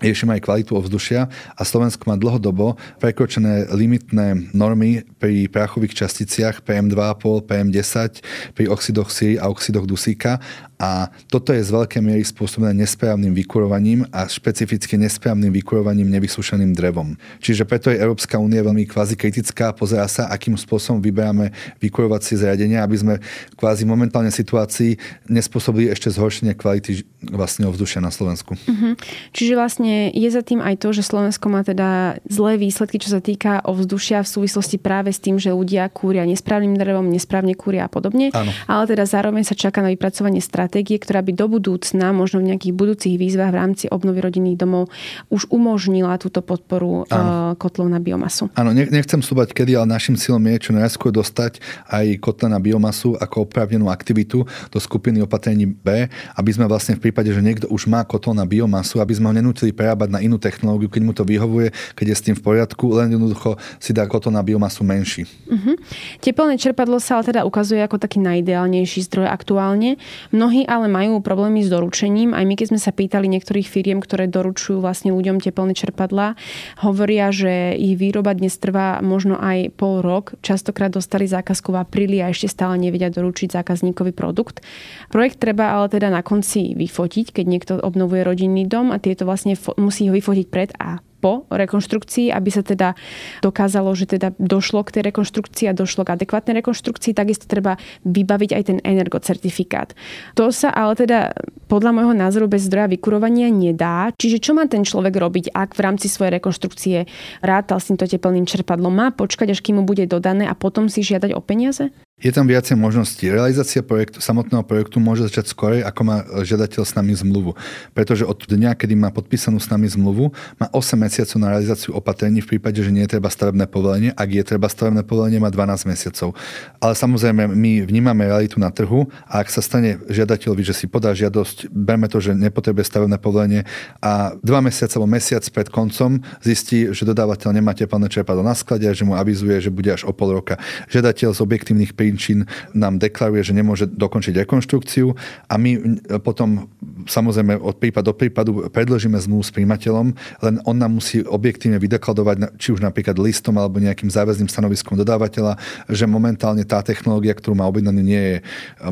riešime 0.03 0.35
aj 0.35 0.43
kvalitu 0.43 0.75
ovzdušia 0.75 1.31
a 1.55 1.61
Slovensko 1.63 2.03
má 2.11 2.19
dlhodobo 2.19 2.75
prekročené 2.99 3.71
limitné 3.71 4.51
normy 4.51 5.07
pri 5.19 5.47
prachových 5.47 5.95
časticiach 5.95 6.67
PM2,5, 6.67 7.47
PM10, 7.47 8.19
pri 8.51 8.65
oxidoch 8.67 9.07
síry 9.07 9.39
a 9.39 9.47
oxidoch 9.47 9.87
dusíka 9.87 10.43
a 10.75 11.07
toto 11.31 11.55
je 11.55 11.63
z 11.63 11.71
veľkej 11.71 12.01
miery 12.03 12.23
spôsobené 12.27 12.75
nesprávnym 12.83 13.31
vykurovaním 13.31 14.03
a 14.11 14.27
špecificky 14.27 14.99
nesprávnym 14.99 15.47
vykurovaním 15.55 16.11
nevysušeným 16.11 16.75
drevom. 16.75 17.15
Čiže 17.39 17.63
preto 17.63 17.87
je 17.87 18.03
Európska 18.03 18.35
únia 18.35 18.59
veľmi 18.59 18.83
kvázi 18.83 19.15
kritická 19.15 19.71
a 19.71 19.75
pozerá 19.75 20.03
sa, 20.11 20.27
akým 20.27 20.59
spôsobom 20.59 20.99
vyberáme 20.99 21.55
vykurovacie 21.79 22.35
zariadenia, 22.35 22.83
aby 22.83 22.97
sme 22.99 23.15
kvázi 23.55 23.87
momentálne 23.87 24.35
situácii 24.35 24.99
nespôsobili 25.31 25.87
ešte 25.95 26.11
zhoršenie 26.11 26.59
kvality 26.59 27.07
vlastne 27.23 27.71
ovzdušia 27.71 28.03
na 28.03 28.11
Slovensku. 28.11 28.59
Uh-huh. 28.59 28.99
Čiže 29.31 29.55
vlastne 29.55 30.11
je 30.11 30.27
za 30.27 30.43
tým 30.43 30.59
aj 30.59 30.83
to, 30.83 30.91
že 30.91 31.07
Slovensko 31.07 31.47
má 31.47 31.63
teda 31.63 32.19
zlé 32.27 32.59
výsledky, 32.59 32.99
čo 32.99 33.15
sa 33.15 33.23
týka 33.23 33.63
ovzdušia 33.63 34.27
v 34.27 34.29
súvislosti 34.29 34.75
práve 34.75 35.15
s 35.15 35.23
tým, 35.23 35.39
že 35.39 35.55
ľudia 35.55 35.87
kúria 35.87 36.27
nesprávnym 36.27 36.75
drevom, 36.75 37.07
nesprávne 37.07 37.55
kúria 37.55 37.87
a 37.87 37.89
podobne. 37.89 38.35
Áno. 38.35 38.51
Ale 38.67 38.83
teda 38.91 39.07
zároveň 39.07 39.47
sa 39.47 39.55
čaká 39.55 39.79
na 39.79 39.89
vypracovanie 39.95 40.43
stratégie 40.43 40.64
stratégie, 40.65 40.97
ktorá 40.97 41.21
by 41.21 41.37
do 41.37 41.45
budúcna, 41.45 42.09
možno 42.09 42.41
v 42.41 42.49
nejakých 42.49 42.73
budúcich 42.73 43.21
výzvach 43.21 43.53
v 43.53 43.61
rámci 43.61 43.85
obnovy 43.85 44.17
rodinných 44.17 44.57
domov 44.57 44.89
už 45.29 45.45
umožnila 45.53 46.17
túto 46.17 46.41
podporu 46.41 47.05
Áno. 47.13 47.53
Eh, 47.53 47.61
kotlov 47.61 47.85
na 47.85 48.01
biomasu. 48.01 48.49
Áno, 48.57 48.73
nechcem 48.73 49.21
slúbať 49.21 49.53
kedy, 49.53 49.77
ale 49.77 49.93
našim 49.93 50.17
cieľom 50.17 50.41
je 50.57 50.57
čo 50.65 50.71
najskôr 50.73 51.13
dostať 51.13 51.61
aj 51.93 52.17
kotle 52.17 52.49
na 52.49 52.57
biomasu 52.57 53.13
ako 53.21 53.45
oprávnenú 53.45 53.93
aktivitu 53.93 54.41
do 54.73 54.79
skupiny 54.81 55.21
opatrení 55.21 55.69
B, 55.69 56.09
aby 56.33 56.49
sme 56.49 56.65
vlastne 56.65 56.97
v 56.97 57.05
prípade, 57.05 57.29
že 57.29 57.45
niekto 57.45 57.69
už 57.69 57.85
má 57.85 58.01
kotol 58.01 58.33
na 58.33 58.49
biomasu, 58.49 58.97
aby 58.97 59.13
sme 59.13 59.29
ho 59.29 59.37
nenútili 59.37 59.69
prerábať 59.69 60.09
na 60.09 60.19
inú 60.25 60.41
technológiu, 60.41 60.89
keď 60.89 61.01
mu 61.05 61.13
to 61.13 61.21
vyhovuje, 61.21 61.69
keď 61.93 62.05
je 62.09 62.15
s 62.17 62.25
tým 62.25 62.35
v 62.35 62.41
poriadku, 62.41 62.89
len 62.97 63.13
jednoducho 63.13 63.61
si 63.77 63.93
dá 63.93 64.09
kotol 64.09 64.33
na 64.33 64.41
biomasu 64.41 64.81
menší. 64.81 65.29
Uh-huh. 65.45 65.77
Tepelné 66.23 66.57
čerpadlo 66.57 66.97
sa 66.97 67.19
ale 67.19 67.29
teda 67.29 67.43
ukazuje 67.43 67.83
ako 67.83 67.99
taký 67.99 68.23
najideálnejší 68.23 69.03
zdroj 69.11 69.27
aktuálne. 69.27 69.99
Mnohí 70.31 70.54
Mnohí 70.55 70.71
ale 70.71 70.87
majú 70.87 71.19
problémy 71.19 71.67
s 71.67 71.69
doručením. 71.69 72.31
Aj 72.31 72.47
my, 72.47 72.55
keď 72.55 72.71
sme 72.71 72.79
sa 72.79 72.95
pýtali 72.95 73.27
niektorých 73.27 73.67
firiem, 73.67 73.99
ktoré 73.99 74.31
doručujú 74.31 74.79
vlastne 74.79 75.11
ľuďom 75.11 75.43
teplné 75.43 75.75
čerpadlá, 75.75 76.39
hovoria, 76.79 77.27
že 77.27 77.75
ich 77.75 77.99
výroba 77.99 78.31
dnes 78.31 78.55
trvá 78.55 79.03
možno 79.03 79.35
aj 79.35 79.75
pol 79.75 79.99
rok. 79.99 80.39
Častokrát 80.39 80.95
dostali 80.95 81.27
zákazku 81.27 81.75
v 81.75 81.83
apríli 81.83 82.23
a 82.23 82.31
ešte 82.31 82.47
stále 82.47 82.79
nevedia 82.79 83.11
doručiť 83.11 83.51
zákazníkový 83.51 84.15
produkt. 84.15 84.63
Projekt 85.11 85.43
treba 85.43 85.75
ale 85.75 85.91
teda 85.91 86.07
na 86.07 86.23
konci 86.23 86.71
vyfotiť, 86.71 87.35
keď 87.35 87.45
niekto 87.51 87.73
obnovuje 87.75 88.23
rodinný 88.23 88.63
dom 88.63 88.95
a 88.95 89.03
tieto 89.03 89.27
vlastne 89.27 89.59
musí 89.75 90.07
ho 90.07 90.15
vyfotiť 90.15 90.47
pred 90.47 90.71
a 90.79 91.03
po 91.25 91.49
rekonštrukcii, 91.49 92.29
aby 92.29 92.49
sa 92.53 92.61
teda 92.61 92.93
dokázalo, 93.41 93.89
že 93.97 94.05
teda 94.05 94.37
došlo 94.37 94.85
k 94.85 95.01
tej 95.01 95.09
rekonštrukcii 95.09 95.65
a 95.65 95.73
došlo 95.73 96.05
k 96.05 96.13
adekvátnej 96.21 96.61
rekonštrukcii, 96.61 97.17
takisto 97.17 97.49
treba 97.49 97.81
vybaviť 98.05 98.53
aj 98.53 98.63
ten 98.69 98.77
energocertifikát. 98.85 99.97
To 100.37 100.53
sa 100.53 100.69
ale 100.69 100.93
teda 100.93 101.33
podľa 101.65 101.97
môjho 101.97 102.13
názoru 102.13 102.45
bez 102.45 102.69
zdroja 102.69 102.93
vykurovania 102.93 103.49
nedá. 103.49 104.13
Čiže 104.13 104.37
čo 104.37 104.53
má 104.53 104.69
ten 104.69 104.85
človek 104.85 105.17
robiť, 105.17 105.49
ak 105.49 105.73
v 105.73 105.81
rámci 105.81 106.05
svojej 106.05 106.37
rekonštrukcie 106.37 107.09
rátal 107.41 107.81
s 107.81 107.89
týmto 107.89 108.05
teplným 108.05 108.45
čerpadlom? 108.45 108.93
Má 108.93 109.09
počkať, 109.09 109.57
až 109.57 109.65
kým 109.65 109.81
mu 109.81 109.83
bude 109.89 110.05
dodané 110.05 110.45
a 110.45 110.53
potom 110.53 110.85
si 110.85 111.01
žiadať 111.01 111.33
o 111.33 111.41
peniaze? 111.41 111.89
Je 112.15 112.31
tam 112.31 112.47
viacej 112.47 112.79
možností. 112.79 113.27
Realizácia 113.27 113.83
projektu, 113.83 114.23
samotného 114.23 114.63
projektu 114.63 115.03
môže 115.03 115.27
začať 115.27 115.51
skorej, 115.51 115.83
ako 115.83 116.01
má 116.07 116.23
žiadateľ 116.47 116.87
s 116.87 116.95
nami 116.95 117.11
zmluvu. 117.11 117.59
Pretože 117.91 118.23
od 118.23 118.39
dňa, 118.39 118.71
kedy 118.71 118.95
má 118.95 119.11
podpísanú 119.11 119.59
s 119.59 119.67
nami 119.67 119.83
zmluvu, 119.91 120.31
má 120.55 120.71
8 120.71 120.95
mesiacov 120.95 121.35
na 121.43 121.51
realizáciu 121.51 121.91
opatrení 121.91 122.39
v 122.39 122.55
prípade, 122.55 122.79
že 122.79 122.87
nie 122.87 123.03
je 123.03 123.19
treba 123.19 123.27
stavebné 123.27 123.67
povolenie. 123.67 124.15
Ak 124.15 124.31
je 124.31 124.39
treba 124.47 124.71
stavebné 124.71 125.03
povolenie, 125.03 125.43
má 125.43 125.51
12 125.51 125.91
mesiacov. 125.91 126.39
Ale 126.79 126.95
samozrejme, 126.95 127.51
my 127.51 127.83
vnímame 127.83 128.31
realitu 128.31 128.63
na 128.63 128.71
trhu 128.71 129.11
a 129.27 129.43
ak 129.43 129.51
sa 129.51 129.59
stane 129.59 129.99
žiadateľovi, 130.07 130.63
že 130.63 130.71
si 130.71 130.87
podá 130.87 131.11
žiadosť, 131.11 131.67
berme 131.67 132.07
to, 132.07 132.23
že 132.23 132.31
nepotrebuje 132.31 132.95
stavebné 132.95 133.19
povolenie 133.19 133.67
a 133.99 134.39
dva 134.39 134.63
mesiace 134.63 134.95
alebo 134.95 135.11
mesiac 135.11 135.43
pred 135.51 135.67
koncom 135.67 136.23
zistí, 136.39 136.95
že 136.95 137.03
dodávateľ 137.03 137.59
nemá 137.59 137.75
teplné 137.75 138.07
čerpadlo 138.07 138.39
na 138.39 138.55
sklade 138.55 138.87
a 138.87 138.95
že 138.95 139.03
mu 139.03 139.19
avizuje, 139.19 139.59
že 139.59 139.67
bude 139.67 139.91
až 139.91 140.07
o 140.07 140.15
pol 140.15 140.31
roka. 140.31 140.55
Žiadateľ 140.87 141.35
z 141.35 141.43
objektívnych 141.43 141.91
príčin 142.05 142.45
nám 142.77 143.01
deklaruje, 143.01 143.41
že 143.41 143.57
nemôže 143.57 143.89
dokončiť 143.89 144.45
rekonštrukciu 144.45 145.17
a 145.49 145.53
my 145.57 145.97
potom 146.21 146.69
samozrejme 147.09 147.57
od 147.57 147.81
prípadu 147.81 148.05
do 148.05 148.13
prípadu 148.13 148.69
predložíme 148.69 149.17
zmluvu 149.17 149.41
s 149.41 149.49
príjimateľom, 149.49 150.13
len 150.45 150.55
on 150.69 150.77
nám 150.77 151.01
musí 151.01 151.25
objektívne 151.25 151.81
vydekladovať, 151.81 152.61
či 152.61 152.69
už 152.69 152.85
napríklad 152.85 153.17
listom 153.17 153.57
alebo 153.57 153.81
nejakým 153.81 154.13
záväzným 154.13 154.45
stanoviskom 154.45 154.93
dodávateľa, 154.93 155.57
že 155.89 156.05
momentálne 156.05 156.61
tá 156.61 156.85
technológia, 156.85 157.33
ktorú 157.33 157.57
má 157.57 157.65
objednanú, 157.65 158.05
nie 158.05 158.21
je 158.21 158.35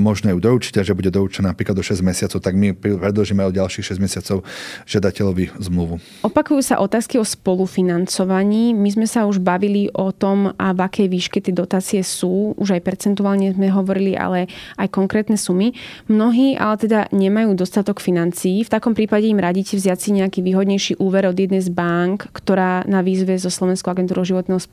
možné 0.02 0.34
ju 0.34 0.41
doručiť 0.41 0.82
a 0.82 0.86
že 0.88 0.97
bude 0.97 1.13
doručená 1.13 1.54
napríklad 1.54 1.78
do 1.78 1.86
6 1.86 2.02
mesiacov, 2.02 2.41
tak 2.41 2.58
my 2.58 2.73
predložíme 2.73 3.45
o 3.45 3.54
ďalších 3.54 3.93
6 3.93 4.02
mesiacov 4.02 4.41
žiadateľovi 4.89 5.54
zmluvu. 5.62 6.02
Opakujú 6.26 6.65
sa 6.65 6.82
otázky 6.82 7.21
o 7.21 7.26
spolufinancovaní. 7.28 8.73
My 8.73 8.89
sme 8.89 9.06
sa 9.06 9.30
už 9.30 9.38
bavili 9.38 9.93
o 9.93 10.10
tom, 10.10 10.58
a 10.58 10.73
v 10.73 10.80
akej 10.82 11.08
výške 11.12 11.38
tie 11.38 11.54
dotácie 11.54 12.02
sú. 12.02 12.58
Už 12.58 12.73
aj 12.73 12.82
percentuálne 13.04 13.52
sme 13.52 13.68
hovorili, 13.68 14.16
ale 14.16 14.48
aj 14.80 14.88
konkrétne 14.88 15.36
sumy. 15.36 15.76
Mnohí 16.08 16.56
ale 16.56 16.80
teda 16.80 17.12
nemajú 17.12 17.52
dostatok 17.52 18.00
financií. 18.00 18.63
V 18.63 18.72
takom 18.72 18.96
prípade 18.96 19.28
im 19.28 19.44
radíte 19.44 19.76
vziať 19.76 20.00
si 20.00 20.10
nejaký 20.16 20.39
výhodnejší 20.39 21.04
úver 21.04 21.28
od 21.28 21.36
jednej 21.36 21.60
z 21.60 21.68
bank, 21.68 22.32
ktorá 22.32 22.88
na 22.88 23.04
výzve 23.04 23.36
so 23.36 23.52
Slovenskou 23.52 23.92
agentúrou 23.92 24.24
životného 24.24 24.63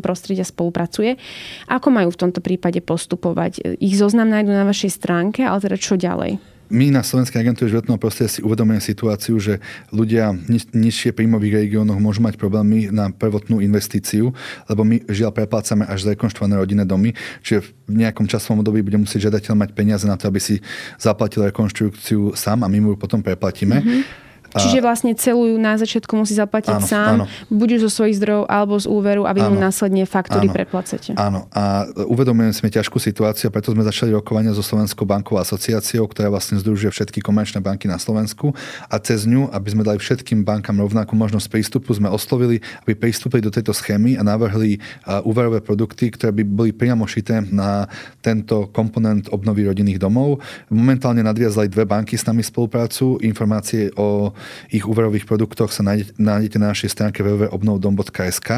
prostredia 0.00 0.48
spolupracuje. 0.48 1.20
Ako 1.68 1.92
majú 1.92 2.08
v 2.08 2.20
tomto 2.24 2.40
prípade 2.40 2.80
postupovať? 2.80 3.76
Ich 3.84 4.00
zoznam 4.00 4.32
nájdu 4.32 4.56
na 4.56 4.64
vašej 4.64 4.88
stránke, 4.88 5.44
ale 5.44 5.60
teda 5.60 5.76
čo 5.76 6.00
ďalej? 6.00 6.53
My 6.72 6.88
na 6.88 7.04
Slovenskej 7.04 7.44
agentúre 7.44 7.68
životného 7.68 8.00
prostredia 8.00 8.32
si 8.32 8.40
uvedomujeme 8.40 8.80
situáciu, 8.80 9.36
že 9.36 9.60
ľudia 9.92 10.32
v 10.32 10.64
nižšie 10.72 11.12
príjmových 11.12 11.68
regiónoch 11.68 12.00
môžu 12.00 12.24
mať 12.24 12.40
problémy 12.40 12.88
na 12.88 13.12
prvotnú 13.12 13.60
investíciu, 13.60 14.32
lebo 14.66 14.82
my 14.82 15.04
žiaľ 15.04 15.36
preplácame 15.36 15.84
až 15.84 16.08
zrekonštruované 16.08 16.56
rodinné 16.56 16.88
domy, 16.88 17.12
čiže 17.44 17.68
v 17.84 18.00
nejakom 18.00 18.24
časovom 18.24 18.64
období 18.64 18.80
bude 18.80 18.96
musieť 18.96 19.28
žiadateľ 19.28 19.54
mať 19.60 19.70
peniaze 19.76 20.08
na 20.08 20.16
to, 20.16 20.32
aby 20.32 20.40
si 20.40 20.64
zaplatil 20.96 21.44
rekonštrukciu 21.44 22.32
sám 22.32 22.64
a 22.64 22.68
my 22.72 22.78
mu 22.80 22.88
ju 22.92 22.96
potom 22.96 23.20
preplatíme. 23.20 23.84
Mm-hmm. 23.84 24.24
Čiže 24.54 24.78
vlastne 24.78 25.12
celú 25.18 25.58
na 25.58 25.74
začiatku 25.74 26.14
musí 26.14 26.38
zaplatiť 26.38 26.78
áno, 26.78 26.86
sám, 26.86 27.14
áno. 27.18 27.24
buď 27.50 27.82
zo 27.82 27.90
svojich 27.90 28.22
zdrojov 28.22 28.46
alebo 28.46 28.78
z 28.78 28.86
úveru 28.86 29.22
a 29.26 29.34
vy 29.34 29.42
mu 29.50 29.58
následne 29.58 30.06
faktúry 30.06 30.46
áno, 30.46 30.54
preplacete. 30.54 31.10
Áno. 31.18 31.50
A 31.50 31.90
uvedomujeme 32.06 32.54
si 32.54 32.62
ťažkú 32.62 33.02
situáciu, 33.02 33.50
preto 33.50 33.74
sme 33.74 33.82
začali 33.82 34.14
rokovania 34.14 34.54
so 34.54 34.62
Slovenskou 34.62 35.02
bankovou 35.02 35.42
asociáciou, 35.42 36.06
ktorá 36.06 36.30
vlastne 36.30 36.56
združuje 36.62 36.94
všetky 36.94 37.18
komerčné 37.18 37.58
banky 37.58 37.90
na 37.90 37.98
Slovensku 37.98 38.54
a 38.86 38.96
cez 39.02 39.26
ňu, 39.26 39.50
aby 39.50 39.68
sme 39.74 39.82
dali 39.82 39.98
všetkým 39.98 40.46
bankám 40.46 40.78
rovnakú 40.78 41.18
možnosť 41.18 41.50
prístupu, 41.50 41.90
sme 41.90 42.06
oslovili, 42.06 42.62
aby 42.86 42.94
pristúpili 42.94 43.42
do 43.42 43.50
tejto 43.50 43.74
schémy 43.74 44.14
a 44.16 44.22
navrhli 44.22 44.78
úverové 45.26 45.60
produkty, 45.60 46.14
ktoré 46.14 46.30
by 46.30 46.42
boli 46.46 46.70
priamo 46.70 47.02
šité 47.04 47.42
na 47.50 47.90
tento 48.22 48.70
komponent 48.70 49.26
obnovy 49.34 49.66
rodinných 49.66 49.98
domov. 49.98 50.38
Momentálne 50.70 51.26
nadviazali 51.26 51.66
dve 51.66 51.84
banky 51.86 52.14
s 52.14 52.26
nami 52.26 52.46
spoluprácu. 52.46 53.18
Informácie 53.24 53.90
o 53.98 54.30
ich 54.70 54.84
úverových 54.84 55.26
produktoch 55.28 55.70
sa 55.72 55.82
nájdete, 55.84 56.16
nájdete 56.18 56.56
na 56.60 56.72
našej 56.72 56.90
stránke 56.92 57.20
www.obnovdom.sk. 57.20 58.48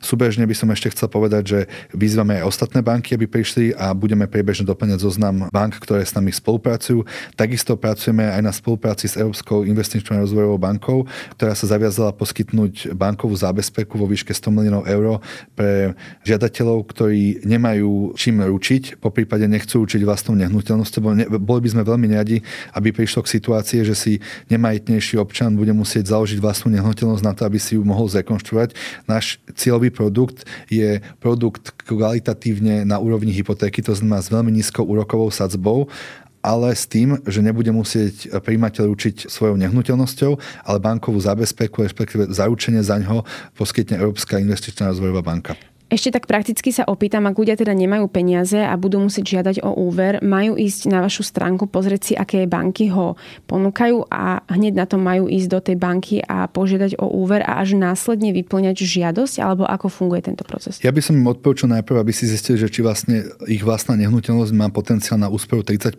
Súbežne 0.00 0.44
by 0.46 0.54
som 0.56 0.68
ešte 0.72 0.92
chcel 0.92 1.08
povedať, 1.10 1.42
že 1.44 1.60
vyzvame 1.92 2.40
aj 2.40 2.48
ostatné 2.48 2.80
banky, 2.80 3.14
aby 3.16 3.26
prišli 3.26 3.74
a 3.74 3.92
budeme 3.92 4.26
priebežne 4.30 4.66
doplňať 4.68 4.98
zoznam 5.00 5.50
bank, 5.50 5.80
ktoré 5.82 6.04
s 6.04 6.14
nami 6.14 6.30
spolupracujú. 6.30 7.04
Takisto 7.34 7.74
pracujeme 7.76 8.28
aj 8.28 8.42
na 8.44 8.52
spolupráci 8.54 9.08
s 9.10 9.18
Európskou 9.18 9.64
investičnou 9.66 10.20
rozvojovou 10.22 10.58
bankou, 10.60 11.06
ktorá 11.36 11.56
sa 11.56 11.66
zaviazala 11.66 12.12
poskytnť 12.14 12.94
bankovú 12.94 13.34
zábezpeku 13.36 13.96
vo 13.96 14.06
výške 14.06 14.32
100 14.34 14.50
miliónov 14.52 14.84
eur 14.88 15.22
pre 15.56 15.96
žiadateľov, 16.24 16.86
ktorí 16.90 17.44
nemajú 17.46 18.14
čím 18.16 18.42
ručiť, 18.42 19.00
po 19.00 19.10
prípade 19.10 19.46
nechcú 19.48 19.84
ručiť 19.84 20.02
vlastnou 20.04 20.36
nehnuteľnosťou. 20.38 21.00
Boli 21.40 21.60
by 21.64 21.70
sme 21.70 21.82
veľmi 21.86 22.06
neradi, 22.10 22.42
aby 22.76 22.92
prišlo 22.92 23.24
k 23.24 23.32
situácii, 23.40 23.80
že 23.86 23.94
si 23.96 24.12
nemajetnejší 24.52 25.16
občan 25.30 25.54
bude 25.54 25.70
musieť 25.70 26.10
založiť 26.10 26.42
vlastnú 26.42 26.74
nehnuteľnosť 26.74 27.22
na 27.22 27.30
to, 27.38 27.46
aby 27.46 27.62
si 27.62 27.78
ju 27.78 27.86
mohol 27.86 28.10
zrekonštruovať. 28.10 28.74
Náš 29.06 29.38
cieľový 29.54 29.94
produkt 29.94 30.42
je 30.66 30.98
produkt 31.22 31.70
kvalitatívne 31.86 32.82
na 32.82 32.98
úrovni 32.98 33.30
hypotéky, 33.30 33.78
to 33.86 33.94
znamená 33.94 34.18
s 34.18 34.34
veľmi 34.34 34.50
nízkou 34.50 34.82
úrokovou 34.82 35.30
sadzbou 35.30 35.86
ale 36.40 36.72
s 36.72 36.88
tým, 36.88 37.20
že 37.28 37.44
nebude 37.44 37.68
musieť 37.68 38.32
príjimateľ 38.40 38.96
učiť 38.96 39.28
svojou 39.28 39.60
nehnuteľnosťou, 39.60 40.32
ale 40.64 40.78
bankovú 40.80 41.20
zabezpeku, 41.20 41.84
respektíve 41.84 42.32
zaručenie 42.32 42.80
za 42.80 42.96
ňo 42.96 43.28
poskytne 43.60 44.00
Európska 44.00 44.40
investičná 44.40 44.88
rozvojová 44.88 45.20
banka. 45.20 45.52
Ešte 45.90 46.14
tak 46.14 46.30
prakticky 46.30 46.70
sa 46.70 46.86
opýtam, 46.86 47.26
ak 47.26 47.34
ľudia 47.34 47.58
teda 47.58 47.74
nemajú 47.74 48.06
peniaze 48.06 48.62
a 48.62 48.78
budú 48.78 49.02
musieť 49.02 49.42
žiadať 49.42 49.66
o 49.66 49.74
úver, 49.90 50.22
majú 50.22 50.54
ísť 50.54 50.86
na 50.86 51.02
vašu 51.02 51.26
stránku, 51.26 51.66
pozrieť 51.66 52.02
si, 52.06 52.12
aké 52.14 52.46
banky 52.46 52.94
ho 52.94 53.18
ponúkajú 53.50 54.06
a 54.06 54.38
hneď 54.54 54.78
na 54.78 54.86
to 54.86 55.02
majú 55.02 55.26
ísť 55.26 55.48
do 55.50 55.58
tej 55.58 55.76
banky 55.82 56.22
a 56.22 56.46
požiadať 56.46 56.94
o 57.02 57.10
úver 57.10 57.42
a 57.42 57.58
až 57.58 57.74
následne 57.74 58.30
vyplňať 58.30 58.78
žiadosť, 58.78 59.42
alebo 59.42 59.66
ako 59.66 59.90
funguje 59.90 60.30
tento 60.30 60.46
proces? 60.46 60.78
Ja 60.78 60.94
by 60.94 61.02
som 61.02 61.18
im 61.18 61.26
odporučil 61.26 61.66
najprv, 61.66 61.98
aby 61.98 62.14
si 62.14 62.30
zistili, 62.30 62.62
že 62.62 62.70
či 62.70 62.86
vlastne 62.86 63.26
ich 63.50 63.66
vlastná 63.66 63.98
nehnuteľnosť 63.98 64.52
má 64.54 64.70
potenciál 64.70 65.18
na 65.18 65.26
úsporu 65.26 65.66
30% 65.66 65.98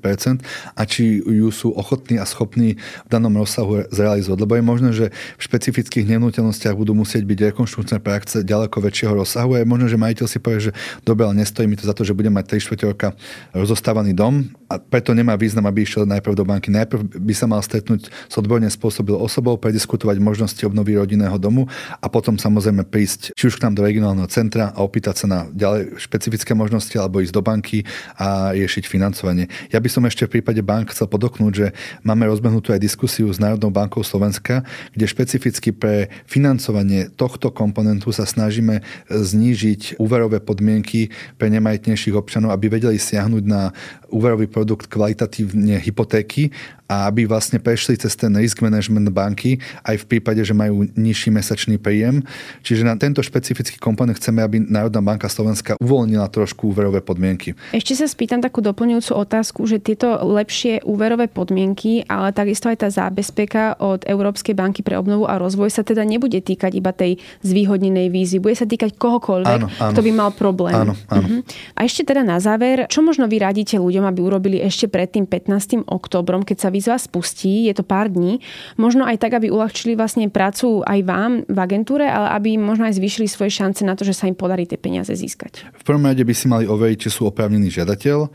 a 0.71 0.81
či 0.87 1.19
ju 1.19 1.51
sú 1.51 1.75
ochotní 1.75 2.15
a 2.15 2.23
schopní 2.23 2.79
v 2.79 3.09
danom 3.11 3.35
rozsahu 3.35 3.91
zrealizovať. 3.91 4.39
Lebo 4.39 4.55
je 4.55 4.63
možné, 4.63 4.89
že 4.95 5.05
v 5.35 5.41
špecifických 5.43 6.07
nehnuteľnostiach 6.15 6.79
budú 6.79 6.95
musieť 6.95 7.27
byť 7.27 7.39
rekonštrukčné 7.51 7.99
práce 7.99 8.39
ďaleko 8.39 8.79
väčšieho 8.79 9.19
rozsahu. 9.19 9.59
Je 9.59 9.67
možné, 9.67 9.80
možno, 9.81 9.89
že 9.89 9.97
majiteľ 9.97 10.25
si 10.29 10.37
povie, 10.37 10.69
že 10.69 10.71
dobre, 11.01 11.25
ale 11.25 11.41
nestojí 11.41 11.65
mi 11.65 11.73
to 11.73 11.89
za 11.89 11.97
to, 11.97 12.05
že 12.05 12.13
budem 12.13 12.29
mať 12.37 12.53
3 12.53 12.61
čtvrte 12.61 12.85
roka 12.85 13.07
rozostávaný 13.49 14.13
dom 14.13 14.45
a 14.69 14.77
preto 14.77 15.17
nemá 15.17 15.33
význam, 15.33 15.65
aby 15.65 15.81
išiel 15.81 16.05
najprv 16.05 16.37
do 16.37 16.45
banky. 16.45 16.69
Najprv 16.69 17.17
by 17.17 17.33
sa 17.33 17.49
mal 17.49 17.65
stretnúť 17.65 18.13
s 18.13 18.35
odborne 18.37 18.69
spôsobil 18.69 19.17
osobou, 19.17 19.57
prediskutovať 19.57 20.21
možnosti 20.21 20.61
obnovy 20.61 21.01
rodinného 21.01 21.33
domu 21.41 21.65
a 21.97 22.05
potom 22.05 22.37
samozrejme 22.37 22.85
prísť 22.85 23.33
či 23.33 23.49
už 23.49 23.57
k 23.57 23.65
nám 23.65 23.73
do 23.73 23.81
regionálneho 23.81 24.29
centra 24.29 24.69
a 24.69 24.85
opýtať 24.85 25.25
sa 25.25 25.25
na 25.25 25.39
ďalej 25.49 25.97
špecifické 25.97 26.53
možnosti 26.53 26.93
alebo 26.93 27.25
ísť 27.25 27.33
do 27.33 27.41
banky 27.41 27.81
a 28.21 28.53
riešiť 28.53 28.85
financovanie. 28.85 29.49
Ja 29.73 29.81
by 29.81 29.89
som 29.89 30.05
ešte 30.05 30.29
v 30.29 30.37
prípade 30.37 30.61
bank 30.61 30.93
chcel 30.93 31.09
podoknúť, 31.09 31.53
že 31.57 31.67
máme 32.05 32.29
rozbehnutú 32.29 32.69
aj 32.69 32.83
diskusiu 32.85 33.33
s 33.33 33.41
Národnou 33.41 33.73
bankou 33.73 34.05
Slovenska, 34.05 34.61
kde 34.93 35.09
špecificky 35.09 35.73
pre 35.73 36.13
financovanie 36.29 37.09
tohto 37.09 37.49
komponentu 37.49 38.13
sa 38.13 38.27
snažíme 38.27 38.83
znížiť 39.07 39.70
zlepšiť 39.71 39.99
úverové 39.99 40.43
podmienky 40.43 41.09
pre 41.39 41.47
nemajetnejších 41.47 42.15
občanov, 42.15 42.51
aby 42.51 42.67
vedeli 42.67 42.99
siahnuť 42.99 43.43
na 43.47 43.71
úverový 44.11 44.51
produkt 44.51 44.91
kvalitatívne 44.91 45.79
hypotéky 45.79 46.51
a 46.91 47.07
aby 47.07 47.23
vlastne 47.23 47.55
prešli 47.55 47.95
cez 47.95 48.11
ten 48.19 48.35
risk 48.35 48.59
management 48.59 49.07
banky 49.15 49.63
aj 49.87 50.03
v 50.03 50.05
prípade, 50.11 50.43
že 50.43 50.51
majú 50.51 50.83
nižší 50.99 51.31
mesačný 51.31 51.79
príjem. 51.79 52.19
Čiže 52.67 52.83
na 52.83 52.99
tento 52.99 53.23
špecifický 53.23 53.79
komponent 53.79 54.19
chceme, 54.19 54.43
aby 54.43 54.59
Národná 54.59 54.99
banka 54.99 55.31
Slovenska 55.31 55.79
uvoľnila 55.79 56.27
trošku 56.27 56.75
úverové 56.75 56.99
podmienky. 56.99 57.55
Ešte 57.71 57.95
sa 57.95 58.11
spýtam 58.11 58.43
takú 58.43 58.59
doplňujúcu 58.59 59.11
otázku, 59.15 59.63
že 59.63 59.79
tieto 59.79 60.19
lepšie 60.19 60.83
úverové 60.83 61.31
podmienky, 61.31 62.03
ale 62.11 62.35
takisto 62.35 62.67
aj 62.67 62.83
tá 62.83 62.91
zábezpeka 62.91 63.79
od 63.79 64.03
Európskej 64.03 64.51
banky 64.51 64.83
pre 64.83 64.99
obnovu 64.99 65.23
a 65.31 65.39
rozvoj 65.39 65.71
sa 65.71 65.87
teda 65.87 66.03
nebude 66.03 66.43
týkať 66.43 66.75
iba 66.75 66.91
tej 66.91 67.23
zvýhodnenej 67.47 68.11
vízy. 68.11 68.43
Bude 68.43 68.59
sa 68.59 68.67
týkať 68.67 68.99
kohokoľvek, 68.99 69.60
áno, 69.61 69.67
áno. 69.77 69.93
kto 69.93 70.01
by 70.01 70.11
mal 70.11 70.31
problém. 70.33 70.73
Áno, 70.73 70.93
áno. 71.11 71.27
Uh-huh. 71.27 71.77
A 71.77 71.85
ešte 71.85 72.07
teda 72.07 72.25
na 72.25 72.41
záver, 72.41 72.89
čo 72.89 73.05
možno 73.05 73.29
vy 73.29 73.37
radíte 73.37 73.77
ľuďom, 73.77 74.07
aby 74.09 74.19
urobili 74.25 74.57
ešte 74.57 74.89
pred 74.89 75.11
tým 75.13 75.29
15. 75.29 75.85
oktobrom, 75.85 76.41
keď 76.41 76.57
sa 76.57 76.69
výzva 76.73 76.97
spustí, 76.97 77.69
je 77.69 77.73
to 77.77 77.85
pár 77.85 78.09
dní, 78.09 78.41
možno 78.79 79.05
aj 79.05 79.21
tak, 79.21 79.37
aby 79.37 79.53
uľahčili 79.53 79.93
vlastne 79.93 80.27
prácu 80.31 80.81
aj 80.81 80.99
vám 81.05 81.31
v 81.45 81.57
agentúre, 81.57 82.07
ale 82.07 82.33
aby 82.37 82.57
možno 82.57 82.89
aj 82.89 82.97
zvýšili 82.97 83.27
svoje 83.29 83.53
šance 83.53 83.85
na 83.85 83.93
to, 83.93 84.07
že 84.07 84.17
sa 84.17 84.25
im 84.25 84.35
podarí 84.37 84.65
tie 84.65 84.79
peniaze 84.79 85.11
získať. 85.11 85.69
V 85.77 85.83
prvom 85.85 86.05
rade 86.07 86.23
by 86.23 86.33
si 86.33 86.45
mali 86.49 86.65
overiť, 86.65 87.07
či 87.07 87.09
sú 87.13 87.27
oprávnený 87.29 87.69
žiadateľ, 87.69 88.29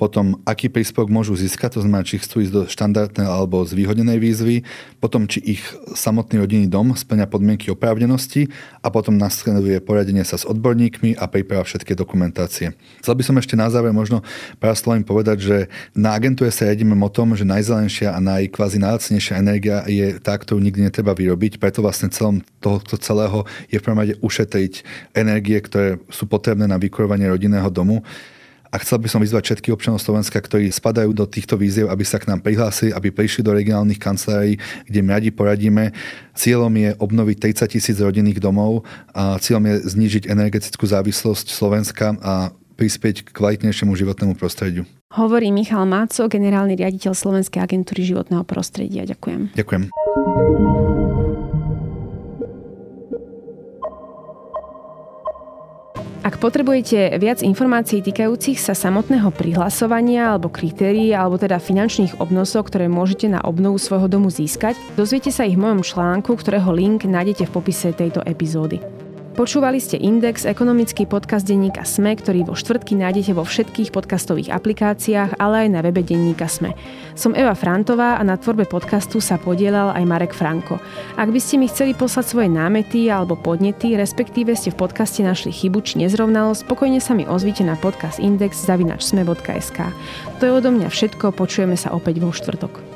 potom 0.00 0.40
aký 0.48 0.72
príspevok 0.72 1.12
môžu 1.12 1.36
získať, 1.36 1.76
to 1.76 1.84
znamená, 1.84 2.08
či 2.08 2.16
chcú 2.16 2.40
ísť 2.40 2.52
do 2.56 2.62
štandardnej 2.64 3.28
alebo 3.28 3.60
zvýhodnenej 3.68 4.16
výzvy, 4.16 4.64
potom 4.96 5.28
či 5.28 5.44
ich 5.44 5.62
samotný 5.92 6.40
rodinný 6.40 6.72
dom 6.72 6.96
splňa 6.96 7.28
podmienky 7.28 7.68
oprávnenosti 7.68 8.48
a 8.80 8.88
potom 8.88 9.20
nasleduje 9.20 9.76
poradenie 9.84 10.24
sa 10.24 10.40
s 10.40 10.48
odborníkmi 10.48 11.20
a 11.20 11.28
príprava 11.28 11.68
všetky 11.68 11.92
dokumentácie. 11.92 12.72
Chcel 13.04 13.12
by 13.12 13.22
som 13.28 13.36
ešte 13.36 13.60
na 13.60 13.68
záver 13.68 13.92
možno 13.92 14.24
pár 14.56 14.72
slovím 14.72 15.04
povedať, 15.04 15.44
že 15.44 15.56
na 15.92 16.16
agentúre 16.16 16.48
sa 16.48 16.72
jedíme 16.72 16.96
o 16.96 17.10
tom, 17.12 17.36
že 17.36 17.44
najzelenšia 17.44 18.16
a 18.16 18.24
najkvázi 18.24 18.80
najlacnejšia 18.80 19.36
energia 19.36 19.84
je 19.84 20.16
tá, 20.16 20.32
ktorú 20.32 20.64
nikdy 20.64 20.88
netreba 20.88 21.12
vyrobiť, 21.12 21.60
preto 21.60 21.84
vlastne 21.84 22.08
celom 22.08 22.40
tohoto 22.64 22.96
celého 22.96 23.44
je 23.68 23.76
v 23.76 23.84
prvom 23.84 24.00
rade 24.00 24.16
ušetriť 24.24 24.72
energie, 25.12 25.60
ktoré 25.60 26.00
sú 26.08 26.24
potrebné 26.24 26.64
na 26.64 26.80
vykurovanie 26.80 27.28
rodinného 27.28 27.68
domu 27.68 28.00
a 28.70 28.78
chcel 28.78 29.02
by 29.02 29.08
som 29.10 29.20
vyzvať 29.20 29.42
všetkých 29.50 29.74
občanov 29.74 29.98
Slovenska, 29.98 30.38
ktorí 30.38 30.70
spadajú 30.70 31.10
do 31.10 31.26
týchto 31.26 31.58
víziev, 31.58 31.90
aby 31.90 32.06
sa 32.06 32.22
k 32.22 32.30
nám 32.30 32.40
prihlásili, 32.40 32.94
aby 32.94 33.10
prišli 33.10 33.42
do 33.42 33.50
regionálnych 33.50 33.98
kancelárií, 33.98 34.62
kde 34.86 35.00
my 35.02 35.10
radi 35.18 35.30
poradíme. 35.34 35.90
Cieľom 36.38 36.70
je 36.70 36.90
obnoviť 36.96 37.36
30 37.66 37.74
tisíc 37.74 37.96
rodinných 37.98 38.38
domov 38.38 38.86
a 39.10 39.36
cieľom 39.42 39.66
je 39.66 39.74
znížiť 39.90 40.30
energetickú 40.30 40.86
závislosť 40.86 41.50
Slovenska 41.50 42.14
a 42.22 42.54
prispieť 42.78 43.28
k 43.28 43.34
kvalitnejšiemu 43.36 43.92
životnému 43.92 44.40
prostrediu. 44.40 44.88
Hovorí 45.12 45.52
Michal 45.52 45.84
Máco, 45.84 46.30
generálny 46.30 46.78
riaditeľ 46.80 47.12
Slovenskej 47.12 47.60
agentúry 47.60 48.06
životného 48.06 48.46
prostredia. 48.46 49.04
Ďakujem. 49.04 49.52
Ďakujem. 49.52 50.89
Ak 56.30 56.38
potrebujete 56.38 57.18
viac 57.18 57.42
informácií 57.42 58.06
týkajúcich 58.06 58.62
sa 58.62 58.70
samotného 58.70 59.34
prihlasovania 59.34 60.30
alebo 60.30 60.46
kritérií 60.46 61.10
alebo 61.10 61.34
teda 61.34 61.58
finančných 61.58 62.22
obnosov, 62.22 62.70
ktoré 62.70 62.86
môžete 62.86 63.26
na 63.26 63.42
obnovu 63.42 63.82
svojho 63.82 64.06
domu 64.06 64.30
získať, 64.30 64.78
dozviete 64.94 65.34
sa 65.34 65.42
ich 65.42 65.58
v 65.58 65.66
mojom 65.66 65.82
článku, 65.82 66.30
ktorého 66.38 66.70
link 66.70 67.02
nájdete 67.02 67.50
v 67.50 67.54
popise 67.58 67.90
tejto 67.90 68.22
epizódy. 68.22 68.78
Počúvali 69.40 69.80
ste 69.80 69.96
Index, 69.96 70.44
ekonomický 70.44 71.08
podcast 71.08 71.48
denníka 71.48 71.80
SME, 71.80 72.12
ktorý 72.12 72.44
vo 72.44 72.52
štvrtky 72.52 72.92
nájdete 72.92 73.32
vo 73.32 73.48
všetkých 73.48 73.88
podcastových 73.88 74.52
aplikáciách, 74.52 75.40
ale 75.40 75.64
aj 75.64 75.68
na 75.72 75.80
webe 75.80 76.04
denníka 76.04 76.44
SME. 76.44 76.76
Som 77.16 77.32
Eva 77.32 77.56
Frantová 77.56 78.20
a 78.20 78.22
na 78.22 78.36
tvorbe 78.36 78.68
podcastu 78.68 79.16
sa 79.16 79.40
podielal 79.40 79.96
aj 79.96 80.04
Marek 80.04 80.36
Franko. 80.36 80.76
Ak 81.16 81.32
by 81.32 81.40
ste 81.40 81.56
mi 81.56 81.72
chceli 81.72 81.96
poslať 81.96 82.36
svoje 82.36 82.52
námety 82.52 83.08
alebo 83.08 83.32
podnety, 83.32 83.96
respektíve 83.96 84.52
ste 84.52 84.76
v 84.76 84.84
podcaste 84.84 85.24
našli 85.24 85.56
chybu 85.56 85.88
či 85.88 86.04
nezrovnalosť, 86.04 86.68
spokojne 86.68 87.00
sa 87.00 87.16
mi 87.16 87.24
ozvite 87.24 87.64
na 87.64 87.80
podcast 87.80 88.20
index 88.20 88.60
zavinačsme.sk. 88.68 89.78
To 90.36 90.42
je 90.44 90.52
odo 90.52 90.68
mňa 90.68 90.92
všetko, 90.92 91.32
počujeme 91.32 91.80
sa 91.80 91.96
opäť 91.96 92.20
vo 92.20 92.28
štvrtok. 92.28 92.89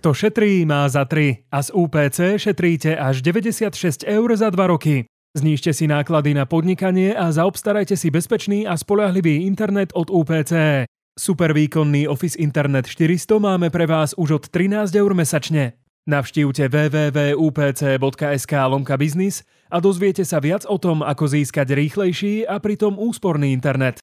Kto 0.00 0.16
šetrí, 0.16 0.64
má 0.64 0.88
za 0.88 1.04
3 1.04 1.52
a 1.52 1.60
z 1.60 1.76
UPC 1.76 2.40
šetríte 2.40 2.96
až 2.96 3.20
96 3.20 4.08
eur 4.08 4.32
za 4.32 4.48
2 4.48 4.72
roky. 4.72 5.04
Znížte 5.36 5.76
si 5.76 5.84
náklady 5.84 6.32
na 6.32 6.48
podnikanie 6.48 7.12
a 7.12 7.28
zaobstarajte 7.28 8.00
si 8.00 8.08
bezpečný 8.08 8.64
a 8.64 8.80
spolahlivý 8.80 9.44
internet 9.44 9.92
od 9.92 10.08
UPC. 10.08 10.88
Super 11.20 11.52
výkonný 11.52 12.08
Office 12.08 12.40
Internet 12.40 12.88
400 12.88 13.28
máme 13.44 13.68
pre 13.68 13.84
vás 13.84 14.16
už 14.16 14.40
od 14.40 14.48
13 14.48 14.88
eur 14.88 15.12
mesačne. 15.12 15.76
Navštívte 16.08 16.72
www.upc.sk 16.72 18.52
lomka 18.72 18.96
biznis 18.96 19.44
a 19.68 19.84
dozviete 19.84 20.24
sa 20.24 20.40
viac 20.40 20.64
o 20.64 20.80
tom, 20.80 21.04
ako 21.04 21.28
získať 21.28 21.76
rýchlejší 21.76 22.48
a 22.48 22.56
pritom 22.56 22.96
úsporný 22.96 23.52
internet. 23.52 24.00